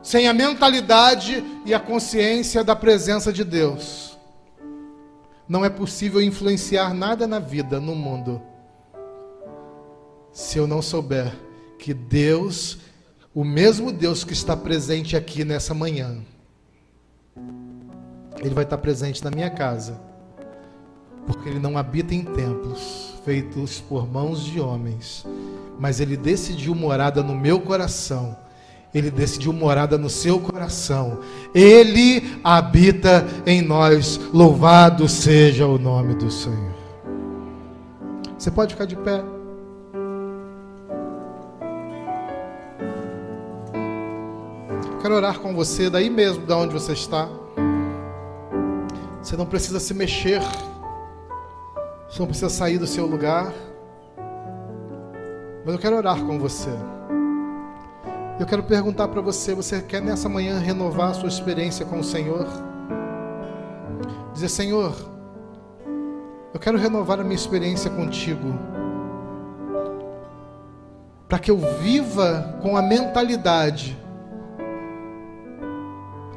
sem 0.01 0.27
a 0.27 0.33
mentalidade 0.33 1.43
e 1.63 1.75
a 1.75 1.79
consciência 1.79 2.63
da 2.63 2.75
presença 2.75 3.31
de 3.31 3.43
Deus. 3.43 4.17
Não 5.47 5.63
é 5.63 5.69
possível 5.69 6.19
influenciar 6.19 6.95
nada 6.95 7.27
na 7.27 7.37
vida, 7.37 7.79
no 7.79 7.93
mundo, 7.93 8.41
se 10.33 10.57
eu 10.57 10.65
não 10.65 10.81
souber 10.81 11.35
que 11.77 11.93
Deus, 11.93 12.79
o 13.31 13.43
mesmo 13.43 13.91
Deus 13.91 14.23
que 14.23 14.33
está 14.33 14.57
presente 14.57 15.15
aqui 15.15 15.45
nessa 15.45 15.75
manhã, 15.75 16.25
Ele 18.39 18.53
vai 18.53 18.63
estar 18.63 18.77
presente 18.77 19.23
na 19.23 19.31
minha 19.31 19.49
casa, 19.49 19.99
porque 21.25 21.49
Ele 21.49 21.59
não 21.59 21.77
habita 21.77 22.13
em 22.13 22.23
templos 22.23 23.09
feitos 23.23 23.79
por 23.81 24.11
mãos 24.11 24.43
de 24.43 24.59
homens, 24.59 25.25
mas 25.79 25.99
ele 25.99 26.17
decidiu 26.17 26.73
morada 26.73 27.21
no 27.21 27.35
meu 27.35 27.59
coração. 27.59 28.35
Ele 28.91 29.11
decidiu 29.11 29.53
morada 29.53 29.99
no 29.99 30.09
seu 30.09 30.39
coração. 30.39 31.19
Ele 31.53 32.39
habita 32.43 33.23
em 33.45 33.61
nós. 33.61 34.19
Louvado 34.33 35.07
seja 35.07 35.67
o 35.67 35.77
nome 35.77 36.15
do 36.15 36.31
Senhor. 36.31 36.73
Você 38.35 38.49
pode 38.49 38.73
ficar 38.73 38.85
de 38.85 38.95
pé. 38.95 39.23
Quero 45.01 45.15
orar 45.15 45.39
com 45.39 45.55
você 45.55 45.89
daí 45.89 46.09
mesmo, 46.09 46.45
da 46.45 46.57
onde 46.57 46.73
você 46.73 46.91
está. 46.91 47.29
Você 49.21 49.37
não 49.37 49.45
precisa 49.45 49.79
se 49.79 49.93
mexer. 49.93 50.41
Você 52.09 52.19
não 52.19 52.27
precisa 52.27 52.49
sair 52.49 52.77
do 52.77 52.85
seu 52.85 53.05
lugar. 53.05 53.53
Mas 55.63 55.73
eu 55.73 55.79
quero 55.79 55.95
orar 55.95 56.21
com 56.21 56.37
você. 56.37 56.71
Eu 58.37 58.45
quero 58.45 58.61
perguntar 58.63 59.07
para 59.07 59.21
você: 59.21 59.55
você 59.55 59.81
quer 59.81 60.01
nessa 60.01 60.27
manhã 60.27 60.59
renovar 60.59 61.11
a 61.11 61.13
sua 61.13 61.29
experiência 61.29 61.85
com 61.85 61.99
o 61.99 62.03
Senhor? 62.03 62.45
Dizer, 64.33 64.49
Senhor, 64.49 64.93
eu 66.53 66.59
quero 66.59 66.77
renovar 66.77 67.21
a 67.21 67.23
minha 67.23 67.35
experiência 67.35 67.89
contigo. 67.89 68.53
Para 71.29 71.39
que 71.39 71.51
eu 71.51 71.57
viva 71.57 72.57
com 72.61 72.75
a 72.75 72.81
mentalidade 72.81 73.97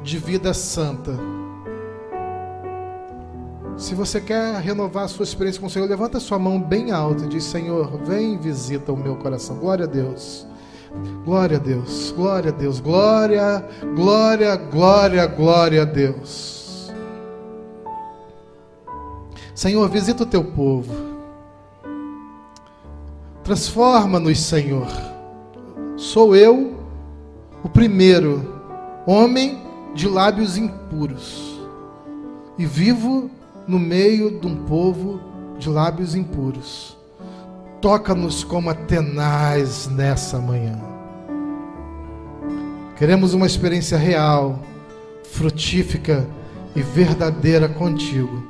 de 0.03 0.17
vida 0.17 0.53
santa 0.53 1.17
se 3.77 3.95
você 3.95 4.21
quer 4.21 4.55
renovar 4.61 5.05
a 5.05 5.07
sua 5.07 5.23
experiência 5.23 5.59
com 5.59 5.67
o 5.67 5.69
Senhor, 5.69 5.89
levanta 5.89 6.19
sua 6.19 6.37
mão 6.37 6.61
bem 6.61 6.91
alta 6.91 7.25
e 7.25 7.27
diz: 7.27 7.43
Senhor, 7.43 7.97
vem 8.03 8.35
e 8.35 8.37
visita 8.37 8.91
o 8.91 8.97
meu 8.97 9.15
coração. 9.15 9.57
Glória 9.57 9.85
a 9.85 9.87
Deus. 9.87 10.45
Glória 11.25 11.57
a 11.57 11.59
Deus. 11.59 12.13
Glória 12.15 12.51
a 12.51 12.53
Deus. 12.53 12.79
Glória, 12.79 13.67
glória, 13.95 14.55
glória, 14.55 15.25
glória 15.25 15.81
a 15.81 15.85
Deus. 15.85 16.93
Senhor, 19.55 19.89
visita 19.89 20.23
o 20.23 20.27
teu 20.27 20.43
povo. 20.43 20.93
Transforma-nos, 23.43 24.39
Senhor. 24.39 24.87
Sou 25.97 26.35
eu 26.35 26.75
o 27.63 27.69
primeiro 27.69 28.61
homem 29.07 29.62
de 29.93 30.07
lábios 30.07 30.57
impuros 30.57 31.59
e 32.57 32.65
vivo 32.65 33.29
no 33.67 33.79
meio 33.79 34.39
de 34.39 34.47
um 34.47 34.55
povo 34.65 35.19
de 35.57 35.69
lábios 35.69 36.15
impuros. 36.15 36.97
Toca-nos 37.81 38.43
como 38.43 38.69
a 38.69 38.73
tenaz 38.73 39.87
nessa 39.87 40.39
manhã. 40.39 40.79
Queremos 42.95 43.33
uma 43.33 43.45
experiência 43.45 43.97
real, 43.97 44.59
frutífica 45.31 46.25
e 46.75 46.81
verdadeira 46.81 47.67
contigo. 47.67 48.43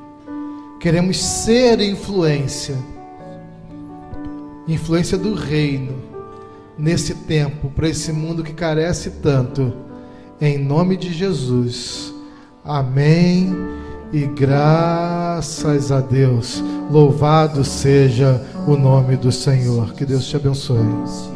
Queremos 0.80 1.18
ser 1.18 1.80
influência, 1.80 2.76
influência 4.68 5.18
do 5.18 5.34
reino 5.34 5.96
nesse 6.78 7.16
tempo, 7.16 7.70
para 7.70 7.88
esse 7.88 8.12
mundo 8.12 8.44
que 8.44 8.54
carece 8.54 9.12
tanto. 9.12 9.74
Em 10.44 10.58
nome 10.58 10.98
de 10.98 11.14
Jesus. 11.14 12.14
Amém. 12.66 13.56
E 14.12 14.26
graças 14.26 15.90
a 15.90 16.02
Deus. 16.02 16.62
Louvado 16.92 17.64
seja 17.64 18.46
o 18.68 18.76
nome 18.76 19.16
do 19.16 19.32
Senhor. 19.32 19.94
Que 19.94 20.06
Deus 20.06 20.28
te 20.28 20.36
abençoe. 20.36 21.33